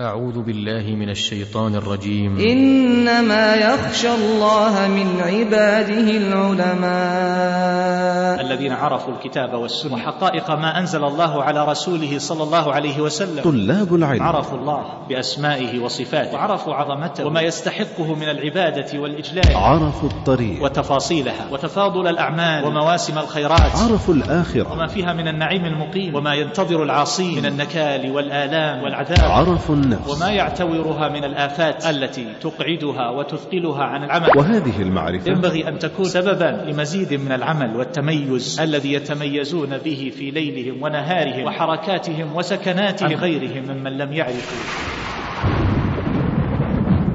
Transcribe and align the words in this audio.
أعوذ 0.00 0.42
بالله 0.42 0.96
من 0.96 1.10
الشيطان 1.10 1.74
الرجيم. 1.74 2.38
إنما 2.38 3.54
يخشى 3.54 4.14
الله 4.14 4.88
من 4.88 5.20
عباده 5.20 6.10
العلماء. 6.10 6.88
الذين 8.46 8.72
عرفوا 8.72 9.14
الكتاب 9.14 9.54
والسنة 9.54 9.94
وحقائق 9.94 10.50
ما 10.50 10.78
أنزل 10.78 11.04
الله 11.04 11.42
على 11.42 11.64
رسوله 11.66 12.18
صلى 12.18 12.42
الله 12.42 12.72
عليه 12.72 13.00
وسلم. 13.00 13.42
طلاب 13.42 13.94
العلم. 13.94 14.22
عرفوا 14.22 14.58
الله 14.58 14.82
بأسمائه 15.08 15.78
وصفاته. 15.78 16.34
وعرفوا 16.34 16.74
عظمته. 16.74 17.26
وما 17.26 17.40
يستحقه 17.40 18.14
من 18.14 18.28
العبادة 18.28 18.98
والإجلال. 18.98 19.56
عرفوا 19.56 20.08
الطريق. 20.08 20.62
وتفاصيلها. 20.62 21.48
وتفاضل 21.52 22.06
الأعمال. 22.06 22.64
ومواسم 22.64 23.18
الخيرات. 23.18 23.60
عرفوا 23.60 24.14
الآخرة. 24.14 24.72
وما 24.72 24.86
فيها 24.86 25.12
من 25.12 25.28
النعيم 25.28 25.64
المقيم. 25.64 26.14
وما 26.14 26.34
ينتظر 26.34 26.82
العاصين. 26.82 27.38
من 27.38 27.46
النكال 27.46 28.10
والآلام 28.10 28.82
والعذاب. 28.82 29.30
عرفوا 29.30 29.87
النفس. 29.88 30.16
وما 30.16 30.30
يعتورها 30.30 31.08
من 31.08 31.24
الآفات 31.24 31.86
التي 31.86 32.26
تقعدها 32.40 33.10
وتثقلها 33.10 33.84
عن 33.84 34.04
العمل. 34.04 34.28
وهذه 34.36 34.82
المعرفة 34.82 35.30
ينبغي 35.30 35.68
أن 35.68 35.78
تكون 35.78 36.04
سببا 36.04 36.64
لمزيد 36.68 37.14
من 37.14 37.32
العمل 37.32 37.76
والتميز 37.76 38.60
الذي 38.60 38.92
يتميزون 38.92 39.78
به 39.78 40.12
في 40.18 40.30
ليلهم 40.30 40.82
ونهارهم 40.82 41.44
وحركاتهم 41.44 42.36
وسكناتهم 42.36 43.08
عن 43.08 43.16
غيرهم 43.16 43.64
ممن 43.68 43.98
لم 43.98 44.12
يعرفوا. 44.12 44.58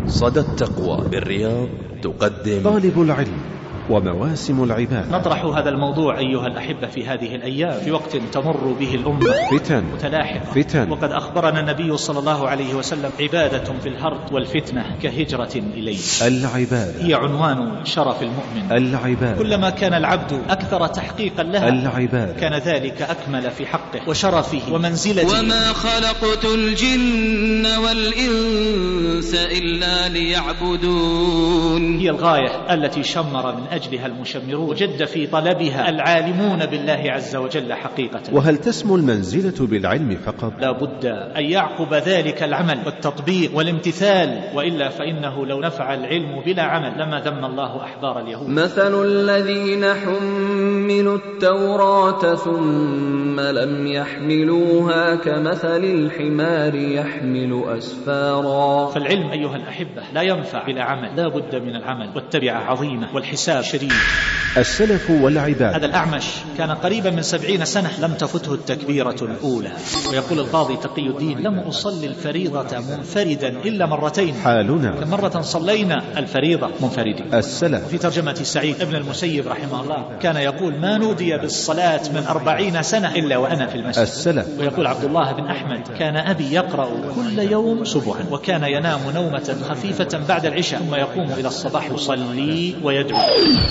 صدى 0.05 0.39
التقوى 0.39 1.09
بالرياض 1.09 1.67
تقدم. 2.01 2.63
طالب 2.63 3.01
العلم. 3.01 3.52
ومواسم 3.89 4.63
العباد 4.63 5.11
نطرح 5.11 5.45
هذا 5.45 5.69
الموضوع 5.69 6.19
أيها 6.19 6.47
الأحبة 6.47 6.87
في 6.87 7.05
هذه 7.05 7.35
الأيام 7.35 7.79
في 7.79 7.91
وقت 7.91 8.17
تمر 8.17 8.75
به 8.79 8.95
الأمة. 8.95 9.33
فتن 9.51 9.83
متلاحقة 9.93 10.61
فتن. 10.61 10.91
وقد 10.91 11.11
أخبرنا 11.11 11.59
النبي 11.59 11.97
صلى 11.97 12.19
الله 12.19 12.49
عليه 12.49 12.73
وسلم 12.73 13.11
عبادة 13.19 13.63
في 13.83 13.89
الهرد 13.89 14.33
والفتنة 14.33 14.85
كهجرة 15.01 15.51
إليه. 15.55 15.97
العبادة. 16.21 17.05
هي 17.05 17.13
عنوان 17.13 17.85
شرف 17.85 18.21
المؤمن. 18.21 18.71
العبادة. 18.71 19.37
كلما 19.37 19.69
كان 19.69 19.93
العبد 19.93 20.41
أكثر 20.49 20.87
تحقيقا 20.87 21.43
لها 21.43 21.69
العبادة. 21.69 22.33
كان 22.33 22.53
ذلك 22.53 23.01
أكمل 23.01 23.51
في 23.51 23.65
حقه 23.65 24.09
وشرفه 24.09 24.73
ومنزلته 24.73 25.39
وما 25.39 25.73
خلقت 25.73 26.45
الجن 26.45 27.65
والإنس 27.65 29.35
إلا 29.35 30.09
ليعبدون. 30.09 31.99
هي 31.99 32.09
الغاية 32.09 32.73
التي 32.73 33.03
شمر 33.03 33.55
من 33.55 33.63
أجلها 33.75 34.05
المشمرون 34.05 34.69
وجد 34.69 35.05
في 35.05 35.27
طلبها 35.27 35.89
العالمون 35.89 36.65
بالله 36.65 37.03
عز 37.05 37.35
وجل 37.35 37.73
حقيقة. 37.73 38.21
وهل 38.31 38.57
تسمو 38.57 38.95
المنزلة 38.95 39.67
بالعلم 39.67 40.17
فقط؟ 40.25 40.53
لا 40.59 40.71
بد 40.71 41.05
أن 41.37 41.43
يعقب 41.43 41.93
ذلك 41.93 42.43
العمل 42.43 42.79
والتطبيق 42.85 43.57
والامتثال 43.57 44.41
وإلا 44.55 44.89
فإنه 44.89 45.45
لو 45.45 45.59
نفع 45.59 45.93
العلم 45.93 46.41
بلا 46.45 46.63
عمل 46.63 46.93
لما 46.99 47.19
ذم 47.19 47.45
الله 47.45 47.83
أحبار 47.83 48.19
اليهود. 48.19 48.49
مثل 48.49 49.05
الذين 49.05 49.85
حملوا 49.93 51.17
التوراة 51.17 52.35
ثم 52.35 53.39
لم 53.39 53.87
يحملوها 53.87 55.15
كمثل 55.15 55.83
الحمار 55.83 56.75
يحمل 56.75 57.63
أسفارا. 57.67 58.87
فالعلم 58.87 59.31
أيها 59.31 59.55
الأحبة 59.55 60.03
لا 60.13 60.21
ينفع 60.21 60.65
بلا 60.65 60.83
عمل. 60.83 61.15
لا 61.15 61.27
بد 61.27 61.55
من 61.55 61.75
العمل 61.75 62.09
والتبعة 62.15 62.57
عظيمة 62.57 63.15
والحساب 63.15 63.62
شريف. 63.63 64.33
السلف 64.57 65.09
والعباد. 65.09 65.73
هذا 65.73 65.85
الأعمش 65.85 66.23
كان 66.57 66.71
قريبا 66.71 67.09
من 67.09 67.21
سبعين 67.21 67.65
سنة 67.65 67.89
لم 68.01 68.13
تفته 68.13 68.53
التكبيرة 68.53 69.15
الأولى. 69.21 69.71
ويقول 70.09 70.39
القاضي 70.39 70.77
تقي 70.77 71.07
الدين 71.07 71.39
لم 71.39 71.59
أصلي 71.59 72.07
الفريضة 72.07 72.79
منفردا 72.79 73.47
إلا 73.47 73.85
مرتين. 73.85 74.35
حالنا. 74.43 74.91
كم 74.91 75.09
مرة 75.09 75.41
صلينا 75.41 76.03
الفريضة 76.17 76.69
منفردين. 76.81 77.33
السلف. 77.33 77.87
في 77.87 77.97
ترجمة 77.97 78.33
سعيد 78.33 78.81
ابن 78.81 78.95
المسيب 78.95 79.47
رحمه 79.47 79.81
الله 79.81 80.17
كان 80.21 80.35
يقول 80.35 80.79
ما 80.79 80.97
نودي 80.97 81.37
بالصلاة 81.37 82.01
من 82.13 82.23
أربعين 82.29 82.83
سنة 82.83 83.15
إلا 83.15 83.37
وأنا 83.37 83.67
في 83.67 83.75
المسجد. 83.75 84.01
السلف. 84.01 84.47
ويقول 84.59 84.87
عبد 84.87 85.03
الله 85.03 85.31
بن 85.31 85.45
أحمد 85.45 85.87
كان 85.99 86.17
أبي 86.17 86.53
يقرأ 86.53 86.89
كل 87.15 87.39
يوم 87.39 87.83
صبحا 87.83 88.25
وكان 88.31 88.63
ينام 88.63 88.99
نومة 89.15 89.55
خفيفة 89.69 90.19
بعد 90.27 90.45
العشاء 90.45 90.79
ثم 90.79 90.95
يقوم 90.95 91.31
إلى 91.31 91.47
الصباح 91.47 91.91
يصلي 91.91 92.75
ويدعو. 92.83 93.19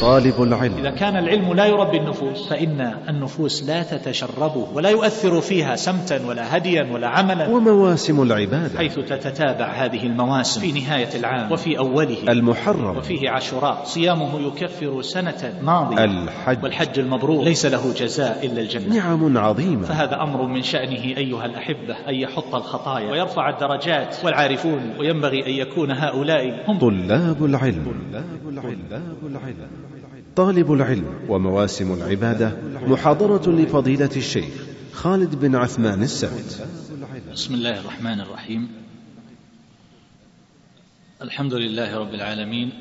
طالب 0.00 0.43
العلم. 0.43 0.78
إذا 0.78 0.91
كان 0.91 1.16
العلم 1.16 1.54
لا 1.54 1.66
يربي 1.66 1.97
النفوس 1.97 2.48
فإن 2.48 2.94
النفوس 3.09 3.62
لا 3.62 3.82
تتشربه 3.82 4.66
ولا 4.75 4.91
يؤثر 4.91 5.41
فيها 5.41 5.76
سمتا 5.76 6.26
ولا 6.26 6.56
هديا 6.56 6.88
ولا 6.93 7.09
عملا. 7.09 7.48
ومواسم 7.48 8.22
العبادة. 8.22 8.78
حيث 8.78 8.94
تتتابع 8.94 9.66
هذه 9.66 10.06
المواسم. 10.06 10.60
في 10.60 10.72
نهاية 10.72 11.09
العام. 11.15 11.53
وفي 11.53 11.78
أوله. 11.78 12.16
المحرم. 12.28 12.97
وفيه 12.97 13.31
عاشوراء. 13.31 13.82
صيامه 13.84 14.41
يكفر 14.41 15.03
سنة 15.03 15.54
ماضية. 15.62 16.04
الحج. 16.04 16.64
والحج 16.64 16.99
المبرور. 16.99 17.44
ليس 17.44 17.66
له 17.66 17.94
جزاء 17.97 18.47
إلا 18.47 18.60
الجنة. 18.60 18.97
نعم 18.97 19.38
عظيمة. 19.38 19.82
فهذا 19.82 20.22
أمر 20.22 20.47
من 20.47 20.62
شأنه 20.62 21.04
أيها 21.16 21.47
الأحبة 21.47 21.97
أن 22.09 22.14
يحط 22.14 22.54
الخطايا 22.54 23.10
ويرفع 23.10 23.49
الدرجات. 23.49 24.16
والعارفون. 24.25 24.81
وينبغي 24.99 25.47
أن 25.47 25.53
يكون 25.53 25.91
هؤلاء 25.91 26.70
هم. 26.70 26.78
طلاب 26.78 27.44
العلم. 27.44 27.94
طلاب 28.12 28.49
العلم. 28.49 29.72
طالب 30.37 30.72
العلم 30.72 31.20
ومواسم 31.28 31.94
العبادة 31.94 32.56
محاضرة 32.87 33.50
لفضيلة 33.50 34.10
الشيخ 34.16 34.54
خالد 34.93 35.34
بن 35.41 35.56
عثمان 35.56 36.03
السبت 36.03 36.69
بسم 37.32 37.54
الله 37.54 37.81
الرحمن 37.81 38.20
الرحيم. 38.20 38.69
الحمد 41.22 41.54
لله 41.54 41.98
رب 41.98 42.15
العالمين 42.15 42.72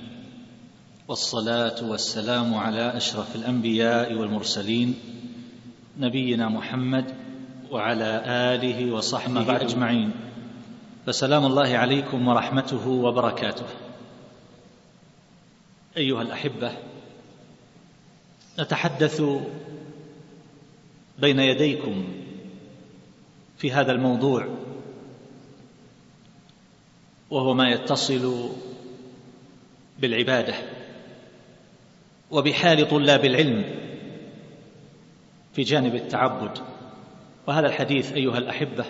والصلاة 1.08 1.90
والسلام 1.90 2.54
على 2.54 2.98
أشرف 2.98 3.36
الأنبياء 3.36 4.14
والمرسلين 4.14 4.96
نبينا 6.00 6.50
محمد 6.50 7.06
وعلى 7.72 8.24
آله 8.26 8.92
وصحبه 8.92 9.62
أجمعين. 9.62 10.12
فسلام 11.06 11.46
الله 11.46 11.78
عليكم 11.78 12.28
ورحمته 12.28 12.88
وبركاته. 12.88 13.66
أيها 15.98 16.22
الأحبة 16.22 16.72
نتحدث 18.62 19.22
بين 21.20 21.40
يديكم 21.40 22.08
في 23.58 23.72
هذا 23.72 23.92
الموضوع 23.92 24.48
وهو 27.30 27.54
ما 27.54 27.70
يتصل 27.70 28.50
بالعبادة 30.00 30.54
وبحال 32.32 32.88
طلاب 32.88 33.26
العلم 33.26 33.64
في 35.54 35.62
جانب 35.62 35.96
التعبد. 35.96 36.58
وهذا 37.48 37.68
الحديث 37.68 38.14
أيها 38.14 38.38
الأحبة 38.38 38.86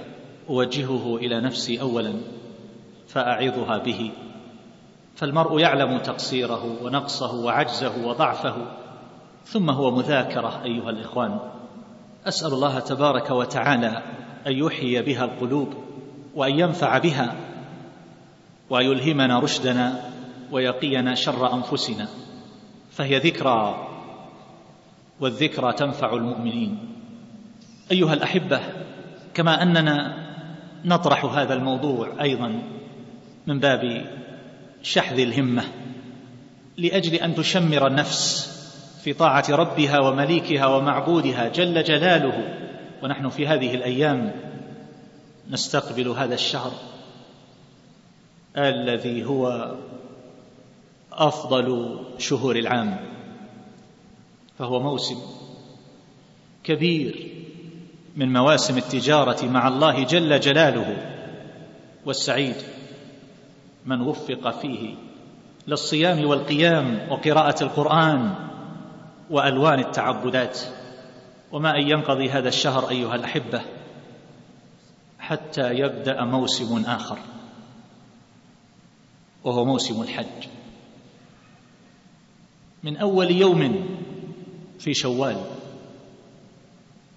أوجهه 0.50 1.18
إلى 1.18 1.42
نفسي 1.42 1.82
اولا 1.82 2.14
فأعظها 3.08 3.78
به. 3.78 4.12
فالمرء 5.16 5.60
يعلم 5.60 5.98
تقصيره 5.98 6.84
ونقصه 6.84 7.36
وعجزه 7.36 8.08
وضعفه 8.08 8.81
ثم 9.46 9.70
هو 9.70 9.92
مذاكرة 9.92 10.64
أيها 10.64 10.90
الإخوان. 10.90 11.40
أسأل 12.28 12.54
الله 12.54 12.80
تبارك 12.80 13.32
وتعالى 13.32 14.04
أن 14.48 14.54
يحيي 14.54 15.02
بها 15.02 15.26
القلوب 15.26 15.74
وأن 16.36 16.60
ينفع 16.60 16.98
بها 16.98 17.36
وان 18.70 18.86
يلهمنا 18.86 19.40
رشدنا 19.40 20.12
ويقينا 20.52 21.16
شر 21.16 21.54
أنفسنا. 21.54 22.08
فهي 22.92 23.18
ذكرى 23.18 23.88
والذكرى 25.20 25.74
تنفع 25.74 26.14
المؤمنين. 26.14 26.78
أيها 27.92 28.14
الأحبة 28.14 28.60
كما 29.34 29.64
أننا 29.64 30.22
نطرح 30.86 31.26
هذا 31.26 31.54
الموضوع 31.54 32.10
أيضا 32.22 32.62
من 33.48 33.60
باب 33.60 34.06
شحذ 34.84 35.20
الهمة 35.20 35.64
لأجل 36.78 37.16
أن 37.16 37.36
تشمر 37.36 37.88
النفس 37.88 38.51
في 39.04 39.14
طاعة 39.14 39.46
ربها 39.50 40.00
ومليكها 40.00 40.66
ومعبودها 40.66 41.48
جل 41.48 41.84
جلاله. 41.84 42.58
ونحن 43.04 43.30
في 43.30 43.48
هذه 43.48 43.76
الأيام 43.76 44.34
نستقبل 45.50 46.08
هذا 46.08 46.34
الشهر 46.34 46.72
الذي 48.58 49.26
هو 49.26 49.76
أفضل 51.14 52.00
شهور 52.18 52.56
العام 52.56 52.98
فهو 54.60 54.80
موسم 54.80 55.18
كبير 56.64 57.32
من 58.16 58.34
مواسم 58.34 58.78
التجارة 58.78 59.46
مع 59.46 59.68
الله 59.68 60.04
جل 60.04 60.40
جلاله. 60.40 60.98
والسعيد 62.06 62.56
من 63.86 64.02
وفق 64.02 64.60
فيه 64.62 64.96
للصيام 65.68 66.26
والقيام 66.26 67.08
وقراءة 67.12 67.64
القرآن 67.64 68.51
وألوان 69.32 69.80
التعبدات. 69.80 70.60
وما 71.52 71.76
أن 71.76 71.90
ينقضي 71.90 72.30
هذا 72.30 72.48
الشهر 72.48 72.90
أيها 72.90 73.16
الأحبة 73.16 73.62
حتى 75.20 75.74
يبدأ 75.74 76.24
موسم 76.24 76.84
آخر 76.86 77.18
وهو 79.44 79.66
موسم 79.66 80.02
الحج. 80.02 80.48
من 82.84 82.98
أول 82.98 83.32
يوم 83.32 83.90
في 84.80 84.94
شوال 84.94 85.38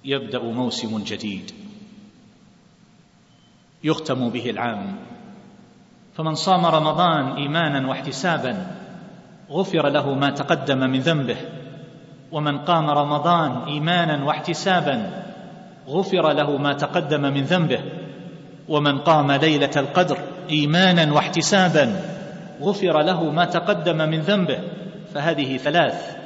يبدأ 0.04 0.42
موسم 0.42 1.04
جديد 1.04 1.52
يختم 3.84 4.30
به 4.30 4.50
العام. 4.50 4.96
فمن 6.14 6.34
صام 6.34 6.66
رمضان 6.66 7.36
إيمانا 7.36 7.88
واحتسابا 7.88 8.76
غفر 9.50 9.88
له 9.88 10.14
ما 10.14 10.30
تقدم 10.30 10.78
من 10.78 11.00
ذنبه 11.00 11.36
ومن 12.34 12.58
قام 12.58 12.90
رمضان 12.90 13.62
إيمانا 13.62 14.24
واحتسابا 14.24 15.22
غفر 15.88 16.32
له 16.32 16.56
ما 16.56 16.72
تقدم 16.72 17.20
من 17.22 17.42
ذنبه. 17.44 17.82
ومن 18.68 18.98
قام 18.98 19.32
ليلة 19.32 19.70
القدر 19.76 20.18
إيمانا 20.50 21.12
واحتسابا 21.14 22.00
غفر 22.60 23.02
له 23.02 23.30
ما 23.30 23.44
تقدم 23.44 23.96
من 23.96 24.20
ذنبه. 24.20 24.58
فهذه 25.14 25.56
ثلاث. 25.56 26.16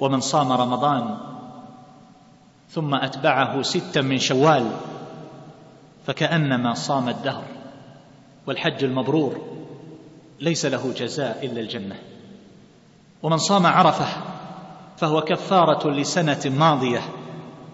ومن 0.00 0.20
صام 0.20 0.52
رمضان 0.52 1.16
ثم 2.70 2.94
أتبعه 2.94 3.62
ستا 3.62 4.00
من 4.00 4.18
شوال 4.18 4.66
فكأنما 6.06 6.74
صام 6.74 7.08
الدهر 7.08 7.44
والحج 8.46 8.84
المبرور 8.84 9.40
ليس 10.40 10.66
له 10.66 10.92
جزاء 10.96 11.46
إلا 11.46 11.60
الجنة. 11.60 11.96
ومن 13.22 13.36
صام 13.36 13.66
عرفة 13.66 14.06
فهو 14.96 15.20
كفارة 15.20 15.90
لسنة 15.90 16.40
ماضية 16.46 17.00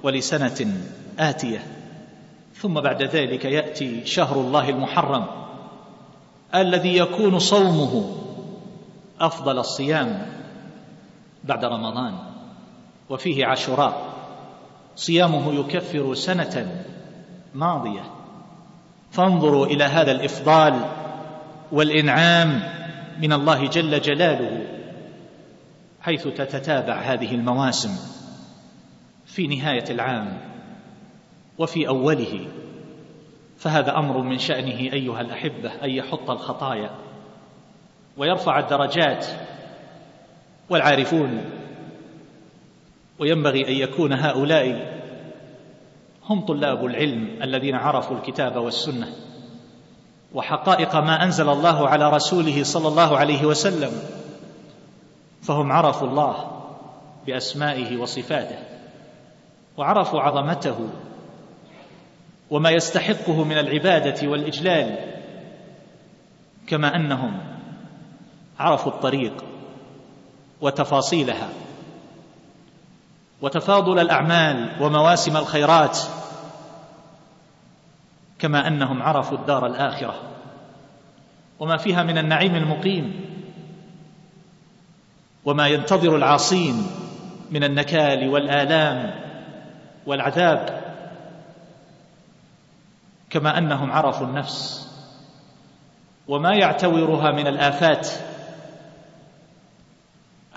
ولسنة 0.02 0.72
آتية. 1.18 1.62
ثم 2.54 2.74
بعد 2.74 3.02
ذلك 3.02 3.44
يأتي 3.44 4.06
شهر 4.06 4.40
الله 4.40 4.68
المحرم 4.68 5.26
الذي 6.54 6.96
يكون 6.96 7.38
صومه 7.38 8.14
أفضل 9.20 9.58
الصيام 9.58 10.26
بعد 11.44 11.64
رمضان 11.64 12.14
وفيه 13.10 13.46
عاشوراء. 13.46 14.02
صيامه 14.96 15.54
يكفر 15.54 16.14
سنة 16.14 16.84
ماضية. 17.54 18.02
فانظروا 19.10 19.66
إلى 19.66 19.84
هذا 19.84 20.12
الإفضال 20.12 20.80
والإنعام 21.72 22.62
من 23.20 23.32
الله 23.32 23.66
جل 23.66 24.00
جلاله. 24.00 24.77
حيث 26.08 26.28
تتتابع 26.28 27.00
هذه 27.00 27.34
المواسم 27.34 27.90
في 29.26 29.46
نهاية 29.46 29.84
العام 29.90 30.38
وفي 31.58 31.88
أوله. 31.88 32.48
فهذا 33.58 33.98
أمر 33.98 34.22
من 34.22 34.38
شأنه 34.38 34.92
أيها 34.92 35.20
الأحبة 35.20 35.84
أن 35.84 35.90
يحط 35.90 36.30
الخطايا 36.30 36.90
ويرفع 38.16 38.58
الدرجات 38.58 39.26
والعارفون 40.70 41.44
وينبغي 43.18 43.68
أن 43.68 43.72
يكون 43.72 44.12
هؤلاء 44.12 44.98
هم 46.24 46.46
طلاب 46.46 46.84
العلم 46.84 47.42
الذين 47.42 47.74
عرفوا 47.74 48.16
الكتاب 48.16 48.56
والسنة 48.56 49.08
وحقائق 50.34 50.96
ما 50.96 51.24
أنزل 51.24 51.48
الله 51.48 51.88
على 51.88 52.10
رسوله 52.10 52.62
صلى 52.62 52.88
الله 52.88 53.18
عليه 53.18 53.44
وسلم. 53.44 53.92
فهم 55.42 55.72
عرفوا 55.72 56.08
الله 56.08 56.62
بأسمائه 57.26 57.96
وصفاته 57.96 58.58
وعرفوا 59.76 60.20
عظمته 60.20 60.88
وما 62.50 62.70
يستحقه 62.70 63.44
من 63.44 63.58
العبادة 63.58 64.28
والإجلال 64.28 65.14
كما 66.66 66.96
أنهم 66.96 67.40
عرفوا 68.58 68.92
الطريق 68.92 69.44
وتفاصيلها 70.60 71.48
وتفاضل 73.42 73.98
الأعمال 73.98 74.82
ومواسم 74.82 75.36
الخيرات 75.36 75.98
كما 78.38 78.66
أنهم 78.66 79.02
عرفوا 79.02 79.38
الدار 79.38 79.66
الآخرة 79.66 80.14
وما 81.60 81.76
فيها 81.76 82.02
من 82.02 82.18
النعيم 82.18 82.54
المقيم. 82.54 83.27
وما 85.48 85.68
ينتظر 85.68 86.16
العاصين 86.16 86.86
من 87.50 87.64
النكال 87.64 88.28
والآلام 88.28 89.14
والعذاب 90.06 90.80
كما 93.30 93.58
أنهم 93.58 93.92
عرفوا 93.92 94.26
النفس. 94.26 94.88
وما 96.28 96.54
يعتورها 96.54 97.32
من 97.32 97.46
الآفات 97.46 98.08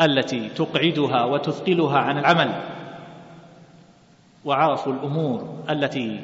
التي 0.01 0.49
تقعدها 0.49 1.25
وتثقلها 1.25 1.97
عن 1.99 2.17
العمل. 2.17 2.63
وعرفوا 4.45 4.93
الأمور 4.93 5.63
التي 5.69 6.19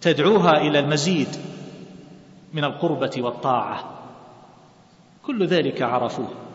تدعوها 0.00 0.52
إلى 0.52 0.78
المزيد 0.78 1.36
من 2.52 2.64
القربة 2.64 3.12
والطاعة. 3.18 3.84
كل 5.22 5.46
ذلك 5.46 5.82
عرفوه. 5.82 6.45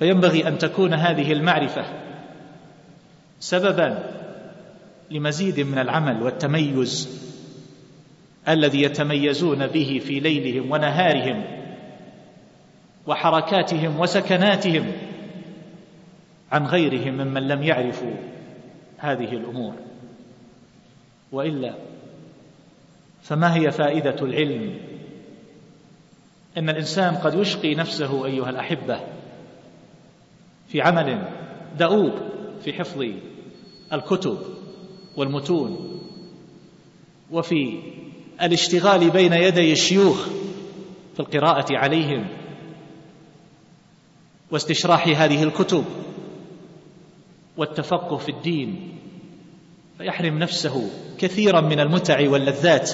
فينبغي 0.00 0.48
أن 0.48 0.58
تكون 0.58 0.94
هذه 0.94 1.32
المعرفة 1.32 1.84
سببا 3.40 3.98
لمزيد 5.10 5.60
من 5.60 5.78
العمل 5.78 6.22
والتميز 6.22 7.20
الذي 8.48 8.82
يتميزون 8.82 9.66
به 9.66 10.00
في 10.04 10.20
ليلهم 10.20 10.70
ونهارهم 10.70 11.44
وحركاتهم 13.06 14.00
وسكناتهم 14.00 14.92
عن 16.52 16.66
غيرهم 16.66 17.14
ممن 17.14 17.48
لم 17.48 17.62
يعرفوا 17.62 18.14
هذه 18.98 19.32
الأمور. 19.32 19.74
وإلا 21.32 21.74
فما 23.22 23.54
هي 23.56 23.70
فائدة 23.70 24.16
العلم؟ 24.22 24.74
إن 26.58 26.70
الإنسان 26.70 27.14
قد 27.14 27.34
يشقي 27.34 27.74
نفسه 27.74 28.26
أيها 28.26 28.50
الأحبة 28.50 29.00
في 30.70 30.80
عمل 30.80 31.28
دؤوب 31.78 32.12
في 32.64 32.72
حفظ 32.72 33.04
الكتب 33.92 34.38
والمتون 35.16 36.00
وفي 37.30 37.80
الاشتغال 38.42 39.10
بين 39.10 39.32
يدي 39.32 39.72
الشيوخ 39.72 40.28
في 41.14 41.20
القراءة 41.20 41.76
عليهم 41.76 42.26
واستشراح 44.50 45.08
هذه 45.08 45.42
الكتب 45.42 45.84
والتفقه 47.56 48.16
في 48.16 48.28
الدين 48.28 48.98
فيحرم 49.98 50.38
نفسه 50.38 50.90
كثيرا 51.18 51.60
من 51.60 51.80
المتع 51.80 52.30
واللذات 52.30 52.90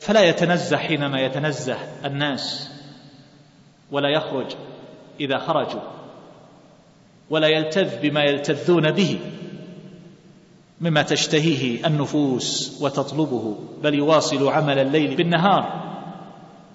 فلا 0.00 0.22
يتنزه 0.22 0.76
حينما 0.76 1.20
يتنزه 1.20 1.76
الناس 2.04 2.70
ولا 3.90 4.08
يخرج 4.08 4.56
إذا 5.20 5.38
خرجوا 5.38 5.80
ولا 7.30 7.48
يلتذ 7.48 8.00
بما 8.02 8.22
يلتذون 8.22 8.90
به 8.90 9.18
مما 10.80 11.02
تشتهيه 11.02 11.86
النفوس 11.86 12.78
وتطلبه 12.82 13.56
بل 13.82 13.94
يواصل 13.94 14.48
عمل 14.48 14.78
الليل 14.78 15.16
بالنهار 15.16 15.86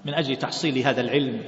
من 0.05 0.13
أجل 0.13 0.35
تحصيل 0.35 0.77
هذا 0.77 1.01
العلم. 1.01 1.41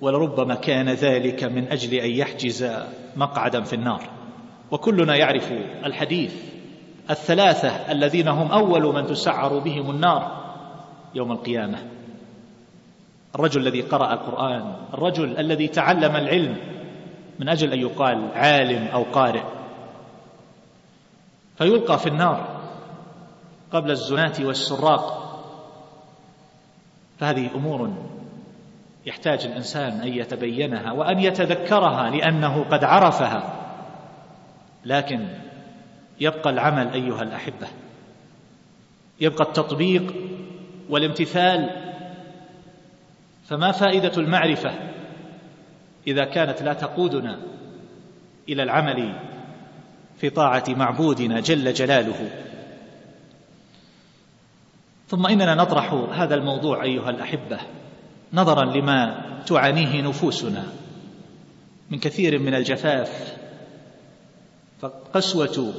ولربما 0.00 0.54
كان 0.54 0.88
ذلك 0.88 1.44
من 1.44 1.68
أجل 1.68 1.94
أن 1.94 2.10
يحجز 2.10 2.70
مقعدا 3.16 3.62
في 3.62 3.72
النار. 3.72 4.08
وكلنا 4.70 5.16
يعرف 5.16 5.52
الحديث 5.84 6.34
الثلاثة 7.10 7.68
الذين 7.68 8.28
هم 8.28 8.52
أول 8.52 8.94
من 8.94 9.06
تسعر 9.06 9.58
بهم 9.58 9.90
النار 9.90 10.42
يوم 11.14 11.32
القيامة. 11.32 11.78
الرجل 13.34 13.60
الذي 13.60 13.80
قرأ 13.80 14.12
القرآن 14.12 14.74
الرجل 14.94 15.38
الذي 15.38 15.68
تعلم 15.68 16.16
العلم 16.16 16.56
من 17.38 17.48
أجل 17.48 17.72
أن 17.72 17.80
يقال 17.80 18.28
عالم 18.34 18.86
أو 18.86 19.02
قارئ. 19.02 19.42
فيلقى 21.58 21.98
في 21.98 22.06
النار 22.06 22.60
قبل 23.72 23.90
الزناة 23.90 24.32
والسراق. 24.40 25.22
فهذه 27.18 27.50
أمور 27.54 27.92
يحتاج 29.06 29.46
الإنسان 29.46 30.00
أن 30.00 30.08
يتبينها 30.08 30.92
وأن 30.92 31.18
يتذكرها 31.18 32.10
لأنه 32.10 32.64
قد 32.64 32.84
عرفها. 32.84 33.58
لكن 34.84 35.28
يبقى 36.20 36.50
العمل 36.50 36.88
أيها 36.92 37.22
الأحبة 37.22 37.68
يبقى 39.20 39.44
التطبيق 39.44 40.14
والامتثال 40.90 41.91
فما 43.44 43.72
فائدة 43.72 44.12
المعرفة 44.16 44.70
إذا 46.06 46.24
كانت 46.24 46.62
لا 46.62 46.72
تقودنا 46.72 47.38
إلى 48.48 48.62
العمل 48.62 49.14
في 50.16 50.30
طاعة 50.30 50.64
معبودنا 50.68 51.40
جل 51.40 51.72
جلاله؟ 51.72 52.30
ثم 55.08 55.26
إننا 55.26 55.54
نطرح 55.54 55.92
هذا 55.92 56.34
الموضوع 56.34 56.82
أيها 56.82 57.10
الأحبة 57.10 57.58
نظرا 58.32 58.64
لما 58.64 59.22
تعانيه 59.46 60.02
نفوسنا 60.02 60.64
من 61.90 61.98
كثير 61.98 62.38
من 62.38 62.54
الجفاف 62.54 63.36
فقسوه 64.80 65.74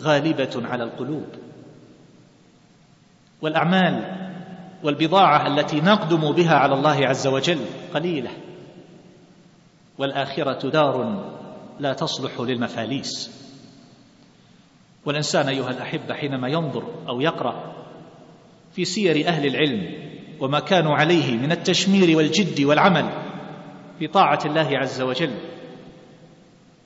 غالبة 0.00 0.62
على 0.64 0.84
القلوب. 0.84 1.26
والأعمال 3.42 4.27
والبضاعة 4.84 5.46
التي 5.46 5.80
نقدم 5.80 6.32
بها 6.32 6.54
على 6.54 6.74
الله 6.74 7.06
عز 7.06 7.26
وجل 7.26 7.60
قليلة. 7.94 8.30
والآخرة 9.98 10.70
دار 10.70 11.24
لا 11.80 11.92
تصلح 11.92 12.40
للمفاليس. 12.40 13.38
والإنسان 15.04 15.48
أيها 15.48 15.70
الأحبة 15.70 16.14
حينما 16.14 16.48
ينظر 16.48 16.84
أو 17.08 17.20
يقرأ 17.20 17.74
في 18.72 18.84
سير 18.84 19.28
أهل 19.28 19.46
العلم 19.46 20.08
وما 20.40 20.60
كانوا 20.60 20.94
عليه 20.94 21.36
من 21.36 21.52
التشمير 21.52 22.16
والجد 22.16 22.60
والعمل 22.60 23.10
في 23.98 24.06
طاعة 24.06 24.38
الله 24.44 24.78
عز 24.78 25.00
وجل 25.00 25.34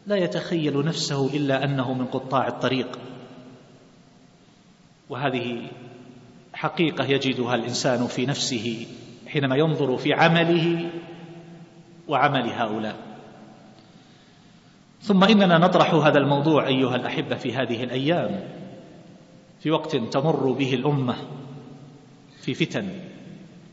لا 0.07 0.17
يتخيل 0.17 0.85
نفسه 0.85 1.27
إلا 1.37 1.65
أنه 1.65 1.95
من 1.95 2.07
قطاع 2.07 2.49
الطريق. 2.49 2.99
وهذه 5.11 5.71
حقيقة 6.63 7.05
يجدها 7.05 7.55
الإنسان 7.55 8.07
في 8.07 8.27
نفسه 8.27 8.87
حينما 9.29 9.57
ينظر 9.57 9.97
في 9.97 10.13
عمله 10.13 10.91
وعمل 12.09 12.51
هؤلاء. 12.51 12.97
ثم 15.01 15.25
إننا 15.25 15.59
نطرح 15.59 15.95
هذا 15.95 16.19
الموضوع 16.19 16.67
أيها 16.67 16.97
الأحبة 16.97 17.37
في 17.37 17.55
هذه 17.55 17.85
الأيام 17.85 18.49
في 19.61 19.71
وقت 19.71 19.97
تمر 19.97 20.53
به 20.53 20.75
الأمة 20.75 21.17
في 22.43 22.55
فتن 22.55 22.89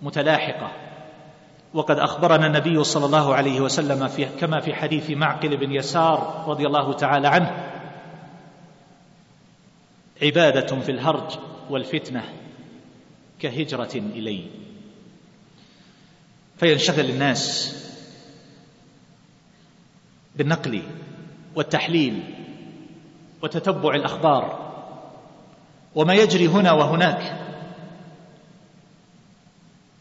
متلاحقة. 0.02 0.72
وقد 1.74 2.00
أخبرنا 2.00 2.48
النبي 2.48 2.84
صلى 2.84 3.06
الله 3.06 3.36
عليه 3.36 3.62
وسلم 3.62 4.08
في 4.08 4.26
كما 4.26 4.60
في 4.60 4.74
حديث 4.74 5.12
معقل 5.12 5.58
بن 5.58 5.72
يسار 5.72 6.46
رضي 6.48 6.68
الله 6.68 6.94
تعالى 6.94 7.28
عنه 7.28 7.74
عبادة 10.22 10.80
في 10.80 10.92
الهرج 10.92 11.40
والفتنة. 11.70 12.24
كهجرة 13.40 13.96
إلي. 13.96 14.46
فينشغل 16.58 17.10
الناس 17.10 17.76
بالنقل 20.36 20.84
والتحليل 21.56 22.24
وتتبع 23.42 23.96
الأخبار 23.96 24.72
وما 25.96 26.14
يجري 26.14 26.48
هنا 26.48 26.72
وهناك. 26.72 27.46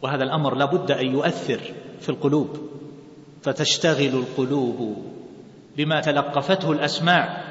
وهذا 0.02 0.24
الأمر 0.24 0.54
لا 0.54 0.64
بد 0.64 0.90
أن 0.90 1.06
يؤثر 1.06 1.60
في 2.00 2.08
القلوب. 2.08 2.68
فتشتغل 3.42 4.08
القلوب 4.08 5.06
بما 5.76 6.00
تلقفته 6.00 6.72
الأسماع 6.72 7.44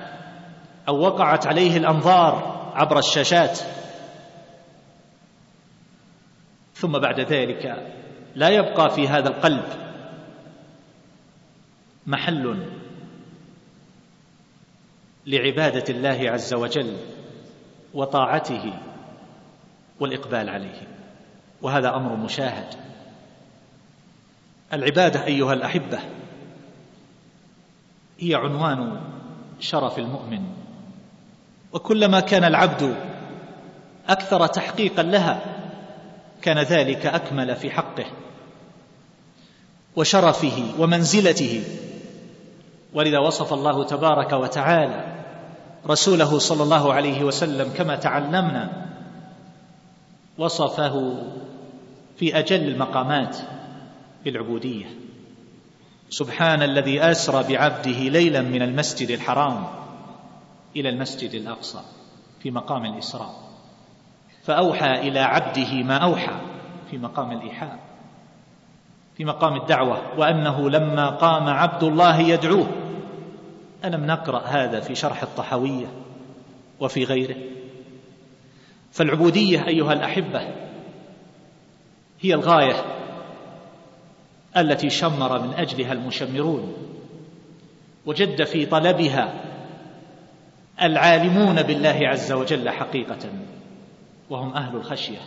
أو 0.88 1.00
وقعت 1.00 1.48
عليه 1.48 1.78
الأنظار 1.78 2.58
عبر 2.76 3.00
الشاشات. 3.00 3.60
ثم 6.78 6.92
بعد 6.92 7.20
ذلك 7.20 7.94
لا 8.36 8.50
يبقى 8.50 8.90
في 8.90 9.08
هذا 9.08 9.30
القلب 9.30 9.64
محل 12.08 12.66
لعبادة 15.26 15.84
الله 15.90 16.32
عز 16.32 16.54
وجل 16.54 16.98
وطاعته 17.94 18.74
والإقبال 20.00 20.50
عليه 20.50 20.88
وهذا 21.62 21.96
أمر 21.96 22.16
مشاهد. 22.16 22.76
العبادة 24.74 25.26
أيها 25.26 25.54
الأحبة 25.54 26.00
هي 28.20 28.36
عنوان 28.36 29.02
شرف 29.60 30.00
المؤمن 30.00 30.42
وكلما 31.74 32.20
كان 32.20 32.44
العبد 32.44 32.96
أكثر 34.10 34.48
تحقيقا 34.48 35.04
لها 35.04 35.58
كان 36.42 36.60
ذلك 36.60 37.06
أكمل 37.06 37.56
في 37.56 37.72
حقه 37.72 38.06
وشرفه 39.96 40.64
ومنزلته. 40.80 41.64
ولذا 42.94 43.20
وصف 43.20 43.54
الله 43.54 43.84
تبارك 43.84 44.34
وتعالى 44.34 45.24
رسوله 45.88 46.40
صلى 46.40 46.64
الله 46.64 46.94
عليه 46.94 47.24
وسلم 47.24 47.74
كما 47.78 47.96
تعلمنا 47.96 48.88
وصفه 50.38 51.24
في 52.18 52.40
أجل 52.40 52.68
المقامات 52.68 53.38
بالعبوديه 54.26 54.86
سبحان 56.10 56.64
الذي 56.64 57.02
أسرى 57.02 57.44
بعبده 57.44 58.00
ليلا 58.00 58.42
من 58.42 58.62
المسجد 58.62 59.10
الحرام 59.10 59.68
إلى 60.76 60.90
المسجد 60.90 61.34
الأقصى 61.34 61.80
في 62.40 62.52
مقام 62.52 62.86
الإسراء. 62.86 63.47
فأوحى 64.48 65.08
إلى 65.08 65.20
عبده 65.20 65.84
ما 65.84 65.98
أوحى 65.98 66.42
في 66.92 66.98
مقام 66.98 67.32
الإيحاء 67.32 67.80
في 69.18 69.26
مقام 69.26 69.56
الدعوة 69.62 70.20
وأنه 70.20 70.70
لما 70.70 71.10
قام 71.10 71.48
عبد 71.48 71.84
الله 71.84 72.20
يدعوه 72.20 72.68
ألم 73.86 74.06
نقرأ 74.06 74.40
هذا 74.40 74.80
في 74.80 74.96
شرح 74.96 75.24
الطحاوية 75.24 75.88
وفي 76.80 77.04
غيره؟ 77.04 77.36
فالعبودية 78.92 79.68
أيها 79.68 79.94
الأحبة 79.94 80.42
هي 82.22 82.34
الغاية 82.34 82.86
التي 84.58 84.90
شمر 84.90 85.42
من 85.42 85.54
أجلها 85.54 85.94
المشمرون 85.94 86.74
وجد 88.06 88.44
في 88.44 88.66
طلبها 88.66 89.34
العالمون 90.82 91.62
بالله 91.62 92.00
عز 92.02 92.32
وجل 92.32 92.70
حقيقة. 92.70 93.30
وهم 94.30 94.54
أهل 94.54 94.76
الخشية. 94.76 95.20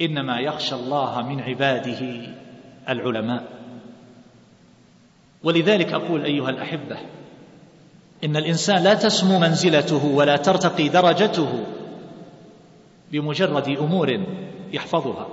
إنما 0.00 0.40
يخشى 0.40 0.74
الله 0.74 1.22
من 1.22 1.40
عباده 1.40 2.28
العلماء. 2.88 3.44
ولذلك 5.44 5.92
أقول 5.92 6.24
أيها 6.24 6.50
الأحبة 6.50 6.98
إن 8.24 8.36
الإنسان 8.36 8.82
لا 8.82 8.94
تسمو 8.94 9.38
منزلته 9.38 10.06
ولا 10.06 10.36
ترتقي 10.36 10.88
درجته 10.88 11.66
بمجرد 13.12 13.68
أمور 13.68 14.26
يحفظها 14.72 15.28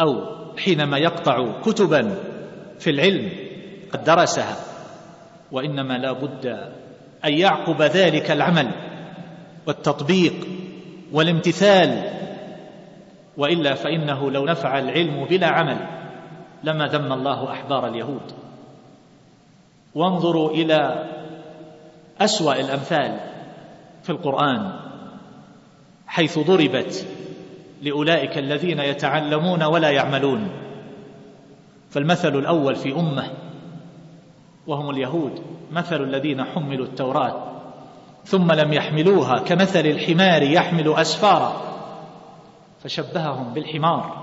أو 0.00 0.24
حينما 0.56 0.98
يقطع 0.98 1.60
كتبا 1.60 2.18
في 2.78 2.90
العلم 2.90 3.30
قد 3.92 4.04
درسها. 4.04 4.56
وإنما 5.52 5.98
لا 5.98 6.12
بد 6.12 6.46
أن 7.24 7.32
يعقب 7.32 7.82
ذلك 7.82 8.30
العمل 8.30 8.70
والتطبيق 9.66 10.34
والامتثال 11.12 12.10
وإلا 13.36 13.74
فإنه 13.74 14.30
لو 14.30 14.44
نفع 14.44 14.78
العلم 14.78 15.24
بلا 15.24 15.46
عمل 15.46 15.76
لما 16.64 16.86
ذم 16.86 17.12
الله 17.12 17.52
أحبار 17.52 17.86
اليهود. 17.86 18.32
وانظروا 19.94 20.50
إلى 20.50 21.08
أسوأ 22.20 22.60
الأمثال 22.60 23.20
في 24.02 24.10
القرآن 24.10 24.72
حيث 26.06 26.38
ضربت 26.38 27.06
لأولئك 27.82 28.38
الذين 28.38 28.78
يتعلمون 28.78 29.62
ولا 29.62 29.90
يعملون. 29.90 30.48
فالمثل 31.90 32.38
الأول 32.38 32.74
في 32.74 32.92
أمة 32.92 33.30
وهم 34.66 34.90
اليهود 34.90 35.42
مثل 35.72 36.02
الذين 36.02 36.44
حملوا 36.44 36.86
التوراة. 36.86 37.51
ثم 38.24 38.52
لم 38.52 38.72
يحملوها 38.72 39.38
كمثل 39.38 39.86
الحمار 39.86 40.42
يحمل 40.42 40.94
أسفارا. 40.94 41.62
فشبههم 42.84 43.54
بالحمار. 43.54 44.22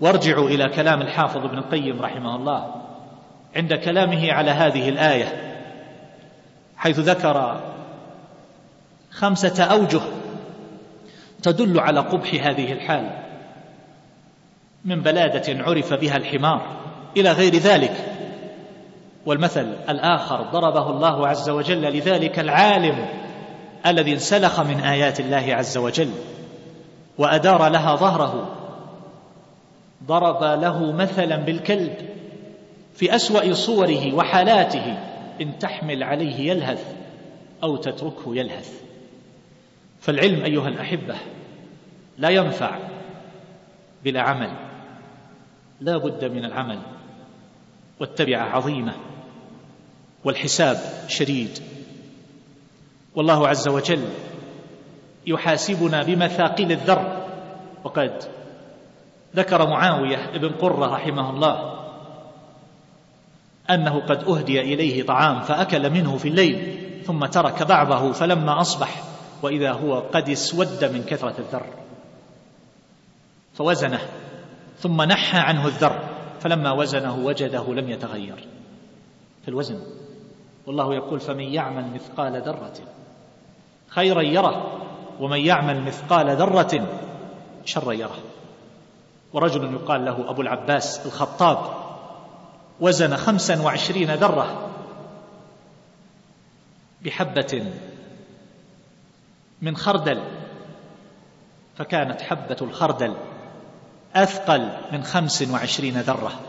وارجعوا 0.00 0.48
إلى 0.48 0.68
كلام 0.68 1.02
الحافظ 1.02 1.44
ابن 1.44 1.58
القيم 1.58 2.02
رحمه 2.02 2.36
الله 2.36 2.74
عند 3.56 3.74
كلامه 3.74 4.32
على 4.32 4.50
هذه 4.50 4.88
الآية 4.88 5.56
حيث 6.76 6.98
ذكر 6.98 7.60
خمسة 9.10 9.64
أوجه 9.64 10.00
تدل 11.42 11.80
على 11.80 12.00
قبح 12.00 12.46
هذه 12.46 12.72
الحال. 12.72 13.10
من 14.84 15.00
بلادة 15.00 15.64
عرف 15.64 15.94
بها 15.94 16.16
الحمار 16.16 16.66
إلى 17.16 17.32
غير 17.32 17.56
ذلك. 17.56 18.15
والمثل 19.26 19.72
الآخر 19.88 20.42
ضربه 20.42 20.90
الله 20.90 21.28
عز 21.28 21.50
وجل 21.50 21.82
لذلك 21.82 22.38
العالم 22.38 23.06
الذي 23.86 24.12
انسلخ 24.12 24.60
من 24.60 24.80
آيات 24.80 25.20
الله 25.20 25.54
عز 25.54 25.78
وجل 25.78 26.10
وأدار 27.18 27.68
لها 27.68 27.96
ظهره. 27.96 28.52
ضرب 30.04 30.60
له 30.60 30.92
مثلا 30.92 31.36
بالكلب 31.36 31.94
في 32.94 33.14
أسوأ 33.14 33.54
صوره 33.54 34.14
وحالاته 34.14 34.98
إن 35.40 35.58
تحمل 35.58 36.02
عليه 36.02 36.50
يلهث 36.50 36.94
أو 37.62 37.76
تتركه 37.76 38.36
يلهث. 38.36 38.80
فالعلم 40.00 40.44
أيها 40.44 40.68
الأحبة 40.68 41.14
لا 42.18 42.28
ينفع 42.28 42.78
بلا 44.04 44.20
عمل 44.20 44.50
لا 45.80 45.96
بد 45.96 46.24
من 46.24 46.44
العمل 46.44 46.78
والتبعة 48.00 48.42
عظيمة. 48.42 48.94
والحساب 50.26 50.78
شديد. 51.08 51.58
والله 53.14 53.48
عز 53.48 53.68
وجل 53.68 54.04
يحاسبنا 55.26 56.02
بمثاقيل 56.02 56.72
الذر. 56.72 57.26
وقد 57.84 58.24
ذكر 59.36 59.66
معاوية 59.66 60.38
بن 60.38 60.48
قرة 60.48 60.86
رحمه 60.86 61.30
الله 61.30 61.76
أنه 63.70 64.00
قد 64.00 64.28
أهدي 64.28 64.60
إليه 64.60 65.02
طعام 65.02 65.40
فأكل 65.40 65.90
منه 65.90 66.16
في 66.16 66.28
الليل 66.28 66.78
ثم 67.04 67.26
ترك 67.26 67.62
بعضه 67.62 68.12
فلما 68.12 68.60
أصبح 68.60 69.02
وإذا 69.42 69.72
هو 69.72 69.98
قد 69.98 70.28
اسود 70.28 70.84
من 70.84 71.02
كثرة 71.02 71.34
الذر. 71.38 71.66
فوزنه 73.54 74.00
ثم 74.78 75.02
نحى 75.02 75.38
عنه 75.38 75.66
الذر 75.66 75.98
فلما 76.40 76.72
وزنه 76.72 77.16
وجده 77.16 77.74
لم 77.74 77.90
يتغير. 77.90 78.48
في 79.42 79.48
الوزن. 79.48 80.05
والله 80.66 80.94
يقول 80.94 81.20
فمن 81.20 81.44
يعمل 81.44 81.94
مثقال 81.94 82.42
ذرة 82.42 82.74
خيرا 83.88 84.22
يره 84.22 84.82
ومن 85.20 85.40
يعمل 85.40 85.82
مثقال 85.82 86.36
ذرة 86.36 86.86
شرا 87.64 87.92
يره. 87.92 88.18
ورجل 89.32 89.74
يقال 89.74 90.04
له 90.04 90.30
أبو 90.30 90.42
العباس 90.42 91.06
الخطاب 91.06 91.58
وزن 92.80 93.16
خمسا 93.16 93.62
وعشرين 93.62 94.14
ذرة 94.14 94.70
بحبة 97.02 97.72
من 99.62 99.76
خردل 99.76 100.22
فكانت 101.76 102.22
حبة 102.22 102.56
الخردل 102.62 103.14
أثقل 104.14 104.70
من 104.92 105.04
خمس 105.04 105.42
وعشرين 105.42 106.00
ذرة. 106.00 106.40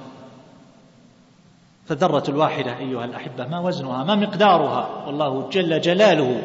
فالذرة 1.88 2.24
الواحدة 2.30 2.78
أيها 2.78 3.06
الأحبة 3.06 3.48
ما 3.48 3.60
وزنها 3.60 4.04
ما 4.04 4.16
مقدارها. 4.16 5.06
والله 5.06 5.50
جل 5.50 5.82
جلاله 5.82 6.42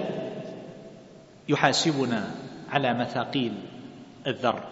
يحاسبنا 1.49 2.30
على 2.70 2.94
مثاقيل 2.94 3.52
الذر. 4.26 4.62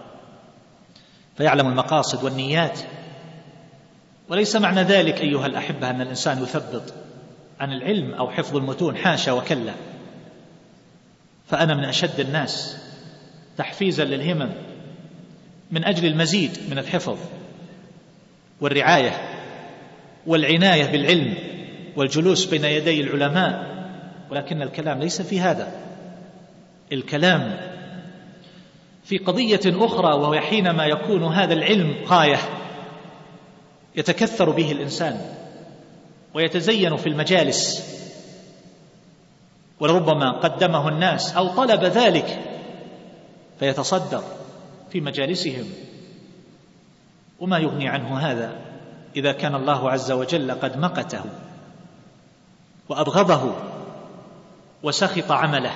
فيعلم 1.36 1.66
المقاصد 1.66 2.24
والنيات. 2.24 2.80
وليس 4.28 4.56
معنى 4.56 4.82
ذلك 4.82 5.20
أيها 5.20 5.46
الأحبة 5.46 5.90
أن 5.90 6.00
الإنسان 6.00 6.42
يثبط 6.42 6.82
عن 7.60 7.72
العلم 7.72 8.14
أو 8.14 8.30
حفظ 8.30 8.56
المتون 8.56 8.96
حاشا 8.96 9.32
وكلا. 9.32 9.74
فأنا 11.46 11.74
من 11.74 11.84
أشد 11.84 12.20
الناس 12.20 12.76
تحفيزا 13.56 14.04
للهمم 14.04 14.50
من 15.70 15.84
أجل 15.84 16.06
المزيد 16.06 16.58
من 16.70 16.78
الحفظ 16.78 17.18
والرعاية. 18.60 19.29
والعناية 20.30 20.86
بالعلم 20.86 21.34
والجلوس 21.96 22.46
بين 22.46 22.64
يدي 22.64 23.00
العلماء 23.00 23.70
ولكن 24.30 24.62
الكلام 24.62 24.98
ليس 24.98 25.22
في 25.22 25.40
هذا. 25.40 25.72
الكلام 26.92 27.56
في 29.04 29.18
قضية 29.18 29.60
أخرى 29.66 30.14
وهي 30.14 30.40
حينما 30.40 30.86
يكون 30.86 31.24
هذا 31.24 31.54
العلم 31.54 31.94
غاية 32.06 32.38
يتكثر 33.96 34.50
به 34.50 34.72
الإنسان 34.72 35.20
ويتزين 36.34 36.96
في 36.96 37.08
المجالس 37.08 37.90
ولربما 39.80 40.30
قدمه 40.30 40.88
الناس 40.88 41.36
أو 41.36 41.48
طلب 41.48 41.84
ذلك 41.84 42.38
فيتصدر 43.58 44.22
في 44.90 45.00
مجالسهم. 45.00 45.64
وما 47.40 47.58
يغني 47.58 47.88
عنه 47.88 48.18
هذا؟ 48.18 48.69
إذا 49.16 49.32
كان 49.32 49.54
الله 49.54 49.90
عز 49.90 50.12
وجل 50.12 50.52
قد 50.52 50.78
مقته 50.78 51.24
وأبغضه 52.88 53.54
وسخط 54.82 55.32
عمله. 55.32 55.72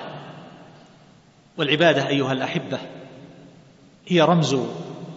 والعبادة 1.58 2.08
أيها 2.08 2.32
الأحبة 2.32 2.78
هي 4.06 4.20
رمز 4.20 4.56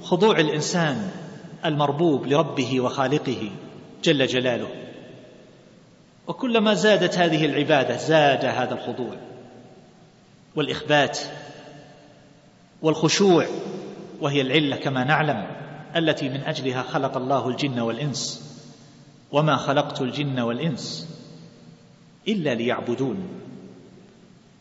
خضوع 0.03 0.39
الإنسان 0.39 1.11
المربوب 1.65 2.27
لربه 2.27 2.81
وخالقه 2.81 3.51
جل 4.03 4.27
جلاله. 4.27 4.69
وكلما 6.27 6.73
زادت 6.73 7.17
هذه 7.17 7.45
العبادة 7.45 7.97
زاد 7.97 8.45
هذا 8.45 8.73
الخضوع 8.73 9.15
والإخبات 10.55 11.19
والخشوع 12.81 13.45
وهي 14.21 14.41
العلة 14.41 14.75
كما 14.75 15.03
نعلم. 15.03 15.56
التي 15.97 16.29
من 16.29 16.43
أجلها 16.43 16.81
خلق 16.81 17.17
الله 17.17 17.49
الجن 17.49 17.79
والإنس. 17.79 18.47
وما 19.31 19.55
خلقت 19.55 20.01
الجن 20.01 20.39
والإنس 20.39 21.07
إلا 22.27 22.53
ليعبدون. 22.53 23.27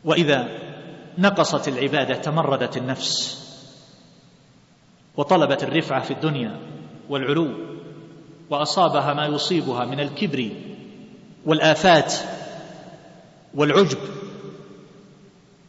وإذا 0.04 0.48
نقصت 1.18 1.68
العبادة 1.68 2.14
تمردت 2.14 2.76
النفس. 2.76 3.42
وطلبت 5.16 5.62
الرفعة 5.62 6.02
في 6.02 6.10
الدنيا 6.10 6.60
والعلو. 7.08 7.50
وأصابها 8.50 9.14
ما 9.14 9.26
يصيبها 9.26 9.84
من 9.84 10.00
الكبر 10.00 10.50
والآفات 11.46 12.14
والعجب. 13.54 13.98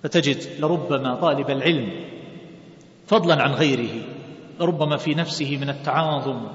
فتجد 0.03 0.60
لربما 0.60 1.15
طالب 1.15 1.49
العلم 1.49 2.06
فضلا 3.08 3.43
عن 3.43 3.51
غيره. 3.51 4.16
لربما 4.60 4.98
في 4.98 5.15
نفسه 5.15 5.58
من 5.58 5.70
التعاظم 5.70 6.48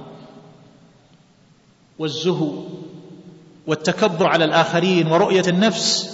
والزهو 1.98 2.64
والتكبر 3.66 4.26
على 4.26 4.44
الآخرين 4.44 5.06
ورؤية 5.06 5.44
النفس 5.48 6.12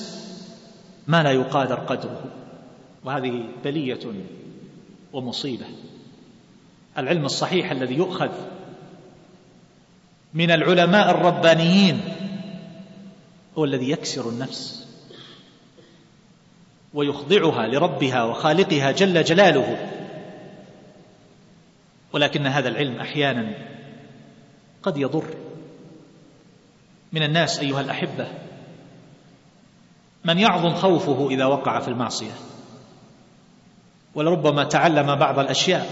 ما 1.06 1.22
لا 1.22 1.30
يقادر 1.30 1.74
قدره. 1.74 2.24
وهذه 3.04 3.44
بلية 3.64 4.00
ومصيبة. 5.12 5.66
العلم 6.98 7.24
الصحيح 7.24 7.70
الذي 7.70 7.94
يؤخذ 7.94 8.30
من 10.34 10.50
العلماء 10.50 11.10
الربانيين 11.10 12.00
هو 13.58 13.64
الذي 13.64 13.90
يكسر 13.90 14.28
النفس 14.28 14.86
ويخضعها 16.94 17.66
لربها 17.66 18.24
وخالقها 18.24 18.90
جل 18.90 19.24
جلاله. 19.24 19.97
ولكن 22.12 22.46
هذا 22.46 22.68
العلم 22.68 23.00
أحيانا 23.00 23.54
قد 24.82 24.96
يضر 24.96 25.34
من 27.12 27.22
الناس 27.22 27.58
أيها 27.58 27.80
الأحبة. 27.80 28.28
من 30.24 30.38
يعظم 30.38 30.74
خوفه 30.74 31.28
إذا 31.30 31.44
وقع 31.44 31.80
في 31.80 31.88
المعصية 31.88 32.32
ولربما 34.14 34.64
تعلم 34.64 35.14
بعض 35.14 35.38
الأشياء 35.38 35.86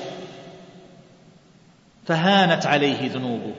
فهانت 2.06 2.66
عليه 2.66 3.10
ذنوبه. 3.10 3.54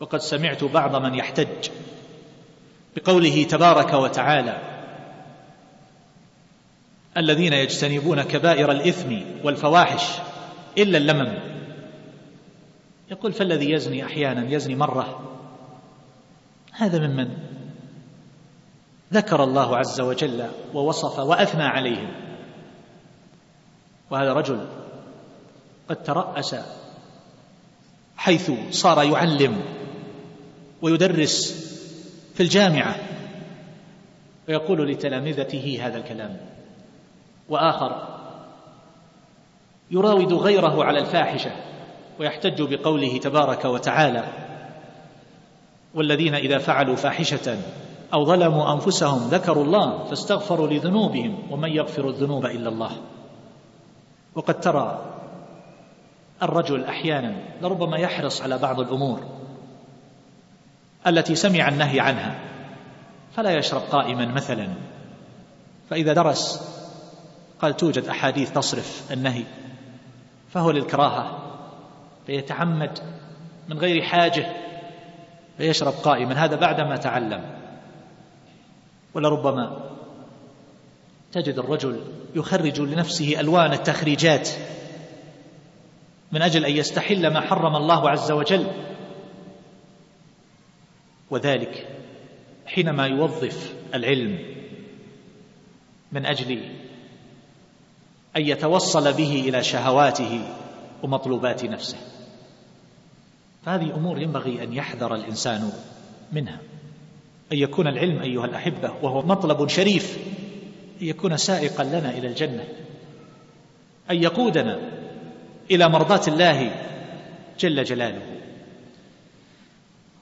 وقد 0.00 0.18
سمعت 0.18 0.64
بعض 0.64 0.96
من 0.96 1.14
يحتج 1.14 1.70
بقوله 2.96 3.44
تبارك 3.44 3.92
وتعالى 3.92 4.71
الذين 7.16 7.52
يجتنبون 7.52 8.22
كبائر 8.22 8.72
الإثم 8.72 9.20
والفواحش 9.44 10.04
إلا 10.78 10.98
اللمم. 10.98 11.38
يقول 13.10 13.32
فالذي 13.32 13.72
يزني 13.72 14.04
أحيانا 14.04 14.54
يزني 14.54 14.74
مرة 14.74 15.20
هذا 16.72 17.06
ممن؟ 17.06 17.28
ذكر 19.12 19.44
الله 19.44 19.76
عز 19.76 20.00
وجل 20.00 20.46
ووصف 20.74 21.18
وأثنى 21.18 21.64
عليهم. 21.64 22.10
وهذا 24.10 24.32
رجل 24.32 24.66
قد 25.88 26.02
ترأس 26.02 26.56
حيث 28.16 28.50
صار 28.70 29.02
يعلم 29.02 29.62
ويدرس 30.82 31.52
في 32.34 32.42
الجامعة 32.42 32.96
ويقول 34.48 34.92
لتلامذته 34.92 35.78
هذا 35.82 35.98
الكلام. 35.98 36.51
وآخر 37.48 38.08
يراود 39.90 40.32
غيره 40.32 40.84
على 40.84 40.98
الفاحشة 40.98 41.50
ويحتج 42.20 42.62
بقوله 42.62 43.18
تبارك 43.18 43.64
وتعالى 43.64 44.24
والذين 45.94 46.34
إذا 46.34 46.58
فعلوا 46.58 46.96
فاحشة 46.96 47.58
أو 48.14 48.24
ظلموا 48.24 48.72
أنفسهم 48.72 49.28
ذكروا 49.28 49.64
الله 49.64 50.04
فاستغفروا 50.04 50.68
لذنوبهم 50.68 51.52
ومن 51.52 51.68
يغفر 51.68 52.08
الذنوب 52.08 52.46
إلا 52.46 52.68
الله. 52.68 52.90
وقد 54.34 54.60
ترى 54.60 55.12
الرجل 56.42 56.84
أحيانا 56.84 57.36
لربما 57.62 57.98
يحرص 57.98 58.42
على 58.42 58.58
بعض 58.58 58.80
الأمور 58.80 59.20
التي 61.06 61.34
سمع 61.34 61.68
النهي 61.68 62.00
عنها 62.00 62.38
فلا 63.32 63.50
يشرب 63.50 63.80
قائما 63.80 64.26
مثلا 64.26 64.68
فإذا 65.90 66.12
درس 66.12 66.71
قال 67.62 67.76
توجد 67.76 68.04
أحاديث 68.04 68.52
تصرف 68.52 69.12
النهي 69.12 69.44
فهو 70.50 70.70
للكراهة 70.70 71.38
فيتعمد 72.26 72.98
من 73.68 73.78
غير 73.78 74.02
حاجة 74.02 74.56
فيشرب 75.56 75.92
قائما 75.92 76.44
هذا 76.44 76.56
بعدما 76.56 76.96
تعلم. 76.96 77.44
ولربما 79.14 79.90
تجد 81.32 81.58
الرجل 81.58 82.00
يخرج 82.34 82.80
لنفسه 82.80 83.40
ألوان 83.40 83.72
التخريجات 83.72 84.48
من 86.32 86.42
أجل 86.42 86.64
أن 86.64 86.76
يستحل 86.76 87.32
ما 87.32 87.40
حرم 87.40 87.76
الله 87.76 88.10
عز 88.10 88.32
وجل. 88.32 88.66
وذلك 91.30 91.86
حينما 92.66 93.06
يوظف 93.06 93.74
العلم 93.94 94.38
من 96.12 96.26
أجل 96.26 96.81
أن 98.36 98.42
يتوصل 98.42 99.12
به 99.12 99.44
إلى 99.48 99.62
شهواته 99.62 100.40
ومطلوبات 101.02 101.64
نفسه. 101.64 101.96
فهذه 103.66 103.94
أمور 103.94 104.18
ينبغي 104.18 104.62
أن 104.62 104.72
يحذر 104.72 105.14
الإنسان 105.14 105.72
منها. 106.32 106.58
أن 107.52 107.58
يكون 107.58 107.86
العلم 107.86 108.22
أيها 108.22 108.44
الأحبة 108.44 108.92
وهو 109.02 109.22
مطلب 109.22 109.68
شريف 109.68 110.18
أن 111.02 111.06
يكون 111.06 111.36
سائقا 111.36 111.84
لنا 111.84 112.10
إلى 112.10 112.28
الجنة. 112.28 112.64
أن 114.10 114.22
يقودنا 114.22 114.78
إلى 115.70 115.88
مرضاة 115.88 116.22
الله 116.28 116.74
جل 117.58 117.84
جلاله. 117.84 118.22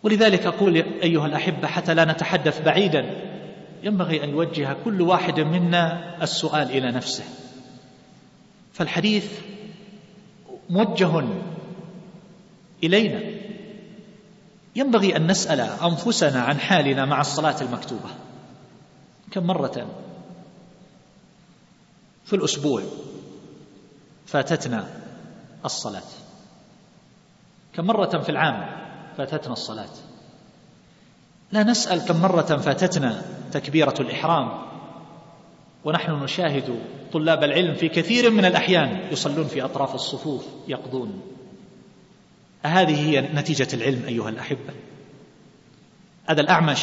ولذلك 0.03 0.47
أقول 0.47 0.77
أيها 1.03 1.27
الأحبة 1.27 1.69
حتى 1.69 1.95
لا 1.95 2.05
نتحدث 2.05 2.63
بعيدا 2.63 3.31
ينبغي 3.83 4.25
أن 4.25 4.31
يوجه 4.31 4.77
كل 4.85 5.03
واحد 5.03 5.41
منا 5.41 6.17
السؤال 6.23 6.71
إلى 6.71 6.93
نفسه. 6.93 7.25
فالحديث 8.81 9.33
موجه 10.71 11.25
إلينا. 12.85 13.41
ينبغي 14.77 15.17
أن 15.17 15.31
نسأل 15.31 15.61
أنفسنا 15.61 16.43
عن 16.43 16.61
حالنا 16.61 17.05
مع 17.05 17.21
الصلاة 17.21 17.61
المكتوبة. 17.61 18.11
كم 19.31 19.47
مرة 19.47 19.87
في 22.25 22.37
الأسبوع 22.37 22.83
فاتتنا 24.27 24.89
الصلاة؟ 25.65 26.11
كم 27.73 27.85
مرة 27.85 28.19
في 28.19 28.29
العام 28.29 28.87
فاتتنا 29.17 29.53
الصلاة؟ 29.53 29.95
لا 31.53 31.63
نسأل 31.63 32.05
كم 32.05 32.23
مرة 32.23 32.57
فاتتنا 32.57 33.23
تكبيرة 33.53 33.95
الإحرام 34.01 34.70
ونحن 35.85 36.13
نشاهد 36.13 36.79
طلاب 37.13 37.45
العلم 37.45 37.75
في 37.75 37.89
كثير 37.89 38.31
من 38.31 38.45
الأحيان 38.45 39.01
يصلون 39.13 39.47
في 39.47 39.65
أطراف 39.65 39.95
الصفوف 39.95 40.47
يقضون. 40.69 41.21
هذه 42.63 43.09
هي 43.09 43.21
نتيجة 43.21 43.69
العلم 43.75 44.05
أيها 44.09 44.29
الأحبة. 44.29 44.75
هذا 46.27 46.41
الأعمش 46.41 46.81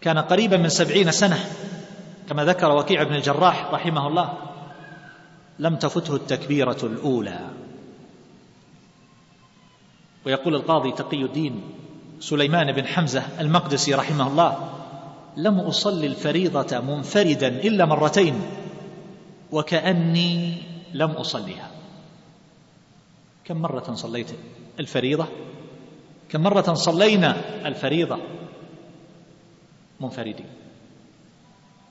كان 0.00 0.18
قريبا 0.18 0.56
من 0.56 0.68
سبعين 0.68 1.10
سنة 1.10 1.44
كما 2.28 2.44
ذكر 2.44 2.70
وكيع 2.76 3.02
بن 3.02 3.14
الجراح 3.14 3.70
رحمه 3.72 4.08
الله 4.08 4.38
لم 5.58 5.76
تفته 5.76 6.16
التكبيرة 6.16 6.78
الأولى. 6.82 7.40
ويقول 10.26 10.54
القاضي 10.54 10.92
تقي 10.92 11.22
الدين 11.22 11.62
سليمان 12.20 12.72
بن 12.72 12.86
حمزة 12.86 13.22
المقدسي 13.40 13.94
رحمه 13.94 14.26
الله 14.26 14.83
لم 15.36 15.60
أصلي 15.60 16.06
الفريضة 16.06 16.80
منفردا 16.80 17.48
إلا 17.48 17.84
مرتين 17.84 18.34
وكأني 19.52 20.54
لم 20.94 21.10
أصليها. 21.10 21.70
كم 23.44 23.56
مرة 23.56 23.94
صليت 23.94 24.30
الفريضة؟ 24.80 25.26
كم 26.28 26.40
مرة 26.40 26.74
صلينا 26.74 27.36
الفريضة؟ 27.66 28.18
منفردين. 30.00 30.46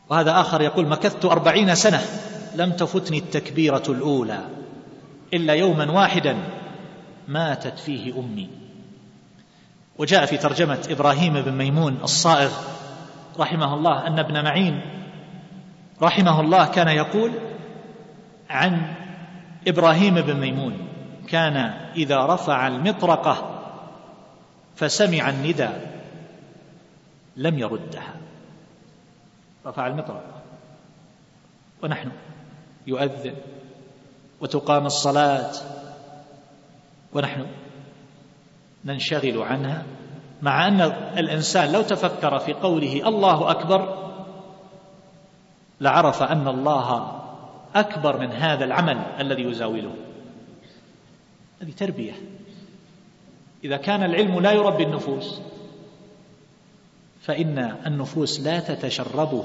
وهذا 0.10 0.41
آخر 0.41 0.62
يقول 0.62 0.88
مكثت 0.88 1.25
أربعين 1.25 1.75
سنة 1.75 2.01
لم 2.56 2.71
تفتني 2.71 3.17
التكبيرة 3.17 3.84
الأولى 3.89 4.49
إلا 5.34 5.53
يوما 5.53 5.91
واحدا 5.91 6.38
ماتت 7.27 7.79
فيه 7.79 8.19
أمي. 8.19 8.49
وجاء 9.97 10.25
في 10.25 10.38
ترجمة 10.38 10.88
إبراهيم 10.89 11.34
بن 11.34 11.51
ميمون 11.51 11.97
الصائغ 12.03 12.51
رحمه 13.39 13.74
الله 13.74 14.08
أن 14.08 14.19
ابن 14.19 14.43
معين 14.43 14.82
رحمه 16.02 16.41
الله 16.41 16.72
كان 16.72 16.88
يقول 16.88 17.32
عن 18.50 18.96
إبراهيم 19.67 20.15
بن 20.15 20.39
ميمون 20.39 20.88
كان 21.30 21.58
إذا 21.96 22.26
رفع 22.26 22.67
المطرقة 22.67 23.50
فسمع 24.76 25.30
الندى 25.30 25.69
لم 27.36 27.60
يردها. 27.60 28.13
رفع 29.65 29.88
المطرقة. 29.88 30.41
ونحن 31.84 32.12
يؤذن 32.88 33.36
وتقام 34.41 34.86
الصلاة 34.86 35.52
ونحن 37.13 37.48
ننشغل 38.86 39.41
عنها. 39.41 39.84
مع 40.43 40.67
أن 40.67 40.82
الإنسان 41.17 41.71
لو 41.71 41.82
تفكر 41.82 42.39
في 42.39 42.53
قوله 42.53 43.08
الله 43.08 43.51
أكبر 43.51 44.03
لعرف 45.82 46.23
أن 46.23 46.47
الله 46.47 47.19
أكبر 47.75 48.19
من 48.19 48.32
هذا 48.32 48.65
العمل 48.65 48.97
الذي 49.19 49.43
يزاوله. 49.43 49.95
هذه 51.62 51.71
تربية. 51.71 52.13
إذا 53.63 53.77
كان 53.77 54.03
العلم 54.03 54.39
لا 54.39 54.51
يربي 54.51 54.84
النفوس 54.84 55.41
فإن 57.21 57.75
النفوس 57.86 58.39
لا 58.39 58.60
تتشربه 58.60 59.43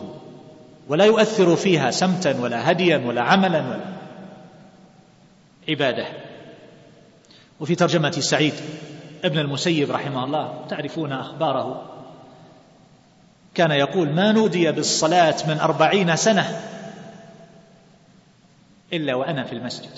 ولا 0.88 1.04
يؤثر 1.04 1.56
فيها 1.56 1.90
سمتا 1.90 2.40
ولا 2.40 2.70
هديا 2.70 2.98
ولا 3.06 3.22
عملا 3.22 3.60
ولا 3.60 3.98
عبادة. 5.68 6.06
وفي 7.60 7.74
ترجمة 7.74 8.10
سعيد 8.10 8.54
ابن 9.24 9.38
المسيب 9.38 9.90
رحمه 9.90 10.24
الله 10.24 10.64
تعرفون 10.68 11.12
أخباره. 11.12 11.84
كان 13.54 13.70
يقول 13.70 14.08
ما 14.12 14.32
نودي 14.32 14.72
بالصلاة 14.72 15.34
من 15.48 15.58
أربعين 15.58 16.16
سنة 16.16 16.60
إلا 18.92 19.14
وأنا 19.14 19.44
في 19.44 19.52
المسجد. 19.52 19.90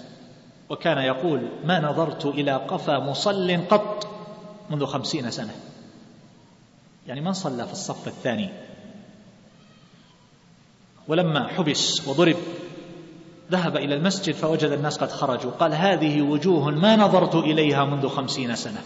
وكان 0.71 0.99
يقول 0.99 1.49
ما 1.65 1.81
نظرت 1.81 2.27
إلى 2.27 2.53
قفا 2.53 2.99
مصل 2.99 3.65
قط 3.71 4.07
منذ 4.71 4.87
خمسين 4.87 5.31
سنة. 5.31 5.55
يعني 7.07 7.21
من 7.21 7.33
صلى 7.33 7.67
في 7.67 7.73
الصف 7.73 8.09
الثاني؟ 8.09 8.49
ولما 11.09 11.49
حبس 11.49 12.09
وضرب 12.09 12.37
ذهب 13.51 13.77
إلى 13.77 13.95
المسجد 13.95 14.35
فوجد 14.35 14.71
الناس 14.71 14.99
قد 14.99 15.11
خرجوا. 15.11 15.51
قال 15.51 15.75
هذه 15.75 16.23
وجوه 16.23 16.71
ما 16.71 16.97
نظرت 16.97 17.35
إليها 17.35 17.85
منذ 17.85 18.09
خمسين 18.09 18.57
سنة. 18.57 18.83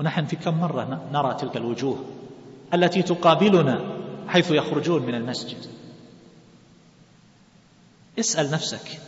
ونحن 0.00 0.24
في 0.24 0.36
كم 0.36 0.60
مرة 0.60 1.08
نرى 1.12 1.34
تلك 1.34 1.56
الوجوه 1.56 2.04
التي 2.74 3.02
تقابلنا 3.02 3.96
حيث 4.28 4.50
يخرجون 4.50 5.02
من 5.02 5.14
المسجد. 5.14 5.66
اسأل 8.18 8.50
نفسك 8.50 9.00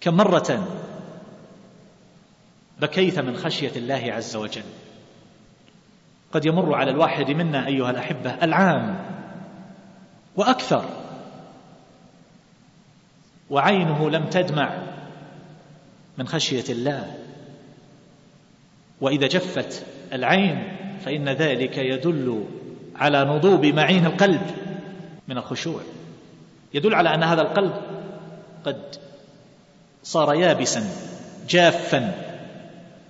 كم 0.00 0.14
مرة 0.14 0.68
بكيت 2.80 3.18
من 3.18 3.36
خشية 3.36 3.72
الله 3.76 4.12
عز 4.12 4.36
وجل. 4.36 4.62
قد 6.32 6.44
يمر 6.44 6.74
على 6.74 6.90
الواحد 6.90 7.30
منا 7.30 7.66
أيها 7.66 7.90
الأحبة 7.90 8.44
العام 8.44 9.04
وأكثر 10.36 10.84
وعينه 13.50 14.10
لم 14.10 14.26
تدمع 14.26 14.82
من 16.18 16.28
خشية 16.28 16.72
الله. 16.72 17.25
وإذا 19.00 19.26
جفت 19.26 19.86
العين 20.12 20.76
فإن 21.04 21.28
ذلك 21.28 21.78
يدل 21.78 22.44
على 22.96 23.24
نضوب 23.24 23.66
معين 23.66 24.06
القلب 24.06 24.42
من 25.28 25.38
الخشوع. 25.38 25.80
يدل 26.74 26.94
على 26.94 27.14
أن 27.14 27.22
هذا 27.22 27.42
القلب 27.42 27.72
قد 28.64 28.82
صار 30.02 30.34
يابسا 30.34 30.84
جافا. 31.48 32.14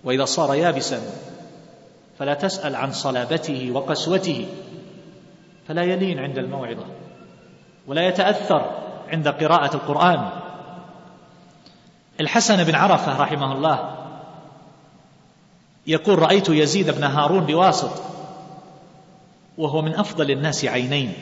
وإذا 0.05 0.25
صار 0.25 0.55
يابسا 0.55 1.01
فلا 2.18 2.35
تسأل 2.35 2.77
عن 2.77 2.92
صلابته 2.92 3.70
وقسوته 3.75 4.46
فلا 5.68 5.83
يلين 5.83 6.18
عند 6.18 6.38
الموعظة 6.38 6.87
ولا 7.87 8.09
يتأثر 8.09 8.70
عند 9.09 9.29
قراءة 9.29 9.75
القرآن. 9.75 10.31
الحسن 12.20 12.64
بن 12.64 12.75
عرفة 12.75 13.20
رحمه 13.20 13.53
الله 13.53 13.96
يقول 15.87 16.18
رأيت 16.18 16.49
يزيد 16.49 16.90
بن 16.90 17.05
هارون 17.05 17.46
بواسط 17.46 18.03
وهو 19.59 19.83
من 19.83 19.94
أفضل 19.94 20.31
الناس 20.31 20.64
عينين. 20.64 21.12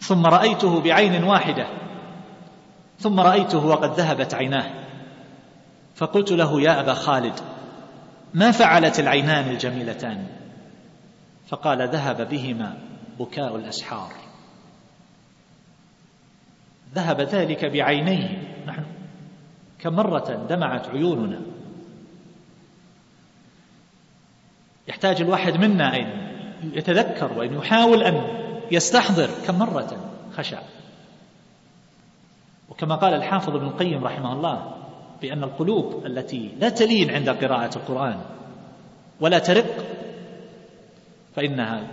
ثم 0.00 0.26
رأيته 0.26 0.80
بعين 0.80 1.24
واحدة 1.24 1.66
ثم 2.98 3.20
رأيته 3.20 3.66
وقد 3.66 4.00
ذهبت 4.00 4.34
عيناه. 4.34 4.70
فقلت 5.94 6.32
له 6.32 6.60
يا 6.60 6.80
أبا 6.80 6.94
خالد 6.94 7.40
ما 8.34 8.50
فعلت 8.50 9.00
العينان 9.00 9.50
الجميلتان؟ 9.50 10.26
فقال 11.48 11.88
ذهب 11.88 12.28
بهما 12.28 12.78
بكاء 13.18 13.56
الأسحار. 13.56 14.12
ذهب 16.94 17.20
ذلك 17.20 17.64
بعينيه. 17.64 18.54
نحن 18.66 18.84
كم 19.78 19.92
مرة 19.92 20.46
دمعت 20.48 20.86
عيوننا. 20.88 21.53
يحتاج 24.88 25.20
الواحد 25.20 25.56
منا 25.56 25.96
أن 25.96 26.06
يتذكر 26.62 27.32
وأن 27.32 27.54
يحاول 27.54 28.02
أن 28.02 28.22
يستحضر 28.70 29.30
كم 29.46 29.58
مرة 29.58 30.10
خشع. 30.36 30.58
وكما 32.68 32.94
قال 32.94 33.14
الحافظ 33.14 33.56
ابن 33.56 33.66
القيم 33.66 34.04
رحمه 34.04 34.32
الله 34.32 34.74
بأن 35.22 35.44
القلوب 35.44 36.06
التي 36.06 36.50
لا 36.58 36.68
تلين 36.68 37.10
عند 37.10 37.30
قراءة 37.30 37.76
القرآن 37.76 38.20
ولا 39.20 39.38
ترق 39.38 39.84
فإنها 41.36 41.88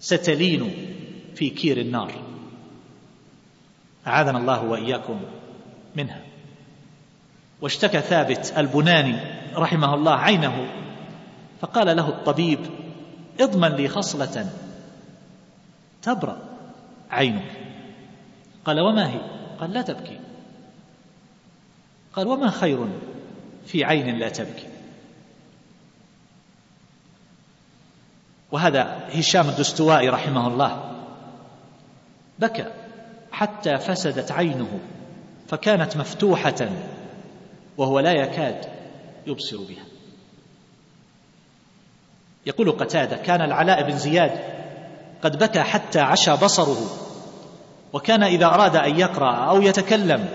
ستلين 0.00 0.72
في 1.34 1.50
كير 1.50 1.78
النار. 1.78 2.12
أعاذنا 4.06 4.38
الله 4.38 4.64
وإياكم 4.64 5.20
منها. 5.96 6.20
واشتكى 7.60 8.00
ثابت 8.00 8.54
البناني 8.56 9.16
رحمه 9.56 9.94
الله 9.94 10.14
عينه 10.14 10.66
فقال 11.60 11.96
له 11.96 12.08
الطبيب 12.08 12.58
اضمن 13.40 13.68
لي 13.68 13.88
خصلة 13.88 14.50
تبرأ 16.02 16.38
عينك. 17.10 17.50
قال 18.64 18.80
وما 18.80 19.10
هي؟ 19.10 19.20
قال 19.60 19.72
لا 19.72 19.82
تبكي. 19.82 20.20
قال 22.12 22.26
وما 22.26 22.50
خير 22.50 22.88
في 23.66 23.84
عين 23.84 24.18
لا 24.18 24.28
تبكي؟ 24.28 24.66
وهذا 28.52 29.08
هشام 29.14 29.48
الدستوائي 29.48 30.08
رحمه 30.08 30.48
الله. 30.48 30.92
بكى 32.38 32.66
حتى 33.32 33.78
فسدت 33.78 34.32
عينه 34.32 34.80
فكانت 35.48 35.96
مفتوحة 35.96 36.68
وهو 37.76 38.00
لا 38.00 38.12
يكاد 38.12 38.64
يبصر 39.26 39.56
بها. 39.56 39.89
يقول 42.46 42.70
قتادة 42.70 43.16
كان 43.16 43.42
العلاء 43.42 43.82
بن 43.82 43.98
زياد 43.98 44.30
قد 45.22 45.38
بكى 45.38 45.60
حتى 45.60 46.00
عشى 46.00 46.32
بصره 46.32 46.78
وكان 47.92 48.22
إذا 48.22 48.46
أراد 48.46 48.76
أن 48.76 49.00
يقرأ 49.00 49.34
أو 49.34 49.62
يتكلم 49.62 50.28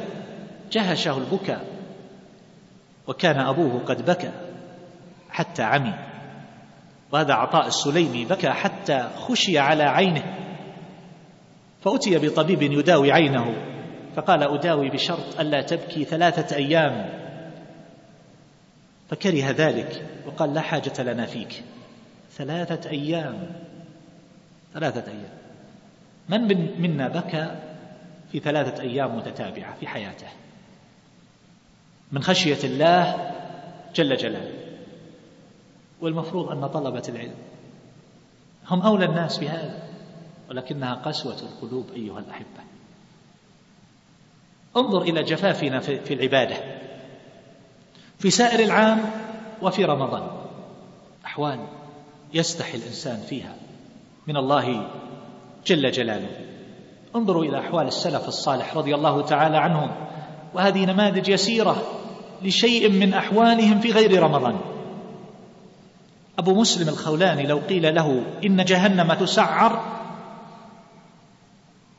جهشه 0.71 1.17
البكاء 1.17 1.65
وكان 3.07 3.39
أبوه 3.39 3.79
قد 3.85 4.05
بكى 4.05 4.31
حتى 5.29 5.63
عمي 5.63 5.93
وهذا 7.11 7.33
عطاء 7.33 7.67
السليمي 7.67 8.25
بكى 8.25 8.49
حتى 8.49 9.09
خشي 9.17 9.59
على 9.59 9.83
عينه 9.83 10.23
فأتي 11.81 12.17
بطبيب 12.17 12.61
يداوي 12.61 13.11
عينه 13.11 13.55
فقال 14.15 14.43
أداوي 14.43 14.89
بشرط 14.89 15.39
الا 15.39 15.61
تبكي 15.61 16.03
ثلاثة 16.03 16.55
أيام. 16.55 17.09
فكره 19.09 19.51
ذلك 19.51 20.05
وقال 20.27 20.53
لا 20.53 20.61
حاجة 20.61 21.01
لنا 21.03 21.25
فيك. 21.25 21.63
ثلاثة 22.35 22.89
أيام. 22.89 23.51
ثلاثة 24.73 25.11
أيام. 25.11 25.35
من 26.29 26.81
منا 26.81 27.07
بكى 27.07 27.55
في 28.31 28.39
ثلاثة 28.39 28.81
أيام 28.81 29.17
متتابعة 29.17 29.75
في 29.79 29.87
حياته؟ 29.87 30.27
من 32.11 32.23
خشية 32.23 32.63
الله 32.63 33.31
جل 33.95 34.17
جلاله. 34.17 34.53
والمفروض 36.01 36.51
أن 36.51 36.67
طلبة 36.67 37.03
العلم 37.09 37.35
هم 38.67 38.81
أولى 38.81 39.05
الناس 39.05 39.37
بهذا 39.37 39.83
ولكنها 40.49 40.93
قسوة 40.93 41.39
القلوب 41.39 41.85
أيها 41.95 42.19
الأحبة. 42.19 42.63
انظر 44.77 45.01
إلى 45.01 45.23
جفافنا 45.23 45.79
في 45.79 46.13
العبادة. 46.13 46.55
في 48.19 48.29
سائر 48.29 48.59
العام 48.59 48.99
وفي 49.61 49.85
رمضان. 49.85 50.27
أحوال. 51.25 51.67
يستحي 52.35 52.77
الإنسان 52.77 53.21
فيها 53.29 53.55
من 54.27 54.37
الله 54.37 54.87
جل 55.65 55.91
جلاله. 55.91 56.29
انظروا 57.15 57.43
إلى 57.43 57.59
أحوال 57.59 57.87
السلف 57.87 58.27
الصالح 58.27 58.77
رضي 58.77 58.95
الله 58.95 59.21
تعالى 59.21 59.57
عنهم 59.57 59.91
وهذه 60.53 60.85
نماذج 60.85 61.29
يسيرة 61.29 61.83
لشيء 62.41 62.89
من 62.89 63.13
أحوالهم 63.13 63.79
في 63.79 63.91
غير 63.91 64.23
رمضان. 64.23 64.59
أبو 66.39 66.53
مسلم 66.53 66.89
الخولاني 66.89 67.43
لو 67.47 67.57
قيل 67.57 67.95
له 67.95 68.25
إن 68.45 68.65
جهنم 68.65 69.13
تسعر 69.13 69.95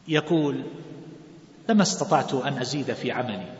يقول 0.08 0.62
لما 1.68 1.82
استطعت 1.82 2.34
أن 2.34 2.58
أزيد 2.58 2.92
في 2.92 3.12
عملي؟ 3.12 3.52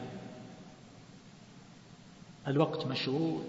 الوقت 2.49 2.87
مشغول 2.87 3.43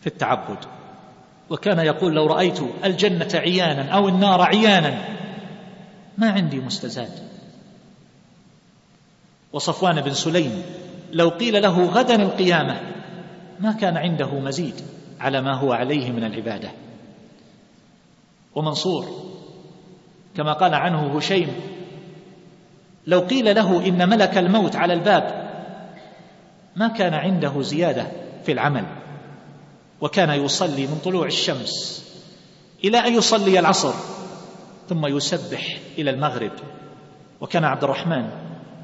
في 0.00 0.06
التعبد. 0.06 0.81
وكان 1.52 1.78
يقول 1.78 2.14
لو 2.14 2.26
رأيت 2.26 2.60
الجنة 2.84 3.28
عيانا 3.34 3.88
أو 3.90 4.08
النار 4.08 4.40
عيانا 4.42 4.98
ما 6.18 6.30
عندي 6.30 6.60
مستزاد. 6.60 7.10
وصفوان 9.52 10.00
بن 10.00 10.12
سليم 10.12 10.62
لو 11.12 11.28
قيل 11.28 11.62
له 11.62 11.84
غدا 11.84 12.22
القيامة 12.22 12.80
ما 13.60 13.72
كان 13.72 13.96
عنده 13.96 14.38
مزيد 14.38 14.74
على 15.20 15.40
ما 15.42 15.56
هو 15.56 15.72
عليه 15.72 16.10
من 16.10 16.24
العبادة. 16.24 16.70
ومنصور 18.54 19.06
كما 20.36 20.52
قال 20.52 20.74
عنه 20.74 21.16
هشيم 21.16 21.48
لو 23.06 23.20
قيل 23.20 23.54
له 23.54 23.86
إن 23.86 24.08
ملك 24.08 24.38
الموت 24.38 24.76
على 24.76 24.92
الباب 24.92 25.52
ما 26.76 26.88
كان 26.88 27.14
عنده 27.14 27.62
زيادة 27.62 28.06
في 28.44 28.52
العمل. 28.52 29.01
وكان 30.02 30.44
يصلي 30.44 30.86
من 30.86 30.98
طلوع 31.04 31.26
الشمس 31.26 32.04
إلى 32.84 32.98
أن 32.98 33.14
يصلي 33.14 33.58
العصر 33.58 33.94
ثم 34.88 35.06
يسبح 35.06 35.78
إلى 35.98 36.10
المغرب. 36.10 36.52
وكان 37.40 37.64
عبد 37.64 37.84
الرحمن 37.84 38.28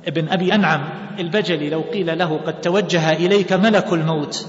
ابن 0.07 0.29
أبي 0.29 0.55
أنعم 0.55 0.89
البجلي 1.19 1.71
لو 1.71 1.81
قيل 1.81 2.19
له 2.19 2.39
قد 2.39 2.61
توجه 2.61 3.13
إليك 3.13 3.53
ملك 3.53 3.93
الموت 3.93 4.47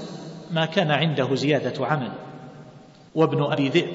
ما 0.50 0.66
كان 0.66 0.90
عنده 0.90 1.34
زيادة 1.34 1.86
عمل. 1.86 2.12
وابن 3.14 3.42
أبي 3.42 3.68
ذئب 3.68 3.94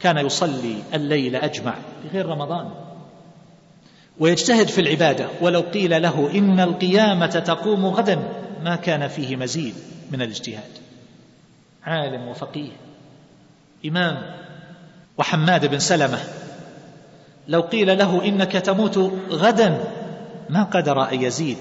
كان 0.00 0.26
يصلي 0.26 0.74
الليل 0.94 1.36
أجمع 1.36 1.74
في 2.02 2.08
غير 2.16 2.26
رمضان. 2.26 2.70
ويجتهد 4.18 4.68
في 4.68 4.80
العبادة 4.80 5.28
ولو 5.40 5.60
قيل 5.60 6.02
له 6.02 6.30
إن 6.34 6.60
القيامة 6.60 7.26
تقوم 7.26 7.86
غدا 7.86 8.18
ما 8.64 8.76
كان 8.76 9.08
فيه 9.08 9.36
مزيد 9.36 9.74
من 10.10 10.22
الاجتهاد. 10.22 10.89
عالم 11.84 12.28
وفقيه 12.28 12.72
إمام 13.86 14.22
وحماد 15.18 15.66
بن 15.66 15.78
سلمة. 15.78 16.18
لو 17.48 17.60
قيل 17.60 17.98
له 17.98 18.24
إنك 18.24 18.52
تموت 18.52 18.98
غدا 19.30 19.84
ما 20.50 20.62
قدر 20.62 21.10
أن 21.12 21.22
يزيد 21.22 21.58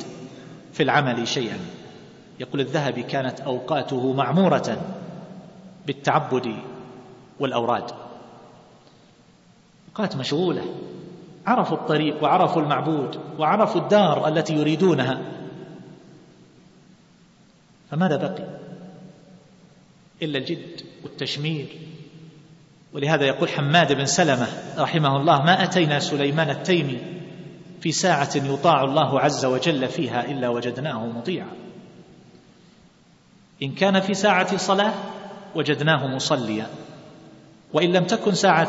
في 0.74 0.84
العمل 0.84 1.28
شيئا. 1.28 1.58
يقول 2.40 2.62
الذهبي 2.62 3.04
كانت 3.04 3.40
أوقاته 3.40 4.14
معمورة 4.14 4.78
بالتعبد 5.88 6.56
والأوراد. 7.40 7.92
أوقات 9.90 10.16
مشغولة. 10.16 10.66
عرفوا 11.48 11.78
الطريق 11.78 12.24
وعرفوا 12.24 12.62
المعبود 12.62 13.20
وعرفوا 13.40 13.82
الدار 13.82 14.28
التي 14.28 14.54
يريدونها. 14.54 15.22
فماذا 17.92 18.16
بقي؟ 18.16 18.59
إلا 20.24 20.38
الجد 20.38 20.82
والتشمير. 21.04 21.66
ولهذا 22.94 23.26
يقول 23.26 23.50
حماد 23.50 23.94
بن 23.94 24.06
سلمة 24.06 24.48
رحمه 24.78 25.18
الله 25.18 25.44
ما 25.44 25.64
أتينا 25.64 26.00
سليمان 26.00 26.50
التيمي 26.50 26.98
في 27.82 27.92
ساعة 27.92 28.30
يطاع 28.36 28.84
الله 28.84 29.20
عز 29.20 29.46
وجل 29.46 29.88
فيها 29.88 30.26
إلا 30.26 30.50
وجدناه 30.50 31.06
مطيعا. 31.06 31.52
إن 33.64 33.72
كان 33.72 34.00
في 34.00 34.14
ساعة 34.14 34.58
صلاة 34.58 34.94
وجدناه 35.56 36.08
مصليا 36.08 36.68
وإن 37.74 37.92
لم 37.94 38.04
تكن 38.04 38.34
ساعة 38.34 38.68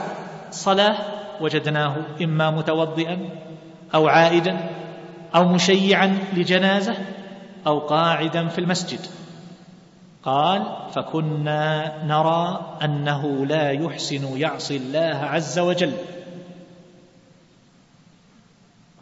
صلاة 0.51 0.97
وجدناه 1.41 1.97
إما 2.23 2.51
متوضئا 2.51 3.19
أو 3.95 4.09
عائدا 4.09 4.71
أو 5.35 5.49
مشيعا 5.49 6.19
لجنازة 6.33 6.95
أو 7.67 7.79
قاعدا 7.79 8.49
في 8.49 8.59
المسجد. 8.59 9.01
قال 10.23 10.77
فكنا 10.95 12.05
نرى 12.05 12.77
أنه 12.85 13.47
لا 13.47 13.71
يحسن 13.71 14.39
يعصي 14.39 14.77
الله 14.77 15.17
عز 15.17 15.59
وجل. 15.59 15.93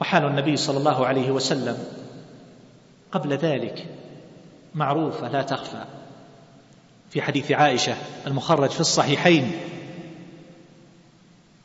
وحال 0.00 0.24
النبي 0.24 0.56
صلى 0.56 0.78
الله 0.78 1.06
عليه 1.06 1.30
وسلم. 1.30 1.78
قبل 3.12 3.32
ذلك 3.32 3.86
معروفه 4.74 5.28
لا 5.28 5.42
تخفى. 5.42 5.84
في 7.10 7.22
حديث 7.22 7.52
عائشة 7.52 7.96
المخرج 8.26 8.70
في 8.70 8.80
الصحيحين 8.80 9.52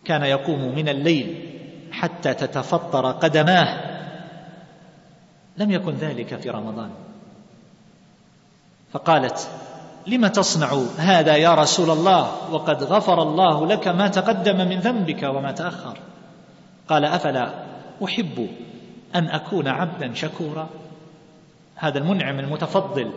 كان 0.05 0.23
يقوم 0.23 0.75
من 0.75 0.89
الليل 0.89 1.49
حتى 1.91 2.33
تتفطر 2.33 3.11
قدماه. 3.11 3.93
لم 5.57 5.71
يكن 5.71 5.93
ذلك 5.93 6.39
في 6.39 6.49
رمضان. 6.49 7.02
فقالت 8.93 9.49
لم 10.07 10.27
تصنع 10.27 10.83
هذا 10.97 11.35
يا 11.35 11.53
رسول 11.53 11.89
الله؟ 11.89 12.51
وقد 12.51 12.83
غفر 12.83 13.21
الله 13.21 13.67
لك 13.67 13.87
ما 13.87 14.07
تقدم 14.07 14.57
من 14.57 14.79
ذنبك 14.79 15.23
وما 15.23 15.51
تأخر. 15.51 15.97
قال 16.89 17.05
أفلا 17.05 17.53
أحب 18.03 18.49
أن 19.15 19.27
أكون 19.27 19.67
عبدا 19.67 20.13
شكورا؟ 20.13 20.69
هذا 21.75 21.97
المنعم 21.97 22.39
المتفضل 22.39 23.11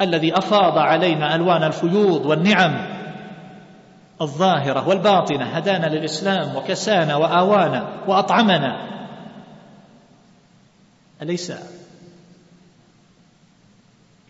الذي 0.00 0.38
أفاض 0.38 0.78
علينا 0.78 1.34
ألوان 1.34 1.62
الفيوض 1.62 2.26
والنعم 2.26 2.98
الظاهرة 4.20 4.88
والباطنة 4.88 5.44
هدانا 5.44 5.86
للإسلام 5.86 6.56
وكسانا 6.56 7.16
وآوانا 7.16 7.88
وأطعمنا. 8.06 8.88
أليس 11.22 11.52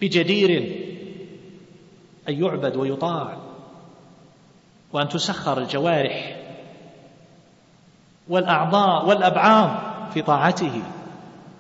بجدير 0.00 0.50
أن 2.28 2.44
يعبد 2.44 2.76
ويطاع 2.76 3.36
وأن 4.92 5.08
تسخر 5.08 5.58
الجوارح 5.58 6.36
والأعضاء 8.28 9.08
والابعاض 9.08 9.70
في 10.14 10.22
طاعته 10.22 10.82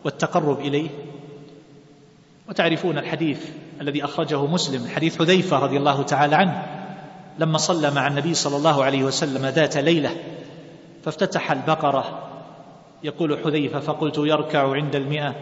والتقرب 0.04 0.60
إليه. 0.60 0.90
وتعرفون 2.48 2.98
الحديث 2.98 3.50
الذي 3.80 4.04
أخرجه 4.04 4.46
مسلم 4.46 4.88
حديث 4.88 5.18
حذيفة 5.18 5.58
رضي 5.58 5.76
الله 5.76 6.02
تعالى 6.02 6.36
عنه 6.36 6.66
لما 7.38 7.58
صلى 7.58 7.90
مع 7.90 8.06
النبي 8.06 8.34
صلى 8.34 8.56
الله 8.56 8.84
عليه 8.84 9.04
وسلم 9.04 9.46
ذات 9.46 9.76
ليلة 9.76 10.10
فافتتح 11.04 11.50
البقرة 11.52 12.28
يقول 13.02 13.38
حذيفة 13.44 13.80
فقلت 13.80 14.18
يركع 14.18 14.72
عند 14.74 14.96
المئة. 14.96 15.34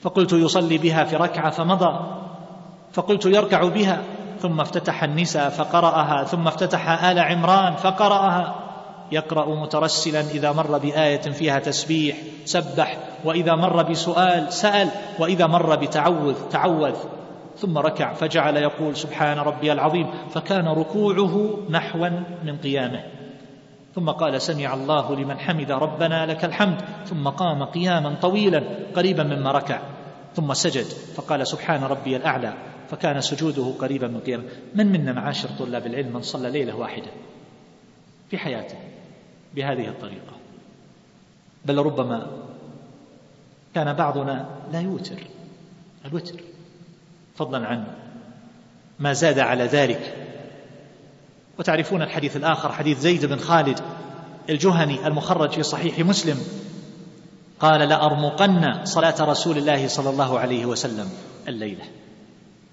فقلت 0.00 0.32
يصلي 0.32 0.78
بها 0.78 1.04
في 1.04 1.16
ركعة 1.16 1.50
فمضى 1.50 2.18
فقلت 2.92 3.26
يركع 3.26 3.68
بها 3.68 4.02
ثم 4.38 4.60
افتتح 4.60 5.04
النساء 5.04 5.48
فقرأها 5.48 6.24
ثم 6.24 6.48
افتتح 6.48 7.04
آل 7.04 7.18
عمران 7.18 7.74
فقرأها. 7.76 8.64
يقرأ 9.12 9.62
مترسلا 9.62 10.20
إذا 10.20 10.52
مر 10.52 10.78
بآية 10.78 11.20
فيها 11.20 11.58
تسبيح 11.58 12.16
سبح 12.44 12.98
وإذا 13.24 13.54
مر 13.54 13.82
بسؤال 13.82 14.52
سأل 14.52 14.88
وإذا 15.18 15.46
مر 15.46 15.76
بتعوذ 15.76 16.34
تعوذ. 16.50 16.94
ثم 17.56 17.78
ركع 17.78 18.12
فجعل 18.12 18.56
يقول 18.56 18.96
سبحان 18.96 19.38
ربي 19.38 19.72
العظيم 19.72 20.10
فكان 20.30 20.68
ركوعه 20.68 21.58
نحوا 21.70 22.08
من 22.44 22.56
قيامه. 22.58 23.17
ثم 23.98 24.10
قال 24.10 24.42
سمع 24.42 24.74
الله 24.74 25.16
لمن 25.16 25.38
حمد 25.38 25.70
ربنا 25.70 26.26
لك 26.26 26.44
الحمد 26.44 26.80
ثم 27.06 27.28
قام 27.28 27.64
قياما 27.64 28.14
طويلا 28.22 28.62
قريبا 28.94 29.22
مما 29.22 29.52
ركع 29.52 29.82
ثم 30.36 30.54
سجد 30.54 30.84
فقال 30.84 31.46
سبحان 31.46 31.84
ربي 31.84 32.16
الأعلى 32.16 32.54
فكان 32.90 33.20
سجوده 33.20 33.74
قريبا 33.78 34.08
من 34.08 34.20
قيامه. 34.20 34.44
من 34.74 34.86
منا 34.86 35.12
معاشر 35.12 35.48
طلاب 35.58 35.86
العلم 35.86 36.12
من 36.12 36.22
صلى 36.22 36.50
ليلة 36.50 36.76
واحدة 36.76 37.10
في 38.30 38.38
حياته 38.38 38.76
بهذه 39.54 39.88
الطريقة؟ 39.88 40.32
بل 41.64 41.78
ربما 41.78 42.26
كان 43.74 43.92
بعضنا 43.92 44.48
لا 44.72 44.80
يوتر 44.80 45.22
الوتر 46.04 46.40
فضلا 47.36 47.66
عن 47.66 47.84
ما 48.98 49.12
زاد 49.12 49.38
على 49.38 49.64
ذلك. 49.64 50.14
وتعرفون 51.58 52.02
الحديث 52.02 52.36
الآخر 52.36 52.72
حديث 52.72 52.98
زيد 52.98 53.26
بن 53.26 53.36
خالد 53.36 53.80
الجهني 54.48 55.06
المخرج 55.06 55.50
في 55.50 55.62
صحيح 55.62 55.98
مسلم 55.98 56.36
قال 57.60 57.88
لأرمقن 57.88 58.84
صلاة 58.84 59.14
رسول 59.20 59.58
الله 59.58 59.88
صلى 59.88 60.10
الله 60.10 60.38
عليه 60.38 60.66
وسلم 60.66 61.08
الليلة. 61.48 61.84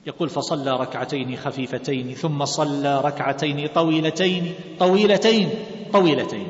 يقول 0.08 0.30
فصلى 0.30 0.72
ركعتين 0.72 1.38
خفيفتين 1.38 2.14
ثم 2.14 2.46
صلى 2.46 3.02
ركعتين 3.02 3.68
طويلتين 3.68 4.54
طويلتين 4.80 5.50
طويلتين 5.94 6.48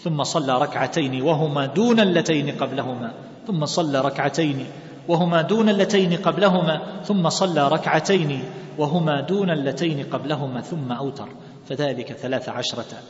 ثم 0.00 0.22
صلى 0.24 0.58
ركعتين 0.58 1.22
وهما 1.22 1.66
دون 1.66 2.00
اللتين 2.00 2.50
قبلهما 2.50 3.12
ثم 3.46 3.64
صلى 3.64 4.00
ركعتين 4.00 4.66
وهما 5.08 5.42
دون 5.42 5.68
اللتين 5.68 6.16
قبلهما 6.16 7.02
ثم 7.04 7.28
صلى 7.28 7.68
ركعتين 7.68 8.44
وهما 8.78 9.20
دون 9.20 9.50
اللتين 9.50 10.06
قبلهما 10.12 10.60
ثم 10.60 10.92
أوتر. 10.92 11.28
فذلك 11.68 12.12
ثلاث 12.12 12.48
عشرة 12.48 13.02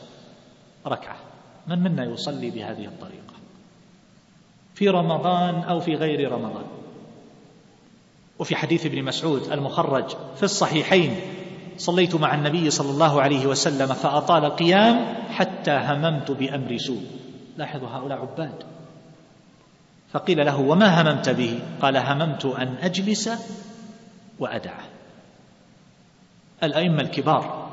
ركعة. 0.87 1.15
من 1.67 1.83
منا 1.83 2.03
يصلي 2.03 2.49
بهذه 2.49 2.85
الطريقة؟ 2.85 3.33
في 4.73 4.89
رمضان 4.89 5.55
أو 5.55 5.79
في 5.79 5.95
غير 5.95 6.31
رمضان؟ 6.31 6.65
وفي 8.39 8.55
حديث 8.55 8.85
ابن 8.85 9.03
مسعود 9.03 9.51
المخرج 9.51 10.15
في 10.35 10.43
الصحيحين 10.43 11.15
صليت 11.77 12.15
مع 12.15 12.35
النبي 12.35 12.69
صلى 12.69 12.89
الله 12.89 13.21
عليه 13.21 13.45
وسلم 13.45 13.87
فأطال 13.87 14.45
القيام 14.45 15.15
حتى 15.29 15.71
هممت 15.71 16.31
بأمر 16.31 16.77
سوء. 16.77 17.05
لاحظوا 17.57 17.87
هؤلاء 17.87 18.17
عباد. 18.17 18.63
فقيل 20.11 20.45
له 20.45 20.59
وما 20.59 21.01
هممت 21.01 21.29
به؟ 21.29 21.59
قال 21.81 21.97
هممت 21.97 22.45
أن 22.45 22.75
أجلس 22.81 23.29
وأدع 24.39 24.73
الأئمة 26.63 27.01
الكبار 27.01 27.69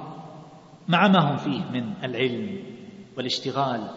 مع 0.89 1.09
ما 1.09 1.31
هم 1.31 1.37
فيه 1.37 1.61
من 1.73 1.95
العلم 2.05 2.72
والاشتغال 3.17 3.91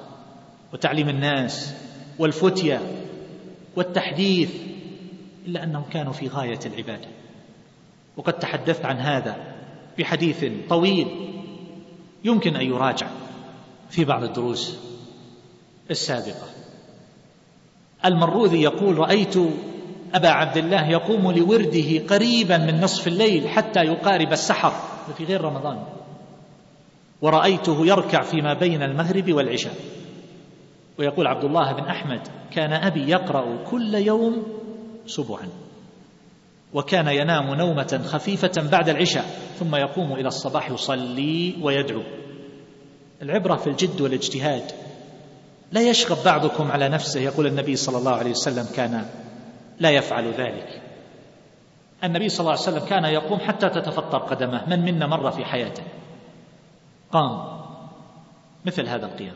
وتعليم 0.73 1.09
الناس 1.09 1.73
والفتية 2.19 2.81
والتحديث 3.75 4.51
إلا 5.45 5.63
أنهم 5.63 5.83
كانوا 5.83 6.13
في 6.13 6.27
غاية 6.27 6.59
العبادة 6.65 7.07
وقد 8.17 8.33
تحدثت 8.33 8.85
عن 8.85 8.97
هذا 8.97 9.55
في 9.97 10.05
حديث 10.05 10.45
طويل 10.69 11.07
يمكن 12.23 12.55
أن 12.55 12.65
يراجع 12.65 13.07
في 13.89 14.05
بعض 14.05 14.23
الدروس 14.23 14.77
السابقة. 15.91 16.47
المروذي 18.05 18.61
يقول 18.61 18.97
رأيت 18.97 19.35
أبا 20.13 20.29
عبد 20.29 20.57
الله 20.57 20.89
يقوم 20.89 21.31
لورده 21.31 22.07
قريبا 22.09 22.57
من 22.57 22.81
نصف 22.81 23.07
الليل 23.07 23.49
حتى 23.49 23.79
يقارب 23.79 24.31
السحر. 24.31 24.73
في 25.17 25.25
غير 25.25 25.41
رمضان. 25.41 25.83
ورأيته 27.21 27.85
يركع 27.85 28.21
فيما 28.21 28.53
بين 28.53 28.83
المغرب 28.83 29.33
والعشاء. 29.33 29.73
ويقول 30.99 31.27
عبد 31.27 31.43
الله 31.43 31.73
بن 31.73 31.83
أحمد 31.83 32.21
كان 32.51 32.73
أبي 32.73 33.09
يقرأ 33.09 33.63
كل 33.71 33.95
يوم 33.95 34.43
سبعا 35.05 35.49
وكان 36.73 37.07
ينام 37.07 37.53
نومة 37.53 38.01
خفيفة 38.05 38.69
بعد 38.71 38.89
العشاء 38.89 39.25
ثم 39.59 39.75
يقوم 39.75 40.13
إلى 40.13 40.27
الصباح 40.27 40.69
يصلي 40.69 41.55
ويدعو. 41.61 42.01
العبرة 43.21 43.55
في 43.55 43.67
الجد 43.67 44.01
والاجتهاد. 44.01 44.71
لا 45.71 45.89
يشغب 45.89 46.17
بعضكم 46.25 46.71
على 46.71 46.89
نفسه 46.89 47.19
يقول 47.19 47.47
النبي 47.47 47.75
صلى 47.75 47.97
الله 47.97 48.11
عليه 48.11 48.31
وسلم 48.31 48.67
كان 48.75 49.05
لا 49.79 49.89
يفعل 49.89 50.31
ذلك. 50.31 50.81
النبي 52.03 52.29
صلى 52.29 52.39
الله 52.39 52.51
عليه 52.51 52.61
وسلم 52.61 52.85
كان 52.89 53.05
يقوم 53.05 53.39
حتى 53.39 53.69
تتفطر 53.69 54.17
قدمه 54.17 54.69
من 54.69 54.79
منا 54.79 55.07
مر 55.07 55.31
في 55.31 55.45
حياته؟ 55.45 55.83
قام 57.15 57.61
مثل 58.65 58.87
هذا 58.87 59.05
القيام. 59.05 59.35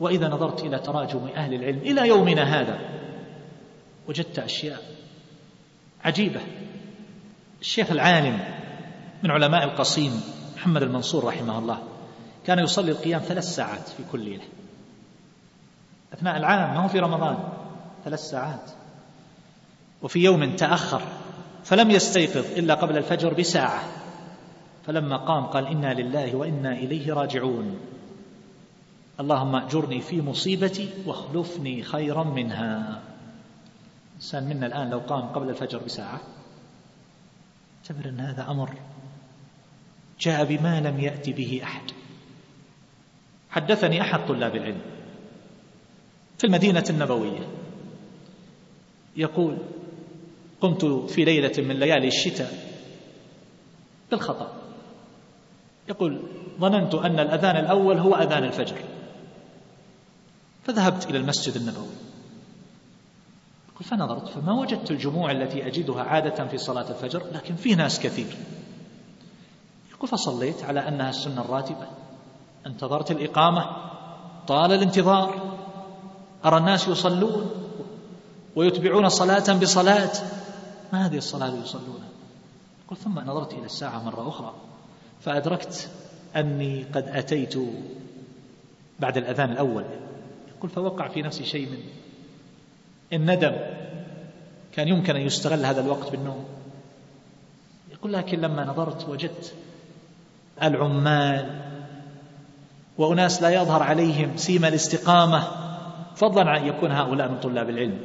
وإذا 0.00 0.28
نظرت 0.28 0.62
إلى 0.62 0.78
تراجم 0.78 1.28
أهل 1.36 1.54
العلم 1.54 1.78
إلى 1.78 2.08
يومنا 2.08 2.60
هذا 2.60 2.80
وجدت 4.08 4.38
أشياء 4.38 4.82
عجيبة. 6.04 6.40
الشيخ 7.60 7.90
العالم 7.90 8.38
من 9.22 9.30
علماء 9.30 9.64
القصيم 9.64 10.22
محمد 10.56 10.82
المنصور 10.82 11.24
رحمه 11.24 11.58
الله 11.58 11.82
كان 12.46 12.58
يصلي 12.58 12.90
القيام 12.90 13.20
ثلاث 13.20 13.44
ساعات 13.44 13.88
في 13.88 14.02
كل 14.12 14.20
ليلة. 14.20 14.44
أثناء 16.12 16.36
العام 16.36 16.74
ما 16.74 16.84
هو 16.84 16.88
في 16.88 16.98
رمضان؟ 16.98 17.38
ثلاث 18.04 18.20
ساعات. 18.20 18.70
وفي 20.02 20.18
يوم 20.18 20.56
تأخر 20.56 21.02
فلم 21.64 21.90
يستيقظ 21.90 22.58
إلا 22.58 22.74
قبل 22.74 22.96
الفجر 22.96 23.34
بساعة. 23.34 24.01
فلما 24.86 25.16
قام 25.16 25.46
قال 25.46 25.66
إنا 25.66 25.94
لله 25.94 26.36
وإنا 26.36 26.72
إليه 26.72 27.12
راجعون. 27.12 27.78
اللهم 29.20 29.56
أجرني 29.56 30.00
في 30.00 30.22
مصيبتي 30.22 30.88
واخلفني 31.06 31.82
خيرا 31.82 32.24
منها. 32.24 33.02
إنسان 34.16 34.48
منا 34.48 34.66
الآن 34.66 34.90
لو 34.90 34.98
قام 34.98 35.22
قبل 35.22 35.48
الفجر 35.48 35.78
بساعة 35.78 36.20
اعتبر 37.78 38.08
أن 38.08 38.20
هذا 38.20 38.50
أمر 38.50 38.70
جاء 40.20 40.44
بما 40.44 40.80
لم 40.80 41.00
يأتي 41.00 41.32
به 41.32 41.60
أحد. 41.62 41.90
حدثني 43.50 44.00
أحد 44.00 44.26
طلاب 44.26 44.56
العلم 44.56 44.80
في 46.38 46.44
المدينة 46.46 46.84
النبوية. 46.90 47.48
يقول 49.16 49.58
قمت 50.60 50.84
في 50.84 51.24
ليلة 51.24 51.52
من 51.58 51.76
ليالي 51.76 52.06
الشتاء 52.06 52.52
بالخطأ. 54.10 54.61
يقول 55.92 56.22
ظننت 56.60 56.94
أن 56.94 57.20
الأذان 57.20 57.56
الأول 57.56 57.98
هو 57.98 58.14
أذان 58.14 58.44
الفجر. 58.44 58.76
فذهبت 60.64 61.10
إلى 61.10 61.18
المسجد 61.18 61.56
النبوي. 61.56 61.94
يقول 63.72 63.84
فنظرت 63.84 64.28
فما 64.28 64.52
وجدت 64.52 64.90
الجموع 64.90 65.30
التي 65.30 65.66
أجدها 65.66 66.02
عادة 66.02 66.46
في 66.46 66.58
صلاة 66.58 66.90
الفجر 66.90 67.22
لكن 67.32 67.54
في 67.54 67.74
ناس 67.74 68.00
كثير. 68.00 68.36
يقول 69.92 70.08
فصليت 70.08 70.64
على 70.64 70.88
أنها 70.88 71.10
السنة 71.10 71.40
الراتبة. 71.40 71.86
انتظرت 72.66 73.10
الإقامة 73.10 73.66
طال 74.46 74.72
الانتظار. 74.72 75.56
أرى 76.44 76.56
الناس 76.56 76.88
يصلون 76.88 77.50
ويتبعون 78.56 79.08
صلاة 79.08 79.58
بصلاة. 79.60 80.12
ما 80.92 81.06
هذه 81.06 81.16
الصلاة 81.16 81.48
اللي 81.48 81.60
يصلونها؟ 81.60 82.08
قلت 82.88 83.00
ثم 83.00 83.18
نظرت 83.18 83.52
إلى 83.52 83.64
الساعة 83.64 84.02
مرة 84.02 84.28
أخرى. 84.28 84.54
فأدركت 85.24 85.90
أني 86.36 86.84
قد 86.94 87.08
أتيت 87.08 87.54
بعد 89.00 89.16
الأذان 89.16 89.52
الأول. 89.52 89.84
يقول 90.56 90.70
فوقع 90.70 91.08
في 91.08 91.22
نفسي 91.22 91.44
شيء 91.44 91.68
من 91.68 91.78
الندم 93.12 93.52
كان 94.72 94.88
يمكن 94.88 95.16
أن 95.16 95.22
يستغل 95.22 95.64
هذا 95.64 95.80
الوقت 95.80 96.10
بالنوم. 96.10 96.44
يقول 97.92 98.12
لكن 98.12 98.40
لما 98.40 98.64
نظرت 98.64 99.08
وجدت 99.08 99.54
العمال 100.62 101.60
وأناس 102.98 103.42
لا 103.42 103.50
يظهر 103.50 103.82
عليهم 103.82 104.36
سيما 104.36 104.68
الاستقامة 104.68 105.48
فضلا 106.16 106.50
عن 106.50 106.60
أن 106.60 106.66
يكون 106.66 106.92
هؤلاء 106.92 107.28
من 107.28 107.40
طلاب 107.40 107.70
العلم. 107.70 107.98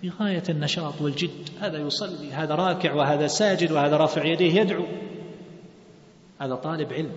في 0.00 0.10
غاية 0.20 0.42
النشاط 0.48 1.02
والجد 1.02 1.48
هذا 1.60 1.78
يصلي 1.78 2.32
هذا 2.32 2.54
راكع 2.54 2.94
وهذا 2.94 3.26
ساجد 3.26 3.72
وهذا 3.72 3.96
رافع 3.96 4.24
يديه 4.24 4.60
يدعو. 4.60 4.84
هذا 6.40 6.54
طالب 6.54 6.92
علم. 6.92 7.12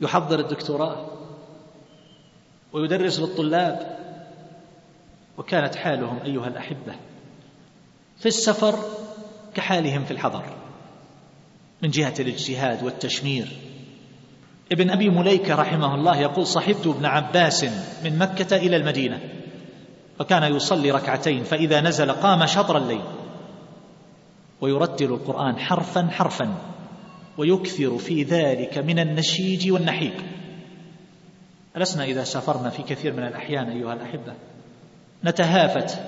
يحضر 0.00 0.40
الدكتوراه 0.40 1.06
ويدرس 2.72 3.20
للطلاب. 3.20 3.94
وكانت 5.38 5.76
حالهم 5.76 6.18
أيها 6.24 6.48
الأحبة 6.48 6.94
في 8.18 8.26
السفر 8.26 8.78
كحالهم 9.54 10.04
في 10.04 10.10
الحضر 10.10 10.44
من 11.82 11.90
جهة 11.90 12.14
الاجتهاد 12.20 12.82
والتشمير. 12.82 13.48
ابن 14.72 14.90
أبي 14.90 15.08
مليكة 15.10 15.54
رحمه 15.54 15.94
الله 15.94 16.20
يقول 16.20 16.46
صحبت 16.46 16.86
ابن 16.86 17.04
عباس 17.04 17.64
من 18.04 18.18
مكة 18.18 18.56
إلى 18.56 18.76
المدينة 18.76 19.20
فكان 20.18 20.56
يصلي 20.56 20.90
ركعتين 20.90 21.44
فإذا 21.44 21.80
نزل 21.80 22.12
قام 22.12 22.46
شطر 22.46 22.78
الليل. 22.78 23.04
ويرتل 24.60 25.04
القرآن 25.04 25.58
حرفا 25.58 26.08
حرفا. 26.10 26.73
ويكثر 27.38 27.98
في 27.98 28.22
ذلك 28.22 28.78
من 28.78 28.98
النشيج 28.98 29.72
والنحيق 29.72 30.24
ألسنا 31.76 32.04
إذا 32.04 32.24
سافرنا 32.24 32.70
في 32.70 32.82
كثير 32.82 33.12
من 33.12 33.26
الأحيان 33.26 33.68
أيها 33.68 33.92
الأحبة. 33.92 34.34
نتهافت 35.24 35.98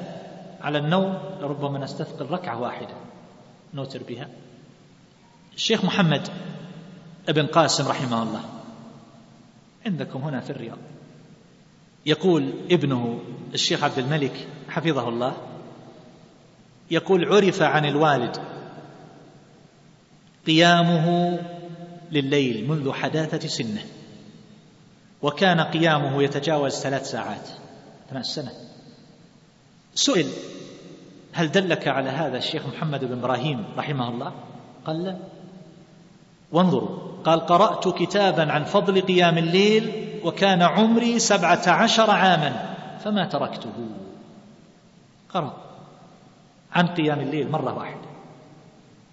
على 0.61 0.79
النوم 0.79 1.19
لربما 1.41 1.79
نستثقل 1.79 2.27
ركعة 2.27 2.61
واحدة. 2.61 2.95
نوتر 3.75 4.03
بها. 4.09 4.29
الشيخ 5.55 5.85
محمد 5.85 6.29
ابن 7.29 7.47
قاسم 7.47 7.89
رحمه 7.89 8.23
الله 8.23 8.41
عندكم 9.87 10.21
هنا 10.21 10.41
في 10.41 10.51
الرياض. 10.51 10.79
يقول 12.07 12.53
ابنه 12.71 13.21
الشيخ 13.55 13.85
عبد 13.85 13.99
الملك 13.99 14.49
حفظه 14.69 15.09
الله 15.09 15.37
يقول 16.91 17.25
عرف 17.25 17.63
عن 17.63 17.85
الوالد 17.85 18.37
قيامه 20.47 21.39
لليل 22.13 22.69
منذ 22.69 22.93
حداثة 22.93 23.49
سنة. 23.49 23.83
وكان 25.23 25.61
قيامه 25.61 26.23
يتجاوز 26.23 26.73
ثلاث 26.73 27.11
ساعات 27.11 27.49
أثناء 28.07 28.21
السنة 28.21 28.53
سئل 29.95 30.27
هل 31.33 31.51
دلك 31.51 31.89
على 31.89 32.11
هذا 32.11 32.39
الشيخ 32.39 32.67
محمد 32.67 33.05
بن 33.05 33.19
إبراهيم 33.19 33.65
رحمه 33.77 34.09
الله؟ 34.09 34.33
قال 34.87 35.05
لا. 35.05 35.17
وانظروا 36.53 37.23
قال 37.25 37.41
قرأت 37.41 37.89
كتابا 37.89 38.53
عن 38.53 38.65
فضل 38.65 39.01
قيام 39.01 39.39
الليل 39.39 39.93
وكان 40.25 40.63
عمري 40.63 41.19
سبعة 41.19 41.69
عشر 41.69 42.11
عاما 42.11 42.75
فما 43.05 43.25
تركته. 43.29 43.89
قرأ 45.35 45.57
عن 46.73 46.87
قيام 46.87 47.21
الليل 47.21 47.51
مرة 47.51 47.75
واحدة 47.75 48.09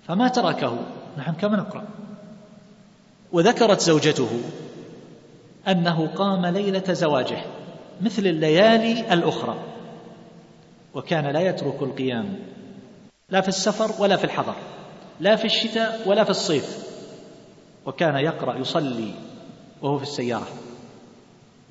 فما 0.07 0.27
تركه. 0.27 0.77
نحن 1.17 1.33
كما 1.33 1.57
نقرأ. 1.57 1.83
وذكرت 3.31 3.79
زوجته 3.79 4.29
أنه 5.67 6.07
قام 6.07 6.45
ليلة 6.45 6.93
زواجه 6.93 7.45
مثل 8.01 8.27
الليالي 8.27 9.13
الأخرى 9.13 9.55
وكان 10.93 11.27
لا 11.27 11.39
يترك 11.39 11.81
القيام 11.81 12.39
لا 13.29 13.41
في 13.41 13.47
السفر 13.47 14.01
ولا 14.03 14.15
في 14.15 14.23
الحضر 14.23 14.55
لا 15.19 15.35
في 15.35 15.45
الشتاء 15.45 16.01
ولا 16.05 16.23
في 16.23 16.29
الصيف 16.29 16.87
وكان 17.85 18.15
يقرأ 18.15 18.57
يصلي 18.57 19.13
وهو 19.81 19.97
في 19.97 20.03
السيارة 20.03 20.47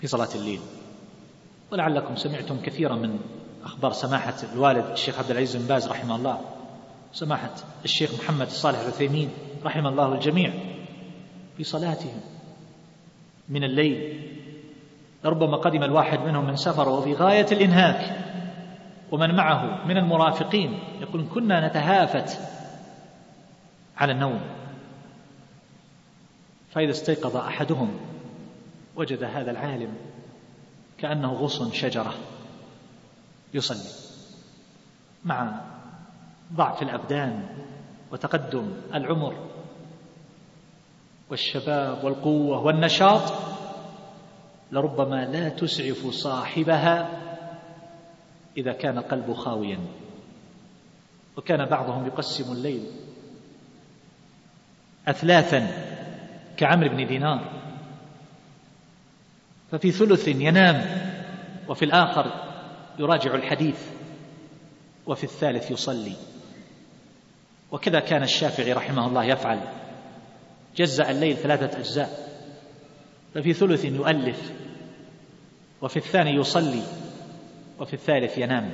في 0.01 0.07
صلاة 0.07 0.29
الليل. 0.35 0.61
ولعلكم 1.73 2.17
سمعتم 2.17 2.61
كثيرا 2.61 2.97
من 2.97 3.19
أخبار 3.65 3.93
سماحة 3.93 4.35
الوالد 4.53 4.85
الشيخ 4.93 5.19
عبد 5.19 5.31
العزيز 5.31 5.57
بن 5.57 5.67
باز 5.67 5.89
رحمه 5.89 6.17
الله 6.17 6.41
سماحة 7.13 7.55
الشيخ 7.85 8.15
محمد 8.23 8.47
الصالح 8.47 8.79
العثيمين 8.79 9.31
رحم 9.65 9.87
الله 9.87 10.15
الجميع 10.15 10.53
في 11.57 11.65
صلاتهم 11.65 12.21
من 13.49 13.65
الليل 13.65 14.29
ربما 15.25 15.57
قدم 15.57 15.83
الواحد 15.83 16.19
منهم 16.19 16.47
من 16.47 16.57
سفر 16.57 16.89
وفي 16.89 17.15
غاية 17.15 17.47
الإنهاك 17.53 18.23
ومن 19.13 19.35
معه 19.35 19.87
من 19.87 19.97
المرافقين 19.97 20.79
يقول 21.01 21.27
كنا 21.35 21.69
نتهافت 21.69 22.39
على 23.97 24.13
النوم. 24.13 24.41
فإذا 26.71 26.91
استيقظ 26.91 27.37
أحدهم 27.37 28.01
وجد 28.97 29.25
هذا 29.25 29.51
العالم 29.51 29.95
كأنه 30.99 31.33
غصن 31.33 31.73
شجرة 31.73 32.15
يصلي. 33.55 33.91
مع 35.25 35.61
ضعف 36.55 36.83
الأبدان 36.83 37.47
وتقدم 38.13 38.73
العمر 38.95 39.35
والشباب 41.31 42.05
والقوة 42.05 42.59
والنشاط 42.59 43.33
لربما 44.73 45.25
لا 45.25 45.49
تسعف 45.49 46.07
صاحبها 46.07 47.09
إذا 48.57 48.73
كان 48.73 48.99
قلبه 48.99 49.35
خاويا. 49.35 49.79
وكان 51.37 51.65
بعضهم 51.65 52.07
يقسم 52.07 52.53
الليل 52.53 52.87
أثلاثا 55.09 55.69
كعمرو 56.57 56.89
بن 56.89 57.07
دينار. 57.07 57.53
ففي 59.71 59.91
ثلث 59.91 60.29
ينام 60.29 60.85
وفي 61.69 61.85
الآخر 61.85 62.27
يراجع 62.99 63.35
الحديث 63.35 63.91
وفي 65.07 65.25
الثالث 65.25 65.71
يصلي. 65.71 66.32
وكذا 67.73 68.01
كان 68.01 68.23
الشافعي 68.23 68.73
رحمه 68.73 69.07
الله 69.07 69.25
يفعل. 69.25 69.61
جزأ 70.77 71.11
الليل 71.11 71.37
ثلاثة 71.37 71.79
أجزاء. 71.79 72.33
ففي 73.35 73.53
ثلث 73.53 73.85
يؤلف 73.85 74.53
وفي 75.83 75.97
الثاني 75.97 76.31
يصلي 76.31 76.83
وفي 77.79 77.95
الثالث 77.95 78.39
ينام. 78.39 78.71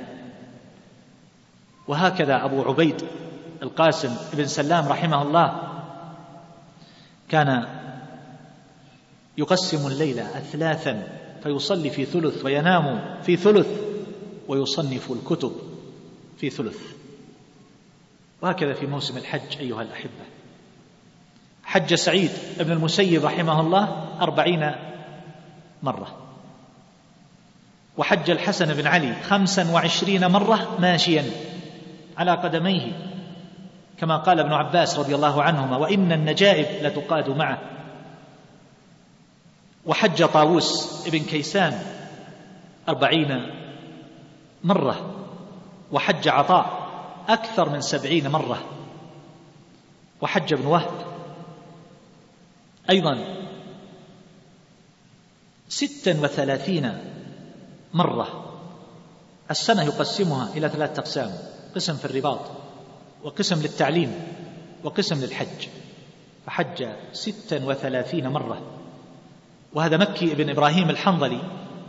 وهكذا 1.87 2.45
أبو 2.45 2.61
عبيد 2.61 3.01
القاسم 3.63 4.15
بن 4.33 4.45
سلام 4.45 4.87
رحمه 4.87 5.21
الله 5.21 5.69
كان 7.29 7.67
يقسم 9.37 9.87
الليل 9.87 10.19
أثلاثا 10.19 11.07
فيصلي 11.43 11.89
في 11.89 12.05
ثلث 12.05 12.45
وينام 12.45 13.15
في 13.21 13.35
ثلث 13.35 13.67
ويصنف 14.47 15.11
الكتب 15.11 15.51
في 16.37 16.49
ثلث. 16.49 16.98
وهكذا 18.41 18.73
في 18.73 18.85
موسم 18.85 19.17
الحج 19.17 19.57
أيها 19.59 19.81
الأحبة. 19.81 20.25
حج 21.63 21.93
سعيد 21.93 22.31
بن 22.59 22.71
المسيب 22.71 23.25
رحمه 23.25 23.61
الله 23.61 24.09
أربعين 24.21 24.71
مرة. 25.83 26.17
وحج 27.97 28.29
الحسن 28.29 28.73
بن 28.73 28.87
علي 28.87 29.15
خمسا 29.23 29.71
وعشرين 29.71 30.27
مرة 30.27 30.77
ماشيا 30.79 31.25
على 32.17 32.31
قدميه 32.31 32.91
كما 33.97 34.17
قال 34.17 34.39
ابن 34.39 34.53
عباس 34.53 34.99
رضي 34.99 35.15
الله 35.15 35.43
عنهما 35.43 35.77
وإن 35.77 36.11
النجائب 36.11 36.85
لتقاد 36.85 37.29
معه. 37.29 37.59
وحج 39.85 40.25
طاووس 40.25 41.07
ابن 41.07 41.19
كيسان 41.19 41.79
أربعين 42.89 43.51
مرة. 44.63 45.15
وحج 45.91 46.27
عطاء 46.27 46.78
أكثر 47.29 47.69
من 47.69 47.81
سبعين 47.81 48.27
مرة. 48.27 48.63
وحج 50.21 50.53
ابن 50.53 50.65
وهب. 50.65 51.05
أيضا 52.89 53.45
ستا 55.69 56.19
وثلاثين 56.21 56.97
مرة. 57.93 58.45
السنة 59.51 59.83
يقسمها 59.83 60.53
إلى 60.53 60.69
ثلاثة 60.69 60.99
أقسام. 60.99 61.31
قسم 61.75 61.93
في 61.93 62.05
الرباط 62.05 62.39
وقسم 63.23 63.61
للتعليم 63.61 64.27
وقسم 64.83 65.21
للحج. 65.21 65.67
فحج 66.45 66.87
ستا 67.13 67.65
وثلاثين 67.65 68.27
مرة. 68.27 68.61
وهذا 69.73 69.97
مكي 69.97 70.31
ابن 70.31 70.49
إبراهيم 70.49 70.89
الحنظلي 70.89 71.41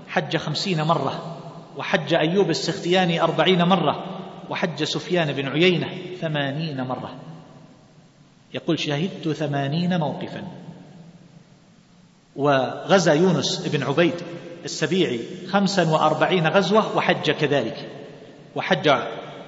حج 0.09 0.36
خمسين 0.36 0.82
مرة. 0.82 1.36
وحج 1.76 2.14
أيوب 2.14 2.51
السختياني 2.51 3.22
أربعين 3.22 3.64
مرة. 3.64 4.09
وحج 4.51 4.84
سفيان 4.84 5.32
بن 5.32 5.48
عيينة 5.48 5.88
ثمانين 6.20 6.80
مرة. 6.80 7.14
يقول 8.55 8.78
شهدت 8.78 9.28
ثمانين 9.28 9.98
موقفا. 9.98 10.42
وغزا 12.36 13.12
يونس 13.12 13.68
بن 13.68 13.82
عبيد 13.82 14.14
السبيعي 14.64 15.46
خمسا 15.46 15.90
وأربعين 15.90 16.46
غزوة 16.46 16.96
وحج 16.96 17.30
كذلك. 17.30 17.90
وحج 18.57 18.88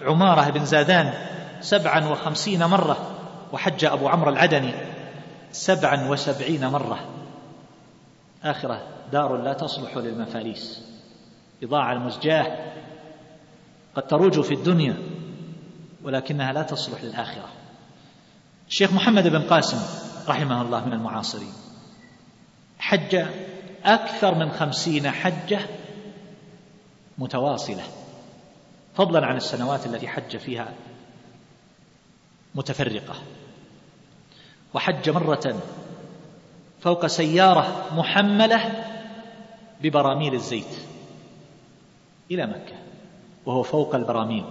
عمارة 0.02 0.50
بن 0.50 0.64
زادان 0.64 1.12
سبعا 1.60 2.08
وخمسين 2.08 2.64
مرة. 2.64 3.18
وحج 3.52 3.84
أبو 3.84 4.08
عمرو 4.08 4.30
العدني 4.30 4.72
سبعا 5.50 6.08
وسبعين 6.08 6.66
مرة. 6.66 7.08
آخرة 8.44 8.82
دار 9.12 9.36
لا 9.36 9.52
تصلح 9.52 9.96
للمفاليس. 9.96 10.82
بضاعة 11.62 11.92
المزجاة 11.92 12.72
قد 13.94 14.06
تروج 14.06 14.40
في 14.40 14.54
الدنيا 14.54 14.96
ولكنها 16.02 16.52
لا 16.52 16.62
تصلح 16.62 17.04
للآخرة. 17.04 17.48
الشيخ 18.68 18.92
محمد 18.92 19.28
بن 19.28 19.42
قاسم 19.42 19.78
رحمه 20.28 20.62
الله 20.62 20.86
من 20.86 20.92
المعاصرين 20.92 21.52
حج 22.78 23.24
أكثر 23.84 24.34
من 24.34 24.50
خمسين 24.50 25.10
حجة 25.10 25.60
متواصلة 27.18 27.82
فضلا 28.94 29.26
عن 29.26 29.36
السنوات 29.36 29.86
التي 29.86 30.08
حج 30.08 30.36
فيها 30.36 30.74
متفرقة. 32.54 33.14
وحج 34.74 35.10
مرة 35.10 35.62
فوق 36.80 37.06
سيارة 37.06 37.94
محملة 37.96 38.84
ببراميل 39.82 40.34
الزيت 40.34 40.76
إلى 42.30 42.46
مكة. 42.46 42.81
وهو 43.46 43.62
فوق 43.62 43.94
البراميل 43.94 44.44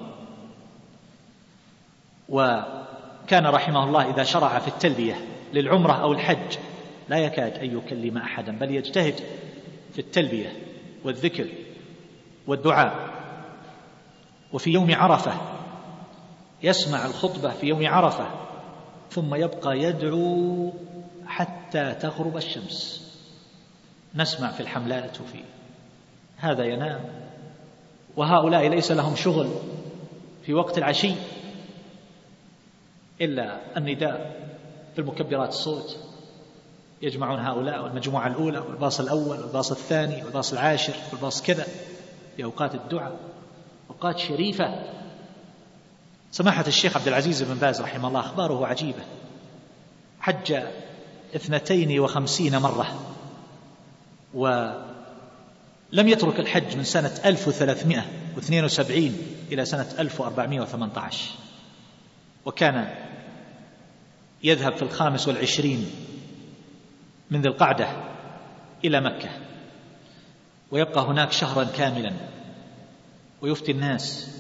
وكان 2.30 3.46
رحمه 3.46 3.84
الله 3.84 4.10
إذا 4.10 4.24
شرع 4.24 4.60
في 4.60 4.68
التلبية 4.68 5.16
للعمرة 5.54 5.94
أو 5.94 6.12
الحج 6.14 6.58
لا 7.10 7.18
يكاد 7.18 7.58
أن 7.58 7.78
يكلم 7.78 8.18
أحدا 8.18 8.52
بل 8.52 8.72
يجتهد 8.76 9.16
في 9.94 10.00
التلبية 10.00 10.54
والذكر 11.04 11.48
والدعاء. 12.48 13.12
وفي 14.54 14.70
يوم 14.70 14.96
عرفة 14.96 15.34
يسمع 16.64 17.06
الخطبة 17.06 17.50
في 17.50 17.68
يوم 17.68 17.88
عرفة 17.88 18.28
ثم 19.10 19.36
يبقى 19.36 19.80
يدعو 19.80 20.74
حتى 21.26 21.94
تغرب 21.94 22.38
الشمس. 22.38 23.02
نسمع 24.16 24.52
في 24.52 24.60
الحملات 24.60 25.22
وفي 25.22 25.44
هذا 26.38 26.64
ينام. 26.64 27.31
وهؤلاء 28.18 28.68
ليس 28.68 28.92
لهم 28.92 29.16
شغل 29.16 29.50
في 30.46 30.54
وقت 30.54 30.78
العشي 30.78 31.14
إلا 33.22 33.78
النداء 33.78 34.42
في 34.96 35.02
المكبرات 35.02 35.50
الصوت. 35.50 35.98
يجمعون 37.02 37.40
هؤلاء 37.40 37.84
والمجموعة 37.84 38.28
الأولى 38.28 38.60
والباص 38.60 39.00
الأول 39.00 39.40
والباص 39.40 39.72
الثاني 39.72 40.24
والباص 40.24 40.54
العاشر 40.54 40.94
والباص 41.12 41.42
كذا 41.42 41.68
في 42.36 42.44
أوقات 42.44 42.76
الدعاء. 42.76 43.20
أوقات 43.90 44.20
شريفة. 44.20 44.84
سماحة 46.32 46.68
الشيخ 46.68 46.98
عبد 46.98 47.08
العزيز 47.08 47.44
بن 47.44 47.54
باز 47.54 47.82
رحمه 47.82 48.08
الله 48.08 48.20
أخباره 48.20 48.68
عجيبة. 48.68 49.04
حج 50.20 50.54
اثنتين 51.36 52.00
وخمسين 52.00 52.58
مرة 52.58 52.88
ولم 55.94 56.08
يترك 56.08 56.40
الحج 56.40 56.78
من 56.78 56.84
سنة 56.84 57.12
1372 57.26 59.18
إلى 59.52 59.66
سنة 59.66 59.88
1418 60.00 61.30
وكان 62.46 62.96
يذهب 64.44 64.76
في 64.76 64.82
الخامس 64.82 65.28
والعشرين 65.28 65.92
من 67.32 67.42
ذي 67.42 67.48
القعدة 67.48 67.88
إلى 68.86 69.02
مكة. 69.02 69.30
ويبقى 70.72 71.02
هناك 71.02 71.32
شهرا 71.32 71.64
كاملا. 71.64 72.14
ويفتي 73.42 73.72
الناس. 73.72 74.36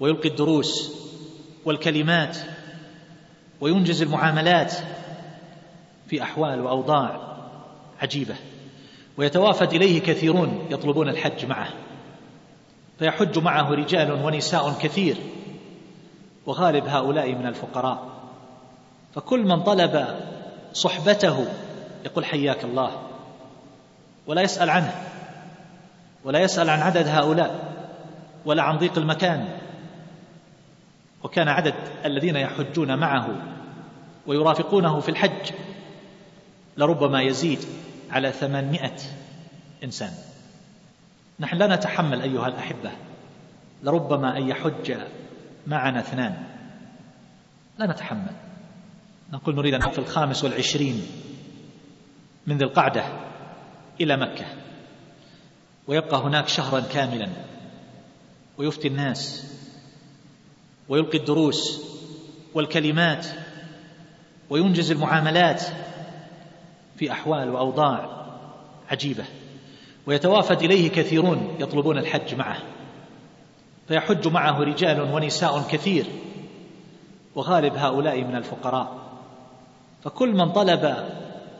ويلقي 0.00 0.28
الدروس 0.28 0.92
والكلمات. 1.64 2.36
وينجز 3.60 4.02
المعاملات 4.02 4.74
في 6.08 6.22
أحوال 6.22 6.60
وأوضاع 6.60 7.36
عجيبة. 8.00 8.36
ويتوافد 9.18 9.72
إليه 9.72 10.00
كثيرون 10.00 10.66
يطلبون 10.70 11.08
الحج 11.08 11.46
معه. 11.46 11.68
فيحج 12.98 13.38
معه 13.38 13.70
رجال 13.70 14.12
ونساء 14.12 14.72
كثير 14.80 15.16
وغالب 16.46 16.86
هؤلاء 16.86 17.34
من 17.34 17.46
الفقراء. 17.46 18.08
فكل 19.14 19.40
من 19.40 19.62
طلب 19.62 20.06
صحبته 20.72 21.46
يقول 22.04 22.24
حياك 22.24 22.64
الله 22.64 23.02
ولا 24.26 24.42
يسأل 24.42 24.70
عنه 24.70 24.94
ولا 26.24 26.38
يسأل 26.38 26.70
عن 26.70 26.80
عدد 26.80 27.08
هؤلاء 27.08 27.74
ولا 28.44 28.62
عن 28.62 28.76
ضيق 28.76 28.98
المكان. 28.98 29.48
وكان 31.22 31.48
عدد 31.48 31.74
الذين 32.04 32.36
يحجون 32.36 32.98
معه 32.98 33.28
ويرافقونه 34.26 35.00
في 35.00 35.08
الحج 35.08 35.50
لربما 36.76 37.22
يزيد. 37.22 37.58
على 38.10 38.32
ثمانمائة 38.32 38.96
إنسان. 39.84 40.12
نحن 41.40 41.56
لا 41.56 41.76
نتحمل 41.76 42.22
أيها 42.22 42.48
الأحبة 42.48 42.90
لربما 43.82 44.36
أن 44.38 44.48
يحج 44.48 44.96
معنا 45.66 46.00
اثنان. 46.00 46.44
لا 47.78 47.86
نتحمل. 47.86 48.32
نقول 49.32 49.54
نريد 49.54 49.74
أن 49.74 49.90
في 49.90 49.98
الخامس 49.98 50.44
والعشرين 50.44 51.06
من 52.46 52.58
ذي 52.58 52.64
القعدة 52.64 53.04
إلى 54.00 54.16
مكة. 54.16 54.46
ويبقى 55.86 56.20
هناك 56.20 56.48
شهرا 56.48 56.80
كاملا. 56.80 57.28
ويفتي 58.58 58.88
الناس. 58.88 59.52
ويلقي 60.88 61.18
الدروس 61.18 61.82
والكلمات. 62.54 63.26
وينجز 64.50 64.90
المعاملات. 64.90 65.62
في 66.98 67.12
أحوال 67.12 67.50
وأوضاع 67.50 68.26
عجيبة 68.90 69.24
ويتوافد 70.06 70.62
إليه 70.62 70.88
كثيرون 70.90 71.56
يطلبون 71.60 71.98
الحج 71.98 72.34
معه 72.34 72.62
فيحج 73.88 74.28
معه 74.28 74.60
رجال 74.60 75.00
ونساء 75.00 75.62
كثير 75.70 76.06
وغالب 77.34 77.76
هؤلاء 77.76 78.24
من 78.24 78.36
الفقراء 78.36 78.98
فكل 80.04 80.28
من 80.28 80.52
طلب 80.52 81.08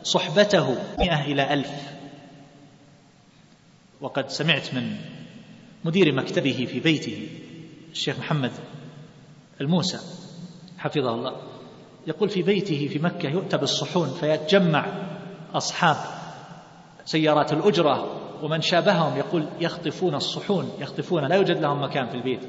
صحبته 0.03 0.77
مئة 0.99 1.25
إلى 1.25 1.53
ألف. 1.53 1.71
وقد 4.01 4.29
سمعت 4.29 4.73
من 4.73 4.95
مدير 5.85 6.13
مكتبه 6.13 6.67
في 6.71 6.79
بيته 6.79 7.27
الشيخ 7.91 8.19
محمد 8.19 8.51
الموسى 9.61 9.99
حفظه 10.77 11.13
الله 11.15 11.35
يقول 12.07 12.29
في 12.29 12.41
بيته 12.41 12.87
في 12.87 12.99
مكة 12.99 13.29
يؤتى 13.29 13.57
بالصحون 13.57 14.09
فيتجمع 14.09 14.85
أصحاب 15.53 15.95
سيارات 17.05 17.53
الأجرة 17.53 18.19
ومن 18.43 18.61
شابههم 18.61 19.17
يقول 19.17 19.45
يخطفون 19.59 20.15
الصحون 20.15 20.71
يخطفون 20.79 21.25
لا 21.25 21.35
يوجد 21.35 21.57
لهم 21.57 21.83
مكان 21.83 22.07
في 22.07 22.15
البيت 22.15 22.39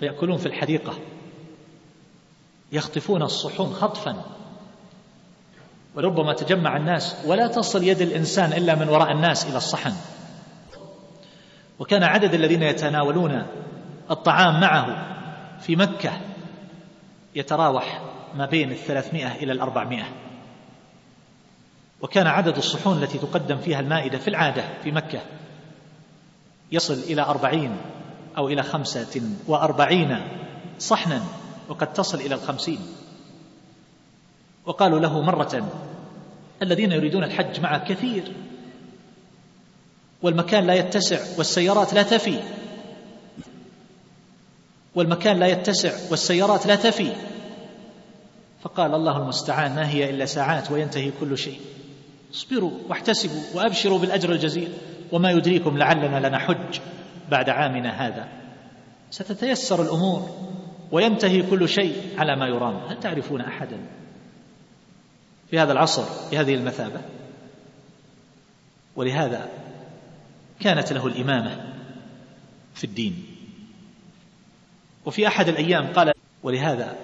فيأكلون 0.00 0.36
في 0.36 0.46
الحديقة. 0.46 0.94
يخطفون 2.72 3.22
الصحون 3.22 3.72
خطفا. 3.72 4.24
وربما 5.96 6.32
تجمع 6.32 6.76
الناس 6.76 7.16
ولا 7.26 7.46
تصل 7.46 7.84
يد 7.84 8.00
الإنسان 8.00 8.52
إلا 8.52 8.74
من 8.74 8.88
وراء 8.88 9.12
الناس 9.12 9.46
إلى 9.46 9.56
الصحن. 9.56 9.92
وكان 11.78 12.02
عدد 12.02 12.34
الذين 12.34 12.62
يتناولون 12.62 13.46
الطعام 14.10 14.60
معه 14.60 15.08
في 15.60 15.76
مكة 15.76 16.20
يتراوح 17.34 18.02
ما 18.34 18.46
بين 18.46 18.70
الثلاثمائة 18.70 19.34
إلى 19.42 19.52
الأربعمائة. 19.52 20.27
وكان 22.02 22.26
عدد 22.26 22.56
الصحون 22.56 23.02
التي 23.02 23.18
تقدم 23.18 23.58
فيها 23.58 23.80
المائدة 23.80 24.18
في 24.18 24.28
العادة 24.28 24.64
في 24.82 24.90
مكة 24.90 25.20
يصل 26.72 26.94
إلى 26.94 27.22
أربعين 27.22 27.76
أو 28.36 28.48
إلى 28.48 28.62
خمسة 28.62 29.22
وأربعين 29.46 30.18
صحنا 30.78 31.22
وقد 31.68 31.92
تصل 31.92 32.18
إلى 32.20 32.34
الخمسين. 32.34 32.78
وقالوا 34.66 35.00
له 35.00 35.22
مرة 35.22 35.72
الذين 36.62 36.92
يريدون 36.92 37.24
الحج 37.24 37.60
معك 37.60 37.84
كثير 37.84 38.32
والمكان 40.22 40.66
لا 40.66 40.74
يتسع 40.74 41.20
والسيارات 41.38 41.94
لا 41.94 42.02
تفي. 42.02 42.40
والمكان 44.94 45.38
لا 45.38 45.46
يتسع 45.46 45.92
والسيارات 46.10 46.66
لا 46.66 46.76
تفي. 46.76 47.12
فقال 48.62 48.94
الله 48.94 49.16
المستعان 49.16 49.74
ما 49.74 49.88
هي 49.88 50.10
إلا 50.10 50.26
ساعات 50.26 50.70
وينتهي 50.70 51.12
كل 51.20 51.38
شيء. 51.38 51.60
اصبروا 52.34 52.72
واحتسبوا 52.88 53.42
وأبشروا 53.54 53.98
بالأجر 53.98 54.32
الجزيل 54.32 54.72
وما 55.12 55.30
يدريكم 55.30 55.78
لعلنا 55.78 56.28
لنحج 56.28 56.80
بعد 57.30 57.48
عامنا 57.48 58.06
هذا. 58.06 58.28
ستتيسر 59.10 59.82
الأمور 59.82 60.48
وينتهي 60.92 61.42
كل 61.42 61.68
شيء 61.68 62.18
على 62.18 62.36
ما 62.36 62.46
يرام. 62.46 62.76
هل 62.76 63.00
تعرفون 63.00 63.40
أحدا 63.40 63.78
في 65.50 65.58
هذا 65.58 65.72
العصر 65.72 66.30
بهذه 66.30 66.54
المثابة؟ 66.54 67.00
ولهذا 68.96 69.48
كانت 70.60 70.92
له 70.92 71.06
الإمامة 71.06 71.74
في 72.74 72.84
الدين. 72.84 73.26
وفي 75.06 75.26
أحد 75.26 75.48
الأيام 75.48 75.92
قال 75.92 76.12
ولهذا 76.42 76.96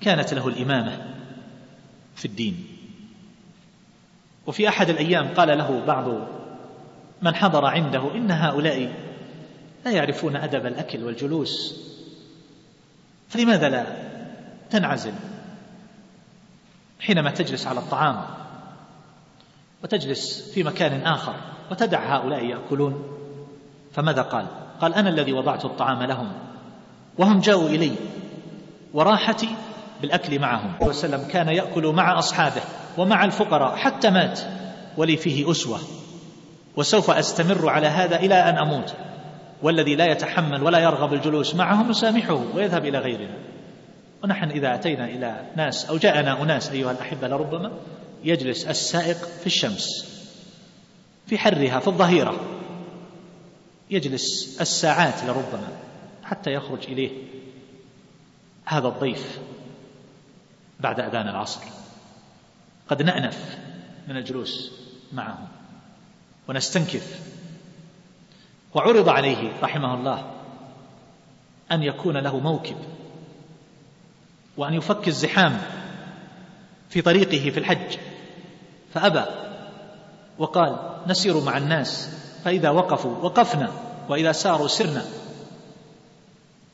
كانت 0.00 0.34
له 0.34 0.48
الإمامة 0.48 1.14
في 2.16 2.24
الدين. 2.24 2.71
وفي 4.46 4.68
أحد 4.68 4.88
الأيام 4.88 5.34
قال 5.34 5.58
له 5.58 5.82
بعض 5.86 6.08
من 7.22 7.34
حضر 7.34 7.64
عنده 7.64 8.14
إن 8.14 8.30
هؤلاء 8.30 8.92
لا 9.84 9.90
يعرفون 9.90 10.36
أدب 10.36 10.66
الأكل 10.66 11.04
والجلوس 11.04 11.80
فلماذا 13.28 13.68
لا 13.68 13.86
تنعزل 14.70 15.12
حينما 17.00 17.30
تجلس 17.30 17.66
على 17.66 17.78
الطعام 17.80 18.24
وتجلس 19.84 20.50
في 20.54 20.62
مكان 20.62 21.02
آخر 21.02 21.34
وتدع 21.70 22.16
هؤلاء 22.16 22.44
يأكلون؟ 22.44 23.18
فماذا 23.92 24.22
قال؟ 24.22 24.46
قال 24.80 24.94
أنا 24.94 25.08
الذي 25.08 25.32
وضعت 25.32 25.64
الطعام 25.64 26.02
لهم 26.02 26.32
وهم 27.18 27.40
جاءوا 27.40 27.68
إلي 27.68 27.92
وراحتي 28.94 29.48
بالأكل 30.02 30.38
معهم. 30.38 30.74
وسلم 30.80 31.28
كان 31.28 31.48
يأكل 31.48 31.86
مع 31.86 32.18
أصحابه 32.18 32.62
ومع 32.98 33.24
الفقراء 33.24 33.76
حتى 33.76 34.10
مات. 34.10 34.40
ولي 34.96 35.16
فيه 35.16 35.50
أسوة. 35.50 35.80
وسوف 36.76 37.10
أستمر 37.10 37.68
على 37.68 37.86
هذا 37.86 38.16
إلى 38.16 38.34
أن 38.34 38.58
أموت. 38.58 38.94
والذي 39.62 39.96
لا 39.96 40.06
يتحمل 40.06 40.62
ولا 40.62 40.78
يرغب 40.78 41.12
الجلوس 41.12 41.54
معهم 41.54 41.90
نسامحه 41.90 42.40
ويذهب 42.54 42.84
إلى 42.84 42.98
غيرنا. 42.98 43.38
ونحن 44.24 44.50
إذا 44.50 44.74
أتينا 44.74 45.04
إلى 45.04 45.40
ناس 45.56 45.86
أو 45.86 45.96
جاءنا 45.96 46.42
أناس 46.42 46.70
أيها 46.70 46.90
الأحبة 46.90 47.28
لربما 47.28 47.72
يجلس 48.24 48.66
السائق 48.66 49.16
في 49.16 49.46
الشمس 49.46 50.12
في 51.26 51.38
حرها 51.38 51.78
في 51.78 51.88
الظهيرة. 51.88 52.40
يجلس 53.90 54.60
الساعات 54.60 55.24
لربما 55.24 55.68
حتى 56.24 56.50
يخرج 56.50 56.86
إليه 56.88 57.10
هذا 58.64 58.88
الضيف. 58.88 59.38
بعد 60.82 61.00
أذان 61.00 61.28
العصر. 61.28 61.60
قد 62.88 63.02
نأنف 63.02 63.58
من 64.08 64.16
الجلوس 64.16 64.72
معهم 65.12 65.48
ونستنكف. 66.48 67.20
وعرض 68.74 69.08
عليه 69.08 69.52
رحمه 69.62 69.94
الله 69.94 70.30
أن 71.72 71.82
يكون 71.82 72.16
له 72.16 72.38
موكب 72.38 72.76
وأن 74.56 74.74
يفك 74.74 75.08
الزحام 75.08 75.58
في 76.88 77.02
طريقه 77.02 77.50
في 77.50 77.58
الحج. 77.58 77.98
فأبى 78.94 79.24
وقال 80.38 81.00
نسير 81.06 81.40
مع 81.40 81.58
الناس 81.58 82.18
فإذا 82.44 82.70
وقفوا 82.70 83.16
وقفنا 83.16 83.72
وإذا 84.08 84.32
ساروا 84.32 84.68
سرنا. 84.68 85.04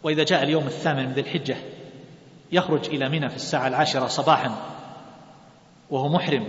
وإذا 0.03 0.25
جاء 0.25 0.43
اليوم 0.43 0.67
الثامن 0.67 1.07
من 1.07 1.13
ذي 1.13 1.21
الحجة 1.21 1.57
يخرج 2.53 2.87
إلى 2.87 3.09
منى 3.09 3.29
في 3.29 3.37
الساعة 3.37 3.69
العاشرة 3.69 4.07
صباحا 4.07 4.51
وهو 5.91 6.09
محرم 6.09 6.47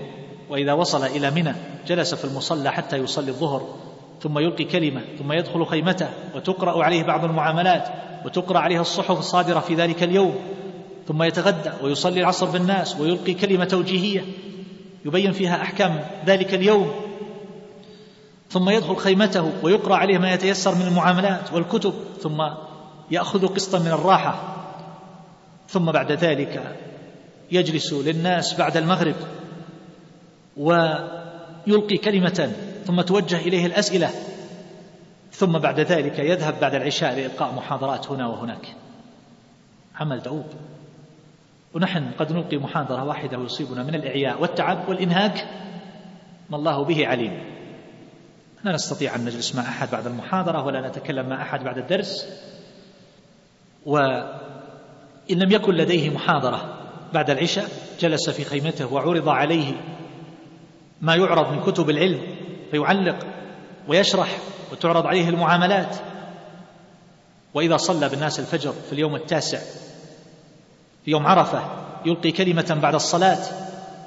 وإذا 0.49 0.73
وصل 0.73 1.05
إلى 1.05 1.31
منى 1.31 1.53
جلس 1.87 2.15
في 2.15 2.25
المصلى 2.25 2.71
حتى 2.71 2.97
يصلي 2.97 3.31
الظهر 3.31 3.75
ثم 4.21 4.39
يلقي 4.39 4.63
كلمة 4.63 5.01
ثم 5.19 5.31
يدخل 5.31 5.65
خيمته 5.65 6.09
وتقرأ 6.35 6.83
عليه 6.83 7.03
بعض 7.03 7.23
المعاملات 7.23 7.87
وتقرأ 8.25 8.59
عليه 8.59 8.81
الصحف 8.81 9.19
الصادرة 9.19 9.59
في 9.59 9.75
ذلك 9.75 10.03
اليوم 10.03 10.35
ثم 11.07 11.23
يتغدى 11.23 11.71
ويصلي 11.83 12.19
العصر 12.19 12.45
بالناس 12.45 12.99
ويلقي 12.99 13.33
كلمة 13.33 13.65
توجيهية 13.65 14.25
يبين 15.05 15.31
فيها 15.31 15.61
أحكام 15.61 16.05
ذلك 16.25 16.53
اليوم 16.53 16.91
ثم 18.49 18.69
يدخل 18.69 18.95
خيمته 18.95 19.51
ويقرأ 19.63 19.95
عليه 19.95 20.17
ما 20.17 20.33
يتيسر 20.33 20.75
من 20.75 20.87
المعاملات 20.87 21.53
والكتب 21.53 21.93
ثم 22.21 22.43
يأخذ 23.11 23.47
قسطا 23.47 23.79
من 23.79 23.87
الراحة 23.87 24.58
ثم 25.69 25.91
بعد 25.91 26.11
ذلك 26.11 26.75
يجلس 27.51 27.93
للناس 27.93 28.57
بعد 28.57 28.77
المغرب 28.77 29.15
ويلقي 30.57 31.97
كلمة 31.97 32.51
ثم 32.85 33.01
توجه 33.01 33.37
إليه 33.37 33.65
الأسئلة 33.65 34.09
ثم 35.31 35.59
بعد 35.59 35.79
ذلك 35.79 36.19
يذهب 36.19 36.59
بعد 36.59 36.75
العشاء 36.75 37.15
لإلقاء 37.15 37.53
محاضرات 37.53 38.11
هنا 38.11 38.27
وهناك. 38.27 38.75
عمل 39.95 40.21
دؤوب. 40.21 40.45
ونحن 41.73 42.11
قد 42.19 42.31
نلقي 42.31 42.57
محاضرة 42.57 43.03
واحدة 43.03 43.37
ويصيبنا 43.37 43.83
من 43.83 43.95
الإعياء 43.95 44.41
والتعب 44.41 44.89
والإنهاك. 44.89 45.47
ما 46.49 46.57
الله 46.57 46.83
به 46.83 47.07
عليم. 47.07 47.43
لا 48.63 48.71
نستطيع 48.71 49.15
أن 49.15 49.25
نجلس 49.25 49.55
مع 49.55 49.61
أحد 49.61 49.91
بعد 49.91 50.07
المحاضرة 50.07 50.65
ولا 50.65 50.87
نتكلم 50.87 51.29
مع 51.29 51.41
أحد 51.41 51.63
بعد 51.63 51.77
الدرس. 51.77 52.27
وإن 55.29 55.39
لم 55.39 55.51
يكن 55.51 55.73
لديه 55.73 56.09
محاضرة 56.09 56.75
بعد 57.13 57.29
العشاء 57.29 57.69
جلس 57.99 58.29
في 58.29 58.43
خيمته 58.43 58.93
وعرض 58.93 59.29
عليه 59.29 59.73
ما 61.01 61.15
يعرض 61.15 61.51
من 61.51 61.61
كتب 61.61 61.89
العلم 61.89 62.21
فيعلق 62.71 63.27
ويشرح 63.87 64.37
وتعرض 64.71 65.07
عليه 65.07 65.29
المعاملات. 65.29 65.95
وإذا 67.53 67.77
صلى 67.77 68.09
بالناس 68.09 68.39
الفجر 68.39 68.71
في 68.71 68.93
اليوم 68.93 69.15
التاسع 69.15 69.59
في 71.05 71.11
يوم 71.11 71.27
عرفة 71.27 71.63
يلقي 72.05 72.31
كلمة 72.31 72.77
بعد 72.81 72.95
الصلاة 72.95 73.39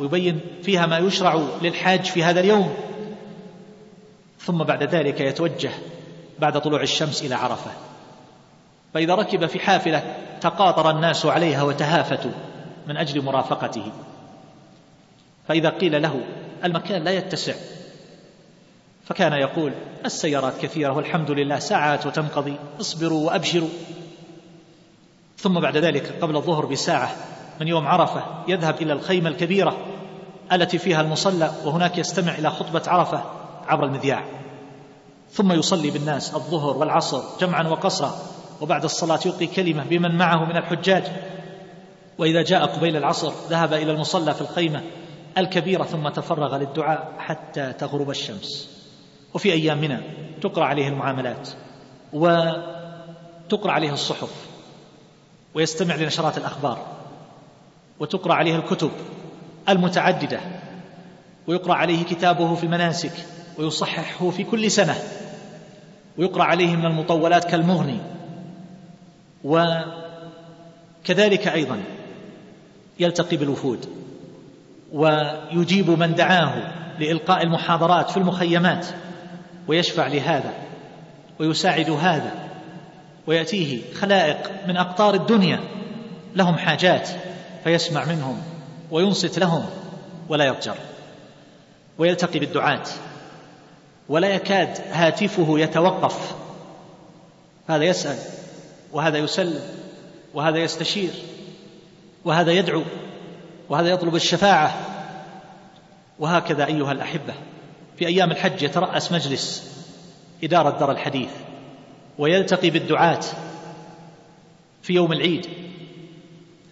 ويبين 0.00 0.40
فيها 0.62 0.86
ما 0.86 0.98
يشرع 0.98 1.42
للحاج 1.62 2.04
في 2.04 2.24
هذا 2.24 2.40
اليوم. 2.40 2.74
ثم 4.38 4.58
بعد 4.58 4.82
ذلك 4.82 5.20
يتوجه 5.20 5.70
بعد 6.38 6.60
طلوع 6.60 6.82
الشمس 6.82 7.22
إلى 7.22 7.34
عرفة. 7.34 7.70
فإذا 8.94 9.14
ركب 9.14 9.46
في 9.46 9.58
حافلة 9.58 10.16
تقاطر 10.40 10.90
الناس 10.90 11.26
عليها 11.26 11.62
وتهافتوا 11.62 12.30
من 12.86 12.96
أجل 12.96 13.24
مرافقته. 13.24 13.92
فإذا 15.48 15.68
قيل 15.68 16.02
له 16.02 16.20
المكان 16.64 17.04
لا 17.04 17.10
يتسع 17.10 17.54
فكان 19.04 19.32
يقول 19.32 19.72
السيارات 20.04 20.58
كثيرة 20.62 20.92
والحمد 20.92 21.30
لله 21.30 21.58
ساعات 21.58 22.06
وتنقضي 22.06 22.56
اصبروا 22.80 23.26
وأبشروا. 23.26 23.68
ثم 25.38 25.60
بعد 25.60 25.76
ذلك 25.76 26.12
قبل 26.22 26.36
الظهر 26.36 26.66
بساعة 26.66 27.10
من 27.60 27.68
يوم 27.68 27.86
عرفة 27.86 28.24
يذهب 28.48 28.82
إلى 28.82 28.92
الخيمة 28.92 29.28
الكبيرة 29.28 29.76
التي 30.52 30.78
فيها 30.78 31.00
المصلى 31.00 31.50
وهناك 31.64 31.98
يستمع 31.98 32.34
إلى 32.34 32.50
خطبة 32.50 32.82
عرفة 32.86 33.24
عبر 33.68 33.84
المذياع. 33.84 34.24
ثم 35.30 35.52
يصلي 35.52 35.90
بالناس 35.90 36.34
الظهر 36.34 36.76
والعصر 36.76 37.22
جمعا 37.40 37.68
وقصرا. 37.68 38.31
وبعد 38.62 38.84
الصلاة 38.84 39.20
يلقي 39.26 39.46
كلمة 39.46 39.84
بمن 39.84 40.18
معه 40.18 40.44
من 40.44 40.56
الحجاج. 40.56 41.04
وإذا 42.18 42.42
جاء 42.42 42.66
قبيل 42.66 42.96
العصر 42.96 43.32
ذهب 43.48 43.72
إلى 43.72 43.92
المصلى 43.92 44.34
في 44.34 44.40
الخيمة 44.40 44.82
الكبيرة 45.38 45.84
ثم 45.84 46.08
تفرغ 46.08 46.56
للدعاء 46.56 47.12
حتى 47.18 47.72
تغرب 47.72 48.10
الشمس. 48.10 48.68
وفي 49.34 49.52
أيامنا 49.52 50.00
تقرأ 50.42 50.64
عليه 50.64 50.88
المعاملات 50.88 51.48
وتقرأ 52.12 53.72
عليه 53.72 53.92
الصحف 53.92 54.46
ويستمع 55.54 55.94
لنشرات 55.94 56.38
الأخبار 56.38 56.86
وتقرأ 58.00 58.34
عليه 58.34 58.56
الكتب 58.56 58.90
المتعددة 59.68 60.40
ويقرأ 61.46 61.74
عليه 61.74 62.04
كتابه 62.04 62.54
في 62.54 62.64
المناسك 62.64 63.12
ويصححه 63.58 64.30
في 64.30 64.44
كل 64.44 64.70
سنة 64.70 64.94
ويقرأ 66.18 66.44
عليه 66.44 66.76
من 66.76 66.86
المطولات 66.86 67.44
كالمغني 67.44 67.98
كذلك 71.04 71.48
أيضا 71.48 71.82
يلتقي 73.00 73.36
بالوفود 73.36 73.86
ويجيب 74.92 75.90
من 75.90 76.14
دعاه 76.14 76.82
لإلقاء 76.98 77.42
المحاضرات 77.42 78.10
في 78.10 78.16
المخيمات 78.16 78.86
ويشفع 79.68 80.06
لهذا 80.06 80.52
ويساعد 81.40 81.90
هذا 81.90 82.32
ويأتيه 83.26 83.94
خلائق 83.94 84.50
من 84.68 84.76
أقطار 84.76 85.14
الدنيا 85.14 85.60
لهم 86.36 86.56
حاجات 86.56 87.08
فيسمع 87.64 88.04
منهم 88.04 88.42
وينصت 88.90 89.38
لهم 89.38 89.66
ولا 90.28 90.44
يضجر 90.44 90.76
ويلتقي 91.98 92.38
بالدعاة 92.38 92.84
ولا 94.08 94.28
يكاد 94.28 94.78
هاتفه 94.92 95.58
يتوقف. 95.58 96.34
هذا 97.68 97.84
يسأل 97.84 98.18
وهذا 98.92 99.18
يسلم 99.18 99.62
وهذا 100.34 100.58
يستشير 100.58 101.10
وهذا 102.24 102.52
يدعو 102.52 102.82
وهذا 103.68 103.88
يطلب 103.88 104.14
الشفاعة. 104.14 104.74
وهكذا 106.18 106.66
أيها 106.66 106.92
الأحبة 106.92 107.34
في 107.96 108.06
أيام 108.06 108.30
الحج 108.30 108.62
يترأس 108.62 109.12
مجلس 109.12 109.72
إدارة 110.44 110.78
دار 110.78 110.90
الحديث 110.90 111.30
ويلتقي 112.18 112.70
بالدعاة 112.70 113.20
في 114.82 114.92
يوم 114.92 115.12
العيد. 115.12 115.46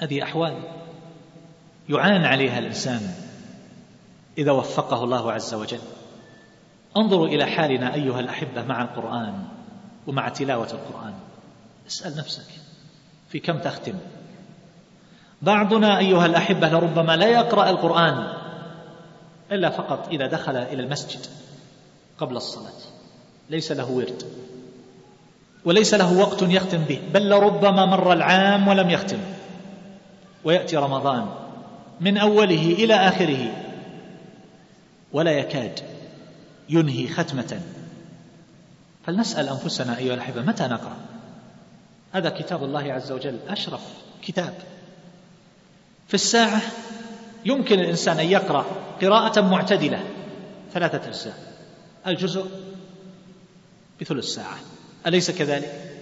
هذه 0.01 0.23
أحوال 0.23 0.63
يعان 1.89 2.25
عليها 2.25 2.59
الإنسان 2.59 3.01
إذا 4.39 4.53
وفقه 4.53 5.05
الله 5.05 5.33
عز 5.33 5.55
وجل. 5.55 5.81
انظروا 6.97 7.27
إلى 7.27 7.47
حالنا 7.47 7.95
أيها 7.95 8.21
الأحبة 8.21 8.65
مع 8.65 8.83
القرآن 8.83 9.45
ومع 10.07 10.29
تلاوة 10.29 10.69
القرآن. 10.73 11.15
اسأل 11.91 12.17
نفسك 12.17 12.47
في 13.29 13.39
كم 13.39 13.59
تختم؟ 13.59 13.95
بعضنا 15.43 15.99
أيها 15.99 16.27
الأحبة 16.27 16.69
لربما 16.69 17.17
لا 17.17 17.27
يقرأ 17.27 17.71
القرآن 17.71 18.33
إلا 19.53 19.71
فقط 19.71 20.09
إذا 20.09 20.27
دخل 20.27 20.57
إلى 20.57 20.83
المسجد 20.83 21.21
قبل 22.19 22.37
الصلاة 22.37 22.81
ليس 23.51 23.73
له 23.73 23.91
ورد 23.91 24.23
وليس 25.65 25.95
له 25.95 26.19
وقت 26.19 26.43
يختم 26.43 26.79
به 26.79 27.01
بل 27.15 27.29
لربما 27.29 27.87
مر 27.87 28.13
العام 28.13 28.69
ولم 28.69 28.91
يختم 28.91 29.19
ويأتي 30.45 30.77
رمضان 30.77 31.27
من 32.01 32.19
أوله 32.19 32.73
إلى 32.73 32.95
آخره 32.95 33.53
ولا 35.13 35.31
يكاد 35.31 35.81
ينهي 36.69 37.09
ختمة. 37.09 37.61
فلنسأل 39.07 39.49
أنفسنا 39.49 39.99
أيها 39.99 40.15
الأحبة 40.15 40.43
متى 40.43 40.65
نقرأ؟ 40.65 40.97
هذا 42.13 42.31
كتاب 42.31 42.65
الله 42.65 42.93
عز 42.93 43.13
وجل 43.13 43.39
أشرف 43.49 43.81
كتاب. 44.23 44.55
في 46.09 46.15
الساعة 46.15 46.63
يمكن 47.45 47.79
الإنسان 47.79 48.19
أن 48.19 48.27
يقرأ 48.27 48.67
قراءة 49.03 49.41
معتدلة 49.41 50.05
ثلاثة 50.73 51.09
أجزاء. 51.09 51.55
الجزء 52.07 52.47
بثلث 54.01 54.25
ساعة. 54.25 54.59
أليس 55.07 55.31
كذلك؟ 55.31 55.97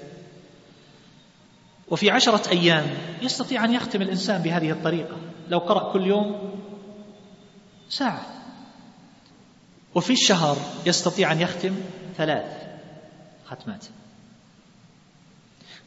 وفي 1.88 2.10
عشرة 2.10 2.50
أيام 2.50 2.86
يستطيع 3.22 3.64
أن 3.64 3.74
يختم 3.74 4.02
الإنسان 4.02 4.42
بهذه 4.42 4.70
الطريقة. 4.70 5.16
لو 5.48 5.58
قرأ 5.58 5.92
كل 5.92 6.06
يوم 6.06 6.60
ساعة. 7.88 8.26
وفي 9.94 10.12
الشهر 10.12 10.56
يستطيع 10.86 11.32
أن 11.32 11.40
يختم 11.40 11.74
ثلاث 12.16 12.46
ختمات. 13.46 13.84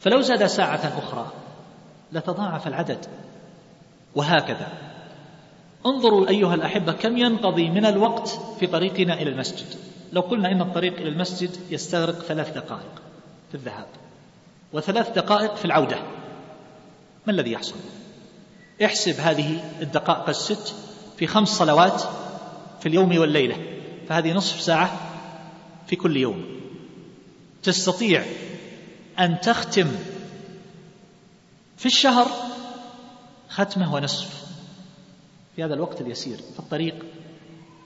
فلو 0.02 0.20
زاد 0.20 0.46
ساعة 0.46 0.98
أخرى 0.98 1.32
لتضاعف 2.12 2.66
العدد. 2.66 3.06
وهكذا. 4.14 4.68
انظروا 5.86 6.28
أيها 6.28 6.54
الأحبة 6.54 6.92
كم 6.92 7.16
ينقضي 7.16 7.70
من 7.70 7.86
الوقت 7.86 8.40
في 8.60 8.66
طريقنا 8.66 9.14
إلى 9.14 9.30
المسجد. 9.30 9.66
لو 10.12 10.20
قلنا 10.20 10.52
إن 10.52 10.60
الطريق 10.60 10.96
إلى 10.96 11.08
المسجد 11.08 11.50
يستغرق 11.70 12.18
ثلاث 12.18 12.54
دقائق 12.54 13.02
في 13.48 13.54
الذهاب 13.54 13.86
وثلاث 14.72 15.10
دقائق 15.10 15.54
في 15.54 15.64
العودة. 15.64 15.96
ما 17.26 17.32
الذي 17.32 17.52
يحصل؟ 17.52 17.76
احسب 18.84 19.20
هذه 19.20 19.64
الدقائق 19.82 20.28
الست 20.28 20.74
في 21.16 21.26
خمس 21.26 21.48
صلوات 21.48 22.02
في 22.80 22.88
اليوم 22.88 23.18
والليلة 23.18 23.56
فهذه 24.08 24.32
نصف 24.32 24.60
ساعة 24.60 25.10
في 25.86 25.96
كل 25.96 26.16
يوم. 26.16 26.44
تستطيع 27.62 28.24
أن 29.18 29.40
تختم 29.40 29.88
في 31.76 31.86
الشهر 31.86 32.26
ختمة 33.48 33.94
ونصف 33.94 34.42
في 35.56 35.64
هذا 35.64 35.74
الوقت 35.74 36.00
اليسير 36.00 36.36
في 36.36 36.58
الطريق 36.58 36.94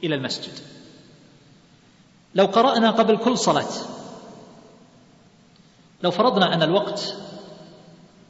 إلى 0.04 0.14
المسجد. 0.14 0.52
لو 2.34 2.46
قرأنا 2.46 2.90
قبل 2.90 3.16
كل 3.16 3.38
صلاة 3.38 3.72
لو 6.02 6.10
فرضنا 6.10 6.54
أن 6.54 6.62
الوقت 6.62 7.14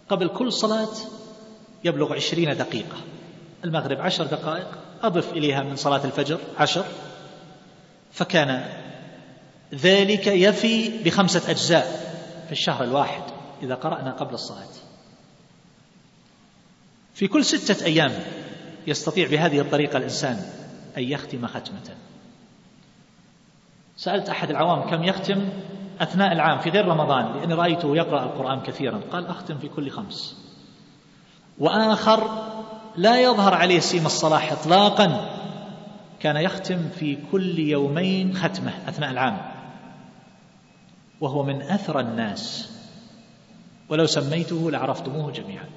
قبل 0.08 0.28
كل 0.28 0.52
صلاة 0.52 0.92
يبلغ 1.84 2.14
عشرين 2.14 2.56
دقيقة 2.56 2.96
المغرب 3.64 4.00
عشر 4.00 4.26
دقائق 4.26 4.68
أضف 5.02 5.32
إليها 5.32 5.62
من 5.62 5.76
صلاة 5.76 6.04
الفجر 6.04 6.38
عشر 6.58 6.84
فكان 8.12 8.64
ذلك 9.74 10.26
يفي 10.26 11.02
بخمسة 11.02 11.50
أجزاء. 11.50 12.15
في 12.46 12.52
الشهر 12.52 12.84
الواحد 12.84 13.22
إذا 13.62 13.74
قرأنا 13.74 14.12
قبل 14.12 14.34
الصلاة. 14.34 14.74
في 17.14 17.28
كل 17.28 17.44
ستة 17.44 17.84
أيام 17.84 18.12
يستطيع 18.86 19.28
بهذه 19.28 19.60
الطريقة 19.60 19.96
الإنسان 19.96 20.36
أن 20.98 21.02
يختم 21.02 21.46
ختمة 21.46 21.96
سألت 23.96 24.28
أحد 24.28 24.50
العوام 24.50 24.90
كم 24.90 25.04
يختم 25.04 25.48
أثناء 26.00 26.32
العام 26.32 26.58
في 26.58 26.70
غير 26.70 26.86
رمضان 26.88 27.36
لأني 27.36 27.54
رأيته 27.54 27.96
يقرأ 27.96 28.22
القرآن 28.22 28.60
كثيرا. 28.60 29.00
قال 29.12 29.26
أختم 29.26 29.58
في 29.58 29.68
كل 29.68 29.90
خمس. 29.90 30.36
وآخر 31.58 32.46
لا 32.96 33.20
يظهر 33.20 33.54
عليه 33.54 33.78
سيم 33.78 34.06
الصلاح 34.06 34.52
إطلاقا 34.52 35.36
كان 36.20 36.36
يختم 36.36 36.88
في 36.88 37.18
كل 37.32 37.58
يومين 37.58 38.36
ختمة 38.36 38.72
أثناء 38.88 39.10
العام. 39.10 39.55
وهو 41.20 41.42
من 41.42 41.62
أثرى 41.62 42.00
الناس. 42.00 42.72
ولو 43.88 44.06
سميته 44.06 44.70
لعرفتموه 44.70 45.32
جميعا. 45.32 45.68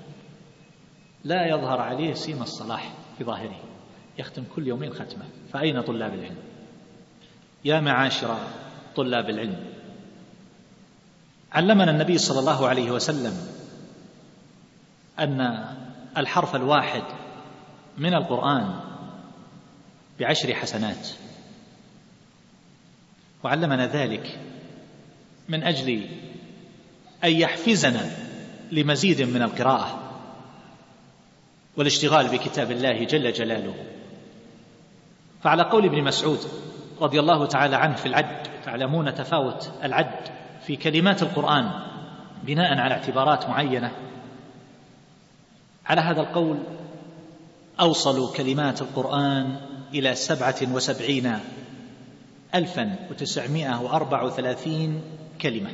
لا 1.24 1.48
يظهر 1.48 1.82
عليه 1.82 2.14
سيم 2.14 2.42
الصلاح 2.42 2.94
في 3.18 3.24
ظاهره. 3.24 3.60
يختم 4.18 4.44
كل 4.56 4.68
يومين 4.68 4.94
ختمة 4.94 5.26
فأين 5.54 5.82
طلاب 5.82 6.14
العلم؟ 6.14 6.38
يا 7.66 7.80
معاشر 7.80 8.38
طلاب 8.96 9.30
العلم. 9.30 9.66
علمنا 11.52 11.92
النبي 11.92 12.18
صلى 12.18 12.40
الله 12.40 12.68
عليه 12.68 12.92
وسلم 12.92 13.34
أن 15.20 15.66
الحرف 16.18 16.56
الواحد 16.56 17.04
من 17.98 18.14
القرآن 18.14 18.80
بعشر 20.20 20.54
حسنات. 20.54 21.10
وعلمنا 23.44 23.88
ذلك 23.88 24.40
من 25.50 25.64
أجل 25.64 26.08
أن 27.24 27.32
يحفزنا 27.32 28.12
لمزيد 28.72 29.22
من 29.22 29.42
القراءة 29.42 30.00
والاشتغال 31.78 32.28
بكتاب 32.28 32.72
الله 32.72 33.04
جل 33.04 33.34
جلاله. 33.34 33.74
فعلى 35.44 35.64
قول 35.64 35.86
ابن 35.86 36.04
مسعود 36.04 36.40
رضي 37.02 37.20
الله 37.20 37.46
تعالى 37.46 37.76
عنه 37.76 37.96
في 37.96 38.06
العد 38.06 38.48
تعلمون 38.66 39.14
تفاوت 39.14 39.72
العد 39.84 40.30
في 40.66 40.76
كلمات 40.76 41.24
القرآن 41.24 41.72
بناء 42.44 42.78
على 42.78 42.94
اعتبارات 42.94 43.50
معينة 43.50 43.92
على 45.86 46.02
هذا 46.02 46.22
القول 46.22 46.58
أوصلوا 47.80 48.34
كلمات 48.34 48.82
القرآن 48.82 49.56
إلى 49.94 50.16
سبعة 50.16 50.56
وسبعين 50.72 51.40
ألفا 52.56 52.96
وتسعمائة 53.12 53.82
وأربع 53.82 54.24
وثلاثين 54.24 55.02
كلمة. 55.42 55.70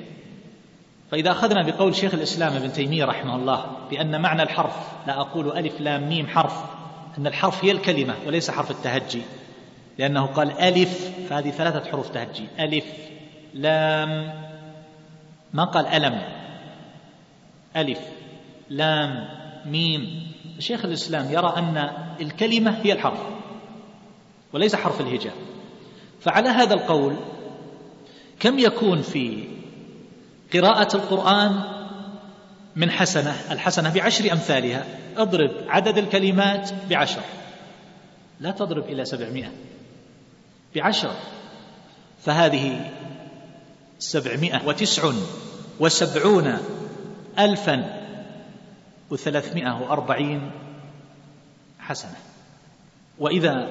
فإذا 1.12 1.32
أخذنا 1.32 1.64
بقول 1.64 1.96
شيخ 1.96 2.14
الإسلام 2.14 2.54
ابن 2.54 2.74
تيمية 2.74 3.06
رحمه 3.06 3.36
الله 3.36 3.66
بأن 3.90 4.22
معنى 4.22 4.44
الحرف 4.44 4.76
لا 5.08 5.22
أقول 5.22 5.58
ألف 5.58 5.82
لام 5.82 6.10
ميم 6.10 6.28
حرف 6.28 6.64
أن 7.18 7.28
الحرف 7.28 7.66
هي 7.66 7.72
الكلمة 7.72 8.16
وليس 8.28 8.52
حرف 8.52 8.72
التهجي 8.72 9.22
لأنه 9.98 10.26
قال 10.26 10.52
ألف 10.52 11.12
فهذه 11.30 11.50
ثلاثة 11.50 11.92
حروف 11.92 12.10
تهجي 12.10 12.48
ألف 12.60 12.86
لام 13.54 14.34
ما 15.54 15.64
قال 15.64 15.88
ألم؟ 15.88 16.22
ألف 17.78 18.00
لام 18.70 19.28
ميم. 19.66 20.28
شيخ 20.60 20.86
الإسلام 20.86 21.32
يرى 21.32 21.54
أن 21.58 21.90
الكلمة 22.22 22.72
هي 22.84 22.94
الحرف 22.94 23.20
وليس 24.54 24.76
حرف 24.76 25.02
الهجاء. 25.02 25.34
فعلى 26.22 26.50
هذا 26.50 26.74
القول 26.74 27.16
كم 28.40 28.60
يكون 28.60 29.02
في 29.02 29.48
قراءة 30.54 30.96
القرآن 30.96 31.64
من 32.76 32.92
حسنة؟ 32.92 33.36
الحسنة 33.52 33.94
بعشر 33.94 34.32
أمثالها. 34.32 34.86
اضرب 35.18 35.52
عدد 35.68 35.98
الكلمات 35.98 36.72
بعشر. 36.90 37.22
لا 38.40 38.52
تضرب 38.52 38.84
إلى 38.84 39.06
سبعمائة. 39.06 39.52
بعشر. 40.76 41.16
فهذه 42.22 42.92
سبعمائة 44.00 44.68
وتسع 44.68 45.12
وسبعون 45.80 46.58
ألفا 47.40 48.06
وثلاثمائة 49.10 49.82
وأربعين 49.82 50.52
حسنة. 51.80 52.16
وإذا 53.20 53.68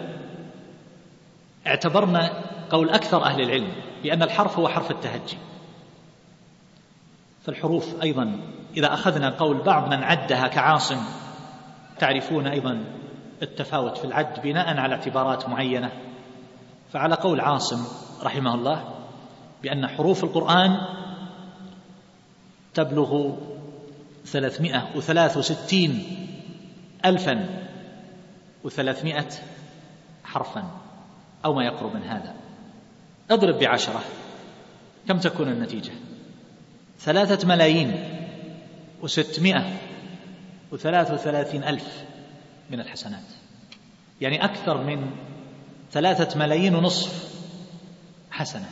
اعتبرنا 1.67 2.54
قول 2.71 2.91
أكثر 2.91 3.25
أهل 3.25 3.41
العلم 3.41 3.73
بأن 4.03 4.23
الحرف 4.23 4.59
هو 4.59 4.69
حرف 4.69 4.91
التهجي. 4.91 5.39
فالحروف 7.43 8.03
أيضا 8.03 8.41
إذا 8.77 8.95
أخذنا 8.95 9.31
قول 9.31 9.63
بعض 9.63 9.89
من 9.89 10.03
عدها 10.03 10.49
كعاصم 10.49 10.99
تعرفون 11.99 12.47
أيضا 12.47 12.85
التفاوت 13.43 13.97
في 13.97 14.05
العد 14.05 14.41
بناء 14.43 14.77
على 14.77 14.95
اعتبارات 14.95 15.49
معينة. 15.49 15.93
فعلى 16.93 17.15
قول 17.15 17.41
عاصم 17.41 17.85
رحمه 18.23 18.55
الله 18.55 18.95
بأن 19.63 19.87
حروف 19.87 20.25
القرآن 20.25 20.79
تبلغ 22.75 23.31
ثلاثمائة 24.27 24.97
وثلاث 24.97 25.37
وستين 25.37 26.03
ألفا 27.05 27.67
وثلاثمائة 28.65 29.29
حرفا 30.25 30.65
أو 31.45 31.55
ما 31.55 31.65
يقرب 31.65 31.95
من 31.95 32.03
هذا. 32.03 32.44
اضرب 33.31 33.59
بعشرة. 33.59 34.01
كم 35.09 35.19
تكون 35.19 35.49
النتيجة؟ 35.49 35.93
ثلاثة 37.01 37.49
ملايين 37.49 38.09
وستمائة 39.03 39.77
وثلاث 40.73 41.11
وثلاثين 41.11 41.65
ألف 41.65 42.05
من 42.71 42.81
الحسنات. 42.81 43.25
يعني 44.21 44.45
أكثر 44.45 44.83
من 44.83 45.11
ثلاثة 45.93 46.39
ملايين 46.39 46.75
ونصف 46.75 47.35
حسنة 48.31 48.69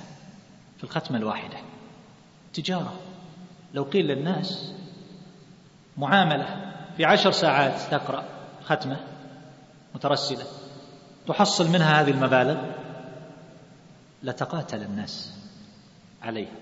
في 0.79 0.85
الختمة 0.85 1.19
الواحدة. 1.19 1.57
تجارة. 2.55 2.93
لو 3.75 3.83
قيل 3.83 4.07
للناس 4.07 4.73
معاملة 5.97 6.73
في 6.97 7.05
عشر 7.05 7.31
ساعات 7.31 7.81
تقرأ 7.91 8.25
ختمة 8.65 8.97
مترسلة 9.95 10.45
تحصل 11.29 11.69
منها 11.69 12.01
هذه 12.01 12.11
المبالغ 12.11 12.82
لتقاتل 14.23 14.83
الناس 14.83 15.35
عليها 16.23 16.57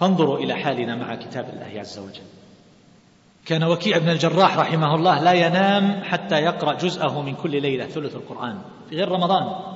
فانظروا 0.00 0.38
إلى 0.38 0.54
حالنا 0.54 0.96
مع 0.96 1.14
كتاب 1.14 1.48
الله 1.48 1.80
عز 1.80 1.98
وجل. 1.98 2.22
كان 3.46 3.64
وكيع 3.64 3.98
بن 3.98 4.08
الجراح 4.08 4.58
رحمه 4.58 4.94
الله 4.94 5.20
لا 5.20 5.32
ينام 5.32 6.02
حتى 6.02 6.34
يقرأ 6.34 6.74
جزءه 6.74 7.22
من 7.22 7.34
كل 7.34 7.62
ليلة 7.62 7.86
ثلث 7.86 8.14
القرآن 8.14 8.58
في 8.88 8.96
غير 8.96 9.08
رمضان. 9.08 9.74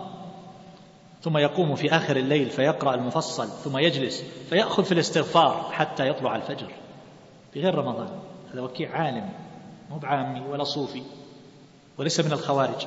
ثم 1.23 1.39
يقوم 1.39 1.75
في 1.75 1.97
آخر 1.97 2.17
الليل 2.17 2.51
فيقرأ 2.51 2.95
المفصل 2.95 3.49
ثم 3.49 3.79
يجلس 3.79 4.23
فيأخذ 4.51 4.85
في 4.85 4.93
الاستغفار 4.93 5.71
حتى 5.73 6.09
يطلع 6.09 6.37
الفجر 6.37 6.73
في 7.53 7.61
غير 7.61 7.75
رمضان. 7.75 8.09
هذا 8.53 8.61
وكيع 8.61 8.97
عالم 8.97 9.29
مو 9.91 9.99
بعامي 9.99 10.41
ولا 10.41 10.65
صوفي 10.65 11.03
وليس 11.99 12.21
من 12.21 12.33
الخوارج 12.33 12.87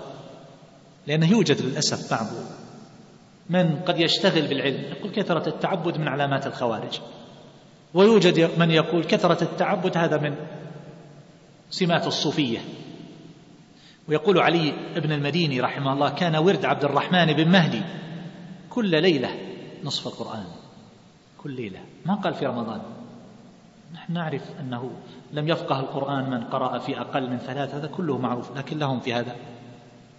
لأنه 1.07 1.31
يوجد 1.31 1.61
للأسف 1.61 2.11
بعض 2.11 2.27
من 3.49 3.79
قد 3.79 3.99
يشتغل 3.99 4.47
بالعلم. 4.47 4.83
يقول 4.91 5.11
كثرة 5.11 5.49
التعبد 5.49 5.97
من 5.97 6.07
علامات 6.07 6.47
الخوارج. 6.47 6.99
ويوجد 7.93 8.59
من 8.59 8.71
يقول 8.71 9.03
كثرة 9.03 9.43
التعبد 9.43 9.97
هذا 9.97 10.17
من 10.17 10.35
سمات 11.69 12.07
الصوفية. 12.07 12.59
ويقول 14.09 14.39
علي 14.39 14.73
بن 14.95 15.11
المديني 15.11 15.61
رحمه 15.61 15.93
الله 15.93 16.09
كان 16.09 16.35
ورد 16.35 16.65
عبد 16.65 16.83
الرحمن 16.83 17.33
بن 17.33 17.51
مهدي 17.51 17.81
كل 18.69 19.01
ليلة 19.01 19.29
نصف 19.83 20.07
القرآن. 20.07 20.45
كل 21.37 21.51
ليلة. 21.51 21.79
ما 22.05 22.15
قال 22.15 22.33
في 22.33 22.45
رمضان. 22.45 22.81
نحن 23.93 24.13
نعرف 24.13 24.41
أنه 24.59 24.91
لم 25.33 25.47
يفقه 25.47 25.79
القرآن 25.79 26.29
من 26.29 26.43
قرأ 26.43 26.79
في 26.79 26.99
أقل 27.01 27.29
من 27.29 27.37
ثلاث 27.37 27.75
هذا 27.75 27.87
كله 27.87 28.17
معروف 28.17 28.57
لكن 28.57 28.79
لهم 28.79 28.99
في 28.99 29.13
هذا 29.13 29.35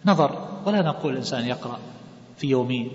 نظر. 0.07 0.49
ولا 0.67 0.83
نقول 0.83 1.13
الإنسان 1.13 1.47
يقرأ 1.47 1.79
في 2.37 2.47
يومين. 2.47 2.91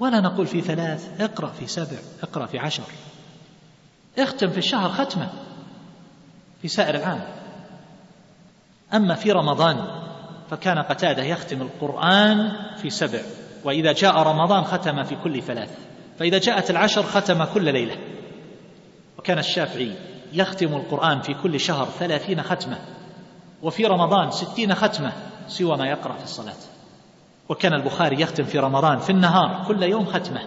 ولا 0.00 0.20
نقول 0.20 0.46
في 0.46 0.60
ثلاث 0.60 1.20
اقرأ 1.20 1.48
في 1.48 1.66
سبع 1.66 1.98
اقرأ 2.22 2.46
في 2.46 2.58
عشر. 2.58 2.84
اختم 4.18 4.50
في 4.50 4.58
الشهر 4.58 4.90
ختمة 4.90 5.28
في 6.62 6.68
سائر 6.68 6.94
العام. 6.94 7.20
أما 8.94 9.14
في 9.14 9.32
رمضان 9.32 10.04
فكان 10.50 10.78
قتادة 10.78 11.22
يختم 11.22 11.62
القرآن 11.62 12.52
في 12.76 12.90
سبع. 12.90 13.20
وإذا 13.64 13.92
جاء 13.92 14.16
رمضان 14.16 14.64
ختم 14.64 15.02
في 15.02 15.16
كل 15.16 15.42
ثلاث. 15.42 15.78
فإذا 16.18 16.38
جاءت 16.38 16.70
العشر 16.70 17.02
ختم 17.02 17.44
كل 17.44 17.72
ليلة. 17.72 17.96
وكان 19.18 19.38
الشافعي 19.38 19.92
يختم 20.32 20.74
القرآن 20.74 21.20
في 21.20 21.34
كل 21.34 21.60
شهر 21.60 21.86
ثلاثين 21.86 22.42
ختمة. 22.42 22.78
وفي 23.62 23.86
رمضان 23.86 24.30
ستين 24.30 24.74
ختمة 24.74 25.12
سوى 25.48 25.76
ما 25.76 25.86
يقرأ 25.86 26.16
في 26.16 26.24
الصلاة. 26.24 26.73
وكان 27.48 27.74
البخاري 27.74 28.20
يختم 28.20 28.44
في 28.44 28.58
رمضان 28.58 28.98
في 28.98 29.10
النهار 29.10 29.64
كل 29.68 29.82
يوم 29.82 30.04
ختمة 30.04 30.40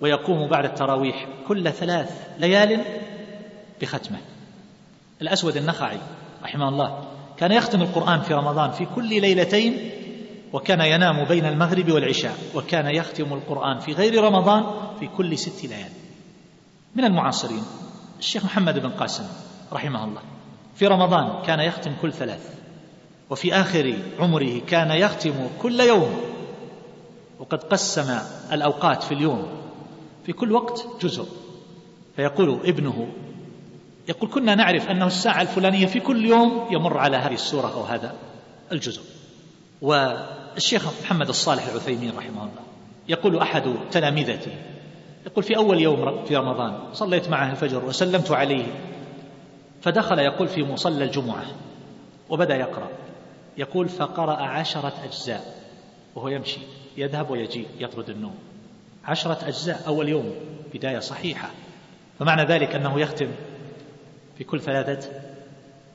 ويقوم 0.00 0.48
بعد 0.48 0.64
التراويح 0.64 1.26
كل 1.48 1.72
ثلاث 1.72 2.28
ليال 2.38 2.84
بختمة. 3.80 4.18
الأسود 5.22 5.56
النخعي 5.56 5.98
رحمه 6.42 6.68
الله 6.68 7.04
كان 7.36 7.52
يختم 7.52 7.82
القرآن 7.82 8.20
في 8.20 8.34
رمضان 8.34 8.70
في 8.70 8.86
كل 8.86 9.20
ليلتين 9.20 9.90
وكان 10.52 10.80
ينام 10.80 11.24
بين 11.24 11.44
المغرب 11.44 11.90
والعشاء 11.90 12.34
وكان 12.54 12.94
يختم 12.94 13.32
القرآن 13.32 13.78
في 13.78 13.92
غير 13.92 14.24
رمضان 14.24 14.64
في 15.00 15.06
كل 15.06 15.38
ست 15.38 15.64
ليال. 15.64 15.90
من 16.96 17.04
المعاصرين 17.04 17.62
الشيخ 18.18 18.44
محمد 18.44 18.78
بن 18.78 18.90
قاسم 18.90 19.24
رحمه 19.72 20.04
الله 20.04 20.22
في 20.74 20.86
رمضان 20.86 21.42
كان 21.42 21.60
يختم 21.60 21.92
كل 22.02 22.12
ثلاث. 22.12 22.57
وفي 23.30 23.54
آخر 23.54 23.94
عمره 24.18 24.60
كان 24.66 24.90
يختم 24.90 25.34
كل 25.62 25.80
يوم. 25.80 26.20
وقد 27.38 27.62
قسم 27.62 28.18
الأوقات 28.52 29.02
في 29.02 29.14
اليوم. 29.14 29.48
في 30.26 30.32
كل 30.32 30.52
وقت 30.52 30.86
جزء. 31.00 31.26
فيقول 32.16 32.60
ابنه 32.64 33.08
يقول 34.08 34.30
كنا 34.30 34.54
نعرف 34.54 34.88
أنه 34.88 35.06
الساعة 35.06 35.42
الفلانية 35.42 35.86
في 35.86 36.00
كل 36.00 36.24
يوم 36.24 36.66
يمر 36.70 36.98
على 36.98 37.16
هذه 37.16 37.34
السورة 37.34 37.72
أو 37.74 37.82
هذا 37.82 38.14
الجزء. 38.72 39.02
والشيخ 39.82 40.86
محمد 41.02 41.28
الصالح 41.28 41.66
العثيمين 41.66 42.16
رحمه 42.16 42.42
الله 42.42 42.62
يقول 43.08 43.38
أحد 43.38 43.74
تلامذتي 43.90 44.50
يقول 45.26 45.44
في 45.44 45.56
أول 45.56 45.80
يوم 45.80 46.24
في 46.24 46.36
رمضان 46.36 46.78
صليت 46.92 47.28
معه 47.28 47.50
الفجر 47.50 47.84
وسلمت 47.84 48.30
عليه 48.30 48.66
فدخل 49.82 50.18
يقول 50.18 50.48
في 50.48 50.62
مصلى 50.62 51.04
الجمعة 51.04 51.44
وبدأ 52.30 52.56
يقرأ. 52.56 52.88
يقول 53.58 53.88
فقرأ 53.88 54.36
عشرة 54.36 54.92
أجزاء 55.04 55.54
وهو 56.14 56.28
يمشي 56.28 56.60
يذهب 56.96 57.30
ويجي 57.30 57.66
يطرد 57.78 58.10
النوم. 58.10 58.38
عشرة 59.04 59.48
أجزاء 59.48 59.86
أول 59.86 60.08
يوم 60.08 60.34
بداية 60.74 60.98
صحيحة. 60.98 61.50
فمعنى 62.18 62.42
ذلك 62.42 62.74
أنه 62.74 63.00
يختم 63.00 63.30
في 64.38 64.44
كل 64.44 64.60
ثلاثة 64.60 65.10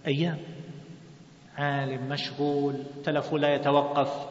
أيام. 0.07 0.39
عالم 1.57 2.09
مشغول 2.09 2.83
تلف 3.03 3.33
لا 3.33 3.55
يتوقف 3.55 4.27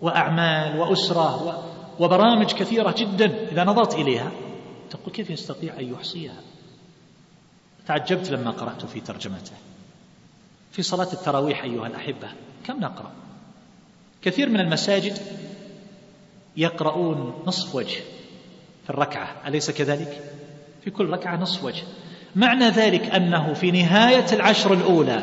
وأعمال 0.00 0.78
وأسرة 0.78 1.64
وبرامج 2.00 2.52
كثيرة 2.52 2.94
جدا. 2.98 3.48
إذا 3.52 3.64
نظرت 3.64 3.94
إليها 3.94 4.30
تقول 4.90 5.12
كيف 5.12 5.30
يستطيع 5.30 5.80
أن 5.80 5.92
يحصيها؟ 5.92 6.40
تعجبت 7.86 8.30
لما 8.30 8.50
قرأت 8.50 8.86
في 8.86 9.00
ترجمته. 9.00 9.52
في 10.76 10.82
صلاة 10.82 11.12
التراويح 11.12 11.62
أيها 11.62 11.86
الأحبة. 11.86 12.28
كم 12.66 12.80
نقرأ؟ 12.80 13.12
كثير 14.22 14.48
من 14.48 14.60
المساجد 14.60 15.18
يقرؤون 16.56 17.42
نصف 17.46 17.74
وجه 17.74 18.00
في 18.84 18.90
الركعة. 18.90 19.36
أليس 19.46 19.70
كذلك؟ 19.70 20.32
في 20.84 20.90
كل 20.90 21.10
ركعة 21.10 21.36
نصف 21.36 21.64
وجه. 21.64 21.82
معنى 22.36 22.68
ذلك 22.68 23.14
أنه 23.14 23.54
في 23.54 23.70
نهاية 23.70 24.26
العشر 24.32 24.72
الأولى 24.72 25.22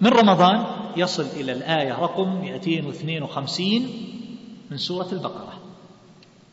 من 0.00 0.10
رمضان 0.10 0.66
يصل 0.96 1.26
إلى 1.36 1.52
الآية 1.52 1.92
رقم 1.92 2.40
252 2.40 3.90
من 4.70 4.76
سورة 4.76 5.08
البقرة. 5.12 5.60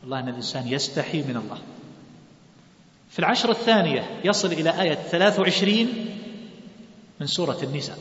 والله 0.02 0.18
أن 0.18 0.28
الإنسان 0.28 0.68
يستحي 0.68 1.22
من 1.22 1.36
الله. 1.36 1.58
في 3.10 3.18
العشر 3.18 3.50
الثانية 3.50 4.20
يصل 4.24 4.52
إلى 4.52 4.82
آية 4.82 4.94
23 4.94 5.88
من 7.20 7.26
سورة 7.26 7.58
النساء. 7.62 7.98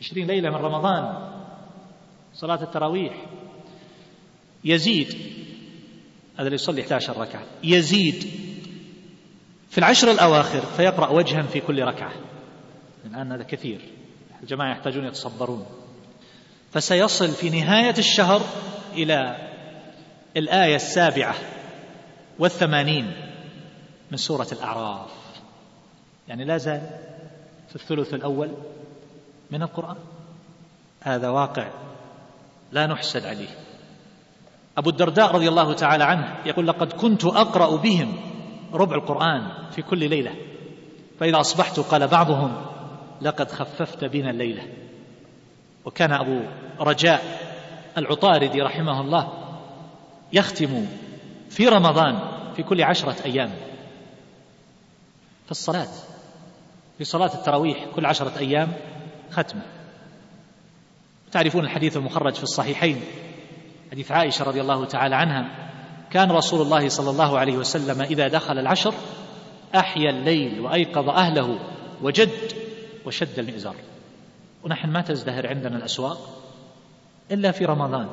عشرين 0.00 0.26
ليلة 0.26 0.50
من 0.50 0.56
رمضان. 0.56 1.32
صلاة 2.34 2.62
التراويح. 2.62 3.26
يزيد 4.64 5.08
هذا 6.34 6.44
اللي 6.44 6.54
يصلي 6.54 6.82
11 6.82 7.18
ركعة. 7.18 7.44
يزيد 7.64 8.24
في 9.70 9.78
العشر 9.78 10.10
الأواخر 10.10 10.60
فيقرأ 10.60 11.08
وجها 11.08 11.42
في 11.42 11.60
كل 11.60 11.82
ركعة. 11.82 12.12
الآن 13.06 13.32
هذا 13.32 13.42
كثير. 13.42 13.80
الجماعة 14.42 14.72
يحتاجون 14.72 15.04
يتصبرون. 15.04 15.66
فسيصل 16.72 17.28
في 17.28 17.50
نهاية 17.50 17.98
الشهر 17.98 18.42
إلى 18.92 19.36
الآية 20.36 20.76
السابعة 20.76 21.34
والثمانين 22.38 23.12
من 24.10 24.16
سورة 24.16 24.48
الأعراف. 24.52 25.10
يعني 26.28 26.44
لا 26.44 26.56
زال 26.56 26.90
الثلث 27.74 28.14
الأول 28.14 28.50
من 29.50 29.62
القرآن؟ 29.62 29.96
هذا 31.00 31.28
واقع 31.28 31.68
لا 32.72 32.86
نحسد 32.86 33.26
عليه. 33.26 33.48
أبو 34.78 34.90
الدرداء 34.90 35.34
رضي 35.34 35.48
الله 35.48 35.72
تعالى 35.72 36.04
عنه 36.04 36.36
يقول 36.46 36.66
لقد 36.66 36.92
كنت 36.92 37.24
أقرأ 37.24 37.76
بهم 37.76 38.16
ربع 38.72 38.96
القرآن 38.96 39.70
في 39.70 39.82
كل 39.82 39.98
ليلة 40.10 40.34
فإذا 41.20 41.40
أصبحت 41.40 41.80
قال 41.80 42.08
بعضهم 42.08 42.66
لقد 43.22 43.50
خففت 43.50 44.04
بنا 44.04 44.30
الليلة. 44.30 44.62
وكان 45.84 46.12
أبو 46.12 46.40
رجاء 46.80 47.22
العطاردي 47.98 48.62
رحمه 48.62 49.00
الله 49.00 49.32
يختم 50.32 50.86
في 51.50 51.68
رمضان 51.68 52.18
في 52.56 52.62
كل 52.62 52.82
عشرة 52.82 53.16
أيام 53.24 53.50
في 55.44 55.50
الصلاة. 55.50 55.88
في 56.98 57.04
صلاة 57.04 57.34
التراويح 57.34 57.86
كل 57.94 58.06
عشرة 58.06 58.38
أيام 58.38 58.72
ختمة 59.30 59.62
تعرفون 61.32 61.64
الحديث 61.64 61.96
المخرج 61.96 62.34
في 62.34 62.42
الصحيحين 62.42 63.00
حديث 63.92 64.12
عائشة 64.12 64.44
رضي 64.44 64.60
الله 64.60 64.84
تعالى 64.84 65.16
عنها. 65.16 65.70
كان 66.10 66.30
رسول 66.30 66.62
الله 66.62 66.88
صلى 66.88 67.10
الله 67.10 67.38
عليه 67.38 67.56
وسلم 67.56 68.02
إذا 68.02 68.28
دخل 68.28 68.58
العشر 68.58 68.94
أحيا 69.74 70.10
الليل 70.10 70.60
وأيقظ 70.60 71.08
أهله 71.08 71.58
وجد 72.02 72.30
وشد 73.06 73.38
المئزر. 73.38 73.74
ونحن 74.64 74.90
ما 74.90 75.00
تزدهر 75.00 75.46
عندنا 75.46 75.76
الأسواق 75.76 76.18
إلا 77.30 77.50
في 77.50 77.64
رمضان. 77.64 78.08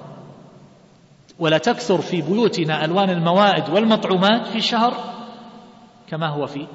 ولا 1.39 1.57
تكثر 1.57 2.01
في 2.01 2.21
بيوتنا 2.21 2.85
ألوان 2.85 3.09
الموائد 3.09 3.69
والمطعومات 3.69 4.47
في 4.47 4.61
شهر 4.61 4.93
كما 6.07 6.27
هو 6.27 6.47
في 6.47 6.67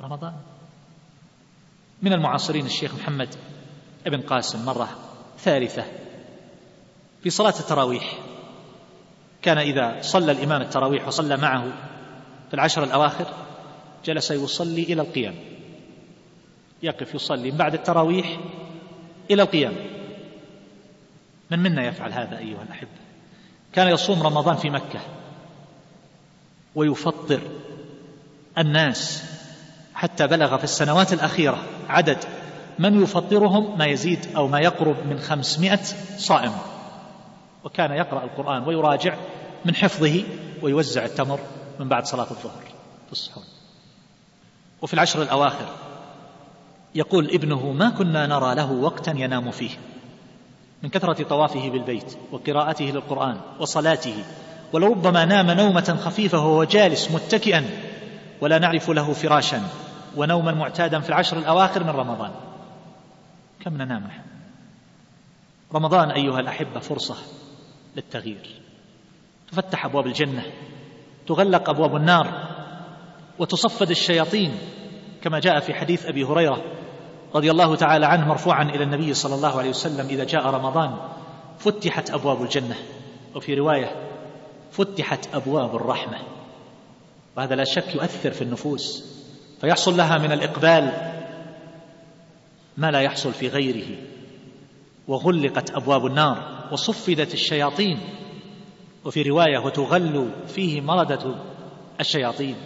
رمضان. 0.00 0.32
من 2.02 2.12
المعاصرين 2.12 2.66
الشيخ 2.66 2.94
محمد 2.94 3.34
ابن 4.06 4.20
قاسم 4.20 4.64
مرة 4.64 4.88
ثالثة 5.38 5.84
في 7.22 7.30
صلاة 7.30 7.54
التراويح. 7.60 8.18
كان 9.42 9.58
إذا 9.58 10.00
صلى 10.00 10.32
الإمام 10.32 10.62
التراويح 10.62 11.06
وصلى 11.06 11.36
معه 11.36 11.64
في 12.48 12.54
العشر 12.54 12.84
الأواخر 12.84 13.26
جلس 14.04 14.30
يصلي 14.30 14.82
إلى 14.82 15.02
القيام. 15.02 15.34
يقف 16.82 17.14
يصلي 17.14 17.50
بعد 17.50 17.74
التراويح 17.74 18.40
إلى 19.30 19.42
القيام. 19.42 19.74
من 21.50 21.58
منا 21.58 21.86
يفعل 21.86 22.12
هذا 22.12 22.38
أيها 22.38 22.62
الأحبة؟ 22.62 22.98
كان 23.72 23.88
يصوم 23.88 24.22
رمضان 24.22 24.56
في 24.56 24.70
مكة 24.70 25.00
ويفطر 26.74 27.40
الناس 28.58 29.24
حتى 29.98 30.26
بلغ 30.26 30.56
في 30.56 30.64
السنوات 30.64 31.12
الأخيرة 31.12 31.58
عدد 31.88 32.18
من 32.78 33.02
يفطرهم 33.02 33.78
ما 33.78 33.86
يزيد 33.86 34.26
أو 34.36 34.48
ما 34.48 34.60
يقرب 34.60 34.96
من 35.10 35.18
خمسمائة 35.18 35.80
صائم. 36.18 36.52
وكان 37.64 37.90
يقرأ 37.92 38.24
القرآن 38.24 38.62
ويراجع 38.62 39.14
من 39.64 39.74
حفظه 39.74 40.22
ويوزع 40.62 41.04
التمر 41.04 41.40
من 41.80 41.88
بعد 41.88 42.06
صلاة 42.06 42.30
الظهر 42.30 42.62
في 43.06 43.12
الصحون 43.12 43.44
وفي 44.82 44.94
العشر 44.94 45.22
الأواخر 45.22 45.66
يقول 46.94 47.30
ابنه 47.30 47.72
ما 47.72 47.90
كنا 47.90 48.26
نرى 48.26 48.54
له 48.54 48.72
وقتا 48.72 49.10
ينام 49.10 49.50
فيه 49.50 49.70
من 50.82 50.88
كثرة 50.88 51.22
طوافه 51.24 51.70
بالبيت 51.70 52.18
وقراءته 52.32 52.84
للقرآن 52.84 53.40
وصلاته 53.60 54.24
ولربما 54.72 55.24
نام 55.24 55.50
نومة 55.50 55.98
خفيفة 56.04 56.38
وهو 56.38 56.64
جالس 56.64 57.10
متكئا 57.10 57.64
ولا 58.40 58.58
نعرف 58.58 58.90
له 58.90 59.12
فراشا. 59.12 59.62
ونوما 60.18 60.52
معتادا 60.52 61.00
في 61.00 61.08
العشر 61.08 61.38
الأواخر 61.38 61.84
من 61.84 61.90
رمضان. 61.90 62.30
كم 63.60 63.74
ننام 63.74 64.04
نحن 64.04 64.22
رمضان 65.74 66.10
أيها 66.10 66.40
الأحبة 66.40 66.80
فرصة 66.80 67.16
للتغيير. 67.96 68.60
تفتح 69.52 69.84
أبواب 69.84 70.06
الجنة 70.06 70.42
تغلق 71.26 71.70
أبواب 71.70 71.96
النار 71.96 72.48
وتصفد 73.38 73.90
الشياطين 73.90 74.58
كما 75.22 75.38
جاء 75.38 75.60
في 75.60 75.74
حديث 75.74 76.06
أبي 76.06 76.24
هريرة 76.24 76.62
رضي 77.34 77.50
الله 77.50 77.76
تعالى 77.76 78.06
عنه 78.06 78.28
مرفوعا 78.28 78.62
إلى 78.62 78.84
النبي 78.84 79.14
صلى 79.14 79.34
الله 79.34 79.58
عليه 79.58 79.70
وسلم 79.70 80.06
إذا 80.06 80.24
جاء 80.24 80.46
رمضان 80.46 80.96
فتحت 81.58 82.10
أبواب 82.10 82.42
الجنة. 82.42 82.76
وفي 83.34 83.54
رواية 83.54 84.08
فتحت 84.72 85.34
أبواب 85.34 85.76
الرحمة. 85.76 86.18
وهذا 87.36 87.54
لا 87.54 87.64
شك 87.64 87.94
يؤثر 87.94 88.30
في 88.30 88.42
النفوس. 88.42 89.17
فيحصل 89.60 89.96
لها 89.96 90.18
من 90.18 90.32
الإقبال 90.32 90.92
ما 92.76 92.90
لا 92.90 93.00
يحصل 93.00 93.32
في 93.32 93.48
غيره. 93.48 93.96
وغلقت 95.08 95.70
أبواب 95.70 96.06
النار 96.06 96.68
وصفدت 96.72 97.34
الشياطين. 97.34 97.98
وفي 99.04 99.22
رواية 99.22 99.58
وتغل 99.58 100.30
فيه 100.46 100.80
مردة 100.80 101.34
الشياطين. 102.00 102.56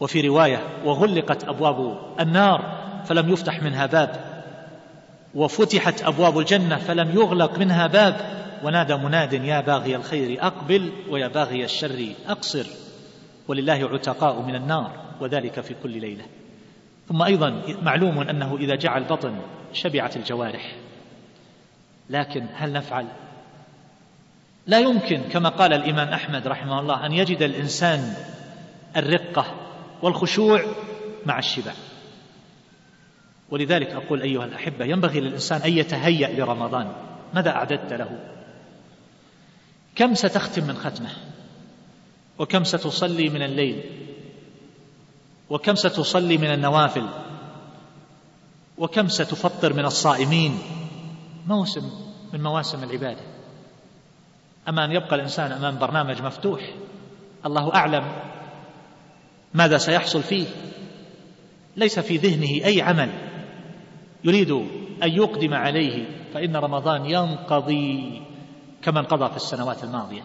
وفي 0.00 0.20
رواية 0.20 0.82
وغلقت 0.84 1.44
أبواب 1.44 1.98
النار 2.20 2.82
فلم 3.04 3.32
يفتح 3.32 3.62
منها 3.62 3.86
باب. 3.86 4.32
وفتحت 5.34 6.02
أبواب 6.02 6.38
الجنة 6.38 6.76
فلم 6.76 7.10
يغلق 7.10 7.58
منها 7.58 7.86
باب. 7.86 8.42
ونادى 8.64 8.96
مناد 8.96 9.32
يا 9.32 9.60
باغي 9.60 9.96
الخير 9.96 10.46
أقبل 10.46 10.92
ويا 11.10 11.28
باغي 11.28 11.64
الشر 11.64 12.06
أقصر. 12.28 12.66
ولله 13.48 13.88
عتقاء 13.92 14.42
من 14.42 14.54
النار. 14.54 15.11
وذلك 15.22 15.60
في 15.60 15.74
كل 15.82 16.00
ليلة. 16.00 16.24
ثم 17.08 17.22
أيضا 17.22 17.62
معلوم 17.82 18.20
أنه 18.20 18.56
إذا 18.56 18.74
جاع 18.74 18.98
البطن 18.98 19.40
شبعت 19.72 20.16
الجوارح. 20.16 20.76
لكن 22.10 22.46
هل 22.54 22.72
نفعل؟ 22.72 23.06
لا 24.66 24.78
يمكن 24.78 25.22
كما 25.22 25.48
قال 25.48 25.72
الإمام 25.72 26.08
أحمد 26.08 26.46
رحمه 26.46 26.80
الله 26.80 27.06
أن 27.06 27.12
يجد 27.12 27.42
الإنسان 27.42 28.14
الرقة 28.96 29.54
والخشوع 30.02 30.64
مع 31.26 31.38
الشبع. 31.38 31.72
ولذلك 33.50 33.90
أقول 33.90 34.22
أيها 34.22 34.44
الأحبة 34.44 34.84
ينبغي 34.84 35.20
للإنسان 35.20 35.62
أن 35.62 35.72
يتهيأ 35.72 36.40
لرمضان. 36.40 36.92
ماذا 37.34 37.50
أعددت 37.50 37.92
له؟ 37.92 38.18
كم 39.94 40.14
ستختم 40.14 40.64
من 40.64 40.74
ختمة؟ 40.74 41.10
وكم 42.38 42.64
ستصلي 42.64 43.28
من 43.28 43.42
الليل؟ 43.42 43.82
وكم 45.52 45.74
ستصلي 45.74 46.38
من 46.38 46.52
النوافل؟ 46.52 47.06
وكم 48.78 49.08
ستفطر 49.08 49.72
من 49.72 49.84
الصائمين؟ 49.84 50.58
موسم 51.46 51.90
من 52.32 52.42
مواسم 52.42 52.84
العبادة. 52.84 53.20
اما 54.68 54.84
ان 54.84 54.92
يبقى 54.92 55.16
الإنسان 55.16 55.52
أمام 55.52 55.78
برنامج 55.78 56.22
مفتوح. 56.22 56.74
الله 57.46 57.74
أعلم 57.74 58.12
ماذا 59.54 59.78
سيحصل 59.78 60.22
فيه. 60.22 60.46
ليس 61.76 61.98
في 61.98 62.16
ذهنه 62.16 62.64
أي 62.66 62.82
عمل. 62.82 63.10
يريد 64.24 64.50
أن 65.02 65.10
يقدم 65.12 65.54
عليه. 65.54 66.06
فإن 66.34 66.56
رمضان 66.56 67.06
ينقضي 67.06 68.22
كما 68.82 69.00
انقضى 69.00 69.30
في 69.30 69.36
السنوات 69.36 69.84
الماضية. 69.84 70.22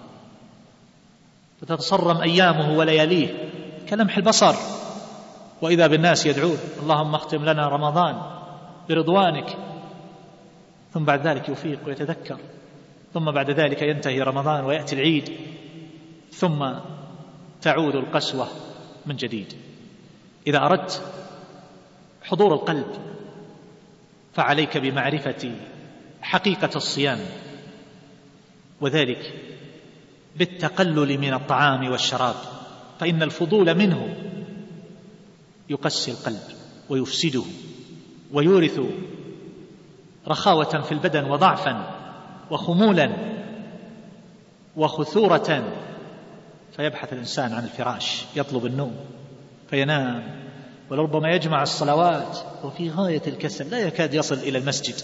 فتتصرم 1.61 2.21
أيامه 2.21 2.77
ولياليه 2.77 3.49
كلمح 3.89 4.17
البصر. 4.17 4.86
وإذا 5.61 5.87
بالناس 5.87 6.25
يدعون 6.25 6.57
اللهم 6.81 7.15
اختم 7.15 7.45
لنا 7.45 7.67
رمضان 7.67 8.21
برضوانك 8.89 9.57
ثم 10.93 11.03
بعد 11.03 11.27
ذلك 11.27 11.49
يفيق 11.49 11.79
ويتذكر 11.87 12.37
ثم 13.13 13.31
بعد 13.31 13.51
ذلك 13.51 13.81
ينتهي 13.81 14.21
رمضان 14.21 14.65
ويأتي 14.65 14.95
العيد 14.95 15.31
ثم 16.31 16.73
تعود 17.61 17.95
القسوة 17.95 18.47
من 19.05 19.15
جديد. 19.15 19.53
إذا 20.47 20.57
أردت 20.57 21.01
حضور 22.23 22.53
القلب 22.53 22.87
فعليك 24.33 24.77
بمعرفة 24.77 25.51
حقيقة 26.21 26.69
الصيام 26.75 27.19
وذلك 28.81 29.33
بالتقلل 30.35 31.17
من 31.17 31.33
الطعام 31.33 31.91
والشراب 31.91 32.35
فإن 32.99 33.23
الفضول 33.23 33.75
منه 33.75 34.15
يقسي 35.69 36.11
القلب 36.11 36.43
ويفسده 36.89 37.43
ويورث 38.33 38.79
رخاوة 40.27 40.81
في 40.81 40.91
البدن 40.91 41.23
وضعفا 41.23 41.93
وخمولا 42.51 43.11
وخثورة. 44.75 45.73
فيبحث 46.77 47.13
الإنسان 47.13 47.53
عن 47.53 47.63
الفراش 47.63 48.25
يطلب 48.35 48.65
النوم 48.65 48.95
فينام 49.69 50.23
ولربما 50.89 51.29
يجمع 51.29 51.63
الصلوات. 51.63 52.37
وفي 52.63 52.89
غاية 52.89 53.21
الكسل 53.27 53.69
لا 53.69 53.79
يكاد 53.79 54.13
يصل 54.13 54.35
إلى 54.35 54.57
المسجد. 54.57 54.95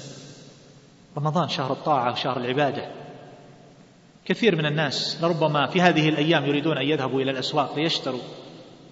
رمضان 1.17 1.49
شهر 1.49 1.71
الطاعة 1.71 2.11
وشهر 2.11 2.37
العبادة. 2.37 2.91
كثير 4.25 4.55
من 4.55 4.65
الناس 4.65 5.17
لربما 5.21 5.67
في 5.67 5.81
هذه 5.81 6.09
الأيام 6.09 6.45
يريدون 6.45 6.77
أن 6.77 6.87
يذهبوا 6.87 7.21
إلى 7.21 7.31
الأسواق 7.31 7.75
ليشتروا 7.75 8.21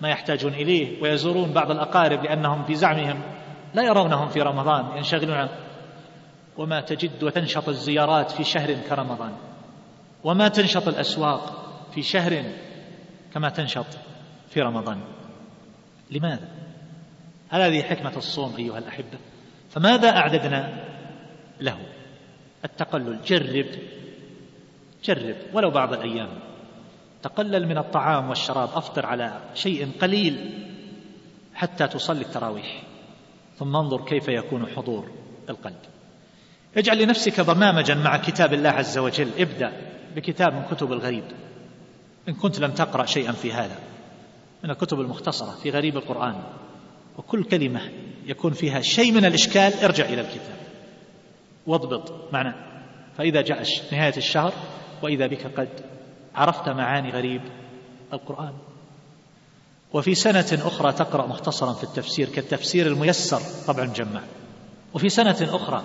ما 0.01 0.09
يحتاجون 0.09 0.53
إليه 0.53 1.01
ويزورون 1.01 1.53
بعض 1.53 1.71
الأقارب 1.71 2.23
لأنهم 2.23 2.63
في 2.63 2.75
زعمهم 2.75 3.21
لا 3.73 3.83
يرونهم 3.83 4.27
في 4.27 4.41
رمضان 4.41 4.97
ينشغلون. 4.97 5.49
وما 6.57 6.81
تجد 6.81 7.23
وتنشط 7.23 7.69
الزيارات 7.69 8.31
في 8.31 8.43
شهر 8.43 8.73
كرمضان. 8.89 9.33
وما 10.23 10.47
تنشط 10.47 10.87
الأسواق 10.87 11.71
في 11.93 12.01
شهر 12.01 12.43
كما 13.33 13.49
تنشط 13.49 13.85
في 14.49 14.59
رمضان. 14.61 15.01
لماذا؟ 16.11 16.47
هذه 17.49 17.81
حكمة 17.81 18.17
الصوم 18.17 18.55
أيها 18.57 18.77
الأحبة؟ 18.77 19.19
فماذا 19.69 20.09
أعددنا 20.09 20.85
له؟ 21.61 21.77
التقلل. 22.65 23.21
جرب. 23.21 23.65
جرب. 25.03 25.35
ولو 25.53 25.69
بعض 25.69 25.93
الأيام. 25.93 26.50
تقلل 27.23 27.67
من 27.67 27.77
الطعام 27.77 28.29
والشراب 28.29 28.69
أفطر 28.73 29.05
على 29.05 29.41
شيء 29.55 29.91
قليل 30.01 30.49
حتى 31.53 31.87
تصلي 31.87 32.21
التراويح. 32.21 32.83
ثم 33.57 33.75
انظر 33.75 34.05
كيف 34.05 34.27
يكون 34.27 34.67
حضور 34.67 35.11
القلب. 35.49 35.79
اجعل 36.77 37.03
لنفسك 37.03 37.41
برنامجا 37.41 37.95
مع 37.95 38.17
كتاب 38.17 38.53
الله 38.53 38.69
عز 38.69 38.97
وجل. 38.97 39.29
ابدأ 39.37 39.71
بكتاب 40.15 40.53
من 40.53 40.63
كتب 40.63 40.91
الغريب 40.91 41.23
إن 42.29 42.33
كنت 42.33 42.59
لم 42.59 42.71
تقرأ 42.71 43.05
شيئا 43.05 43.31
في 43.31 43.53
هذا 43.53 43.79
من 44.63 44.69
الكتب 44.69 44.99
المختصرة 44.99 45.51
في 45.63 45.69
غريب 45.69 45.97
القرآن. 45.97 46.43
وكل 47.17 47.43
كلمة 47.43 47.81
يكون 48.25 48.53
فيها 48.53 48.81
شيء 48.81 49.11
من 49.11 49.25
الإشكال 49.25 49.73
ارجع 49.83 50.05
إلى 50.05 50.21
الكتاب. 50.21 50.57
واضبط. 51.67 52.33
معنى 52.33 52.53
فإذا 53.17 53.41
جاء 53.41 53.63
نهاية 53.91 54.17
الشهر 54.17 54.53
وإذا 55.01 55.27
بك 55.27 55.59
قد 55.59 55.69
عرفت 56.35 56.69
معاني 56.69 57.09
غريب؟ 57.09 57.41
القرآن. 58.13 58.53
وفي 59.93 60.15
سنة 60.15 60.59
أخرى 60.67 60.93
تقرأ 60.93 61.27
مختصرا 61.27 61.73
في 61.73 61.83
التفسير 61.83 62.29
كالتفسير 62.29 62.87
الميسر 62.87 63.41
طبع 63.67 63.83
مجمع 63.83 64.21
وفي 64.93 65.09
سنة 65.09 65.37
أخرى 65.41 65.83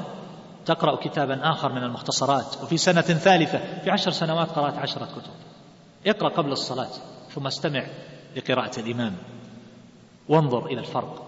تقرأ 0.66 0.96
كتابا 0.96 1.50
آخر 1.50 1.72
من 1.72 1.82
المختصرات. 1.82 2.62
وفي 2.62 2.76
سنة 2.76 3.00
ثالثة 3.00 3.80
في 3.84 3.90
عشر 3.90 4.10
سنوات 4.10 4.48
قرأت 4.48 4.78
عشرة 4.78 5.04
كتب. 5.04 5.32
اقرأ 6.06 6.28
قبل 6.28 6.52
الصلاة 6.52 6.90
ثم 7.30 7.46
استمع 7.46 7.86
لقراءة 8.36 8.80
الإمام. 8.80 9.16
وانظر 10.28 10.66
إلى 10.66 10.80
الفرق. 10.80 11.26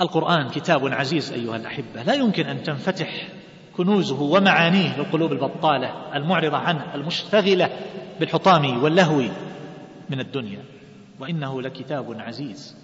القرآن 0.00 0.48
كتاب 0.48 0.86
عزيز 0.86 1.32
أيها 1.32 1.56
الأحبة 1.56 2.02
لا 2.02 2.14
يمكن 2.14 2.46
أن 2.46 2.62
تنفتح 2.62 3.28
كنوزه 3.76 4.22
ومعانيه 4.22 4.96
للقلوب 4.96 5.32
البطالة 5.32 6.16
المعرضة 6.16 6.56
عنه 6.56 6.94
المشتغلة 6.94 7.70
بالحطام 8.20 8.82
واللهو 8.82 9.22
من 10.10 10.20
الدنيا. 10.20 10.64
وإنه 11.20 11.62
لكتاب 11.62 12.16
عزيز. 12.20 12.76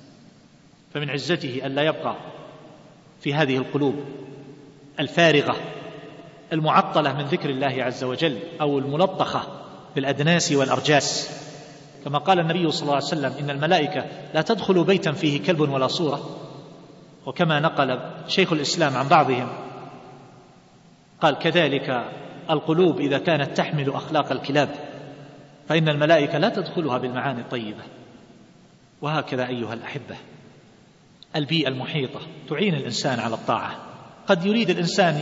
فمن 0.95 1.11
عزته 1.11 1.61
ألا 1.65 1.83
يبقى 1.83 2.17
في 3.21 3.35
هذه 3.35 3.57
القلوب 3.57 3.95
الفارغة 5.01 5.57
المعطلة 6.53 7.13
من 7.13 7.25
ذكر 7.25 7.51
الله 7.51 7.85
عز 7.85 8.05
وجل 8.05 8.39
أو 8.61 8.79
الملطخة 8.79 9.43
بالأدناس 9.95 10.53
والأرجاس. 10.53 11.39
كما 12.05 12.19
قال 12.19 12.39
النبي 12.39 12.71
صلى 12.71 12.83
الله 12.83 12.95
عليه 12.95 13.05
وسلم 13.05 13.33
إن 13.41 13.51
الملائكة 13.51 14.05
لا 14.35 14.43
تدخل 14.43 14.85
بيتا 14.85 15.13
فيه 15.13 15.43
كلب 15.43 15.61
ولا 15.61 15.87
صورة. 15.87 16.39
وكما 17.27 17.61
نقل 17.61 18.01
شيخ 18.29 18.53
الإسلام 18.53 18.97
عن 18.97 19.09
بعضهم 19.09 19.49
قال 21.23 21.39
كذلك 21.39 22.05
القلوب 22.51 23.01
إذا 23.01 23.19
كانت 23.19 23.57
تحمل 23.57 23.91
أخلاق 23.91 24.33
الكلاب 24.33 24.69
فإن 25.69 25.89
الملائكة 25.89 26.39
لا 26.39 26.49
تدخلها 26.49 26.99
بالمعاني 26.99 27.41
الطيبة. 27.41 27.83
وهكذا 29.03 29.47
أيها 29.47 29.75
الأحبة 29.75 30.17
البيئة 31.37 31.69
المحيطة 31.69 32.21
تعين 32.49 32.75
الإنسان 32.75 33.21
على 33.21 33.35
الطاعة. 33.35 33.77
قد 34.27 34.47
يريد 34.47 34.71
الإنسان 34.71 35.15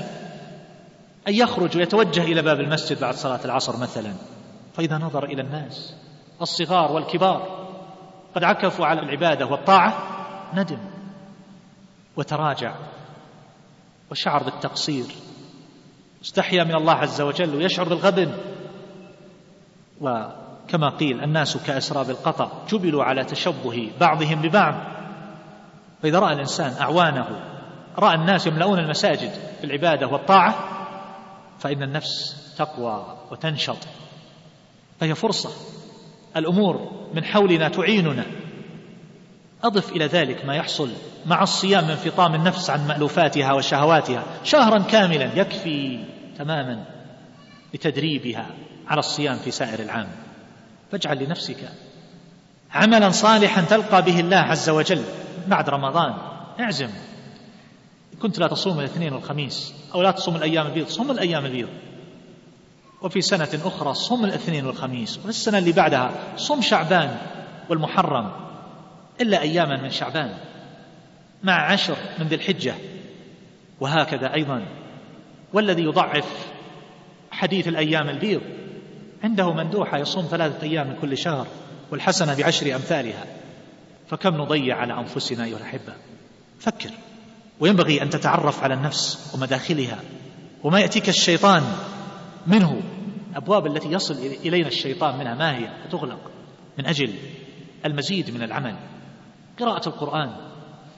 أن 1.28 1.34
يخرج 1.34 1.76
ويتوجه 1.76 2.22
إلى 2.22 2.42
باب 2.42 2.61
المسجد 2.61 3.01
بعد 3.01 3.14
صلاة 3.14 3.44
العصر 3.44 3.76
مثلا 3.76 4.14
فإذا 4.74 4.98
نظر 4.98 5.24
إلى 5.24 5.42
الناس 5.42 5.94
الصغار 6.42 6.92
والكبار 6.92 7.68
قد 8.34 8.44
عكفوا 8.44 8.86
على 8.86 9.01
العبادة 9.01 9.46
والطاعة 9.46 9.94
ندم 10.55 10.78
وتراجع 12.16 12.74
وشعر 14.11 14.42
بالتقصير. 14.42 15.07
استحيا 16.22 16.64
من 16.64 16.74
الله 16.74 16.92
عز 16.92 17.20
وجل 17.20 17.56
ويشعر 17.56 17.88
بالغبن 17.88 18.32
وكما 20.00 20.88
قيل 20.88 21.24
الناس 21.24 21.56
كأسراب 21.56 22.10
القطع 22.10 22.48
جبلوا 22.68 23.04
على 23.04 23.24
تشبه 23.24 23.92
بعضهم 24.00 24.42
ببعض. 24.42 24.74
فإذا 26.02 26.18
رأى 26.18 26.32
الإنسان 26.32 26.72
أعوانه 26.80 27.26
رأى 27.98 28.14
الناس 28.14 28.46
يملؤون 28.46 28.78
المساجد 28.78 29.32
بالعبادة 29.62 30.06
والطاعة 30.06 30.54
فإن 31.58 31.82
النفس 31.82 32.36
تقوى 32.58 33.18
وتنشط. 33.30 33.78
فهي 35.00 35.14
فرصة. 35.14 35.50
الأمور 36.36 36.90
من 37.14 37.24
حولنا 37.24 37.68
تعيننا. 37.68 38.26
أضف 39.64 39.92
إلى 39.92 40.06
ذلك 40.06 40.44
ما 40.44 40.54
يحصل 40.54 40.90
مع 41.26 41.42
الصيام 41.42 41.88
من 41.88 41.94
فطام 41.94 42.34
النفس 42.34 42.70
عن 42.70 42.86
مألوفاتها 42.86 43.52
وشهواتها. 43.52 44.24
شهرا 44.44 44.78
كاملا 44.78 45.40
يكفي. 45.40 46.04
تماما 46.41 46.84
لتدريبها 47.74 48.47
على 48.88 48.99
الصيام 48.99 49.36
في 49.36 49.51
سائر 49.51 49.80
العام. 49.80 50.09
فاجعل 50.93 51.24
لنفسك 51.24 51.68
عملا 52.72 53.11
صالحا 53.11 53.62
تلقى 53.62 54.03
به 54.03 54.20
الله 54.20 54.36
عز 54.36 54.70
وجل 54.70 55.03
بعد 55.47 55.68
رمضان. 55.68 56.14
اعزم. 56.61 56.91
كنت 58.22 58.38
لا 58.38 58.49
تصوم 58.49 58.80
الاثنين 58.80 59.12
والخميس 59.12 59.74
أو 59.95 60.03
لا 60.03 60.11
تصوم 60.11 60.36
الأيام 60.36 60.66
البيض 60.66 60.86
صم 60.88 61.11
الأيام 61.11 61.47
البيض. 61.47 61.68
وفي 63.03 63.20
سنة 63.20 63.61
أخرى 63.64 63.95
صم 63.95 64.24
الاثنين 64.24 64.66
والخميس 64.66 65.18
وفي 65.18 65.28
السنة 65.28 65.59
اللي 65.59 65.72
بعدها 65.72 66.12
صم 66.36 66.61
شعبان 66.61 67.16
والمحرم. 67.69 68.32
إلا 69.20 69.40
أياما 69.40 69.82
من 69.82 69.90
شعبان 69.90 70.35
مع 71.43 71.73
عشر 71.73 71.97
من 72.19 72.27
ذي 72.27 72.35
الحجة. 72.35 72.74
وهكذا 73.81 74.35
أيضا. 74.35 74.80
والذي 75.52 75.82
يضعف 75.82 76.48
حديث 77.31 77.68
الأيام 77.68 78.09
البيض. 78.09 78.40
عنده 79.24 79.52
مندوحة 79.52 79.98
يصوم 79.98 80.24
ثلاثة 80.24 80.62
أيام 80.62 80.89
من 80.89 80.97
كل 81.01 81.18
شهر 81.18 81.47
والحسنة 81.90 82.35
بعشر 82.35 82.74
أمثالها. 82.74 83.24
فكم 84.09 84.35
نضيع 84.35 84.77
على 84.77 84.93
أنفسنا 84.93 85.44
أيها 85.44 85.56
الأحبة؟ 85.56 85.93
فكر. 86.59 86.90
وينبغي 87.60 88.02
أن 88.02 88.10
تتعرف 88.10 88.62
على 88.62 88.74
النفس 88.74 89.35
ومداخلها. 89.35 89.98
وما 90.64 90.81
يأتيك 90.81 91.09
الشيطان 91.09 91.62
منه. 92.47 92.82
الأبواب 93.31 93.66
التي 93.66 93.93
يصل 93.93 94.14
إلينا 94.14 94.68
الشيطان 94.68 95.18
منها 95.18 95.35
ما 95.35 95.56
هي؟ 95.56 95.70
تغلق. 95.90 96.31
من 96.78 96.86
أجل 96.86 97.14
المزيد 97.86 98.31
من 98.31 98.43
العمل. 98.43 98.77
قراءة 99.60 99.89
القرآن. 99.89 100.36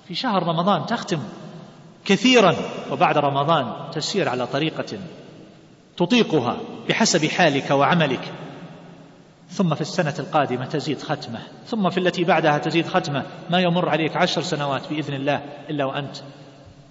في 0.09 0.15
شهر 0.15 0.43
رمضان 0.43 0.87
تختم 0.87 1.23
كثيرا 2.05 2.57
وبعد 2.91 3.19
رمضان 3.19 3.91
تسير 3.95 4.29
على 4.29 4.47
طريقة 4.47 4.99
تطيقها 5.97 6.57
بحسب 6.89 7.27
حالك 7.27 7.71
وعملك. 7.71 8.33
ثم 9.51 9.75
في 9.75 9.81
السنة 9.81 10.15
القادمة 10.19 10.67
تزيد 10.67 11.03
ختمة. 11.03 11.39
ثم 11.67 11.91
في 11.91 12.01
التي 12.01 12.25
بعدها 12.25 12.59
تزيد 12.59 12.87
ختمة. 12.87 13.27
ما 13.51 13.61
يمر 13.61 13.89
عليك 13.89 14.17
عشر 14.17 14.43
سنوات 14.43 14.83
بإذن 14.91 15.15
الله 15.15 15.43
إلا 15.71 15.85
وأنت 15.85 16.17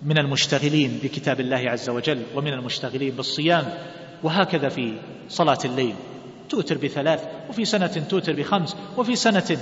من 0.03 0.17
المشتغلين 0.17 0.99
بكتاب 1.03 1.39
الله 1.39 1.69
عز 1.69 1.89
وجل 1.89 2.23
ومن 2.35 2.53
المشتغلين 2.53 3.15
بالصيام. 3.15 3.73
وهكذا 4.23 4.69
في 4.69 4.93
صلاة 5.29 5.59
الليل 5.65 5.95
توتر 6.49 6.77
بثلاث 6.77 7.23
وفي 7.49 7.65
سنة 7.65 8.05
توتر 8.09 8.33
بخمس 8.33 8.75
وفي 8.97 9.15
سنة 9.15 9.57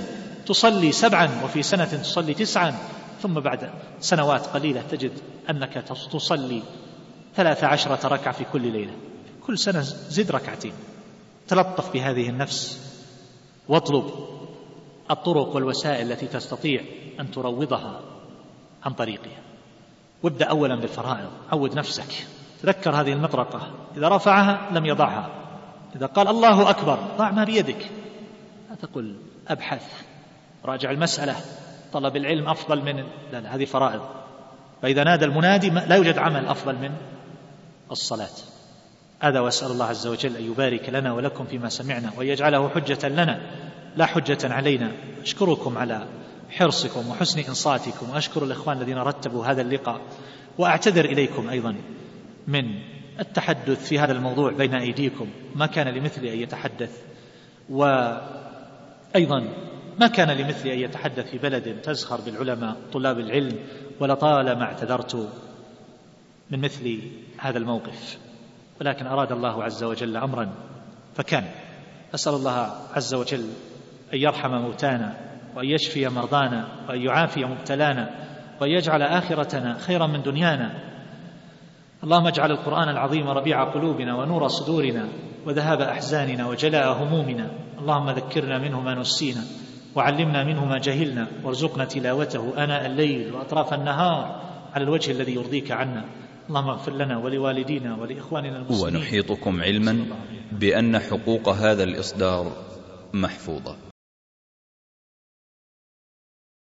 تصلي 0.46 0.92
سبعا 0.92 1.28
وفي 1.44 1.62
سنة 1.62 1.84
تصلي 1.84 2.34
تسعا. 2.34 2.74
ثم 3.22 3.34
بعد 3.34 3.70
سنوات 4.00 4.46
قليلة 4.46 4.82
تجد 4.82 5.12
أنك 5.50 5.74
تصلي 6.12 6.62
ثلاث 7.36 7.64
عشرة 7.64 8.08
ركعة 8.08 8.32
في 8.32 8.44
كل 8.44 8.72
ليلة. 8.72 8.92
كل 9.46 9.58
سنة 9.58 9.80
زد 9.80 10.30
ركعتين. 10.30 10.72
تلطف 11.48 11.92
بهذه 11.92 12.28
النفس 12.28 12.90
واطلب 13.68 14.10
الطرق 15.10 15.54
والوسائل 15.54 16.12
التي 16.12 16.26
تستطيع 16.26 16.82
أن 17.20 17.30
تروضها 17.30 18.00
عن 18.84 18.92
طريقها. 18.92 19.42
وابدأ 20.22 20.46
أولا 20.46 20.80
بالفرائض. 20.80 21.30
عود 21.52 21.74
نفسك. 21.74 22.26
تذكر 22.62 22.90
هذه 23.00 23.12
المطرقة. 23.12 23.70
إذا 23.96 24.08
رفعها 24.08 24.70
لم 24.72 24.86
يضعها. 24.86 25.30
إذا 25.96 26.06
قال 26.06 26.28
الله 26.28 26.70
أكبر 26.70 26.98
ضع 27.18 27.30
ما 27.30 27.44
بيدك. 27.44 27.90
لا 28.70 28.76
تقل 28.76 29.16
أبحث. 29.48 30.02
راجع 30.64 30.90
المسألة. 30.90 31.36
طلب 31.92 32.16
العلم 32.16 32.48
أفضل 32.48 32.82
من 32.82 33.04
لا 33.32 33.40
لا 33.40 33.54
هذه 33.54 33.64
فرائض. 33.64 34.00
فإذا 34.82 35.04
نادى 35.04 35.24
المنادي 35.24 35.70
لا 35.70 35.96
يوجد 35.96 36.18
عمل 36.18 36.46
أفضل 36.46 36.74
من 36.74 36.90
الصلاة. 37.90 38.36
هذا 39.20 39.40
وأسأل 39.40 39.70
الله 39.70 39.84
عز 39.84 40.06
وجل 40.06 40.36
أن 40.36 40.44
يبارك 40.44 40.88
لنا 40.88 41.12
ولكم 41.12 41.44
فيما 41.44 41.68
سمعنا 41.68 42.10
وأن 42.16 42.26
يجعله 42.26 42.68
حجة 42.68 43.08
لنا 43.08 43.40
لا 43.96 44.06
حجة 44.06 44.38
علينا. 44.52 44.92
أشكركم 45.22 45.78
على 45.78 46.06
حرصكم 46.50 47.08
وحسن 47.08 47.40
إنصاتكم. 47.40 48.10
وأشكر 48.10 48.44
الإخوان 48.44 48.76
الذين 48.76 48.98
رتبوا 48.98 49.46
هذا 49.46 49.62
اللقاء. 49.62 50.00
وأعتذر 50.58 51.04
إليكم 51.04 51.48
أيضا 51.48 51.76
من 52.46 52.64
التحدث 53.20 53.88
في 53.88 53.98
هذا 53.98 54.12
الموضوع 54.12 54.52
بين 54.52 54.74
أيديكم. 54.74 55.26
ما 55.54 55.66
كان 55.66 55.88
لمثلي 55.88 56.34
أن 56.34 56.38
يتحدث. 56.38 57.02
وأيضا 57.70 59.48
ما 60.00 60.06
كان 60.06 60.30
لمثلي 60.30 60.74
أن 60.74 60.78
يتحدث 60.78 61.30
في 61.30 61.38
بلد 61.38 61.80
تزخر 61.80 62.20
بالعلماء 62.20 62.76
طلاب 62.92 63.18
العلم 63.18 63.58
ولطالما 64.00 64.62
اعتذرت 64.62 65.28
من 66.50 66.60
مثل 66.60 66.98
هذا 67.38 67.58
الموقف. 67.58 68.18
ولكن 68.80 69.06
أراد 69.06 69.32
الله 69.32 69.64
عز 69.64 69.84
وجل 69.84 70.16
أمرا 70.16 70.54
فكان. 71.14 71.44
أسأل 72.14 72.34
الله 72.34 72.70
عز 72.94 73.14
وجل 73.14 73.44
أن 74.14 74.18
يرحم 74.18 74.50
موتانا 74.50 75.16
وأن 75.56 75.66
يشفي 75.66 76.08
مرضانا 76.08 76.68
وأن 76.88 77.00
يعافي 77.00 77.44
مبتلانا 77.44 78.10
وأن 78.60 78.70
يجعل 78.70 79.02
آخرتنا 79.02 79.78
خيرا 79.78 80.06
من 80.06 80.22
دنيانا. 80.22 80.90
اللهم 82.04 82.26
اجعل 82.26 82.50
القرآن 82.50 82.88
العظيم 82.88 83.28
ربيع 83.28 83.72
قلوبنا 83.72 84.16
ونور 84.16 84.48
صدورنا 84.48 85.08
وذهاب 85.46 85.80
أحزاننا 85.80 86.48
وجلاء 86.48 86.92
همومنا. 86.92 87.50
اللهم 87.78 88.10
ذكرنا 88.10 88.58
منه 88.58 88.80
ما 88.80 88.94
نسينا. 88.94 89.40
وعلمنا 89.96 90.44
منه 90.44 90.64
ما 90.64 90.78
جهلنا. 90.78 91.26
وارزقنا 91.44 91.84
تلاوته 91.84 92.64
آناء 92.64 92.86
الليل 92.86 93.34
وأطراف 93.34 93.74
النهار 93.74 94.42
على 94.74 94.84
الوجه 94.84 95.10
الذي 95.10 95.34
يرضيك 95.34 95.70
عنا. 95.70 96.04
اللهم 96.48 96.68
اغفر 96.68 96.92
لنا 96.92 97.18
ولوالدينا 97.18 97.96
ولإخواننا 97.96 98.56
المسلمين. 98.56 98.96
ونحيطكم 98.96 99.62
علما 99.62 100.06
بأن 100.52 100.98
حقوق 100.98 101.48
هذا 101.48 101.82
الإصدار 101.82 102.52
محفوظة. 103.14 103.89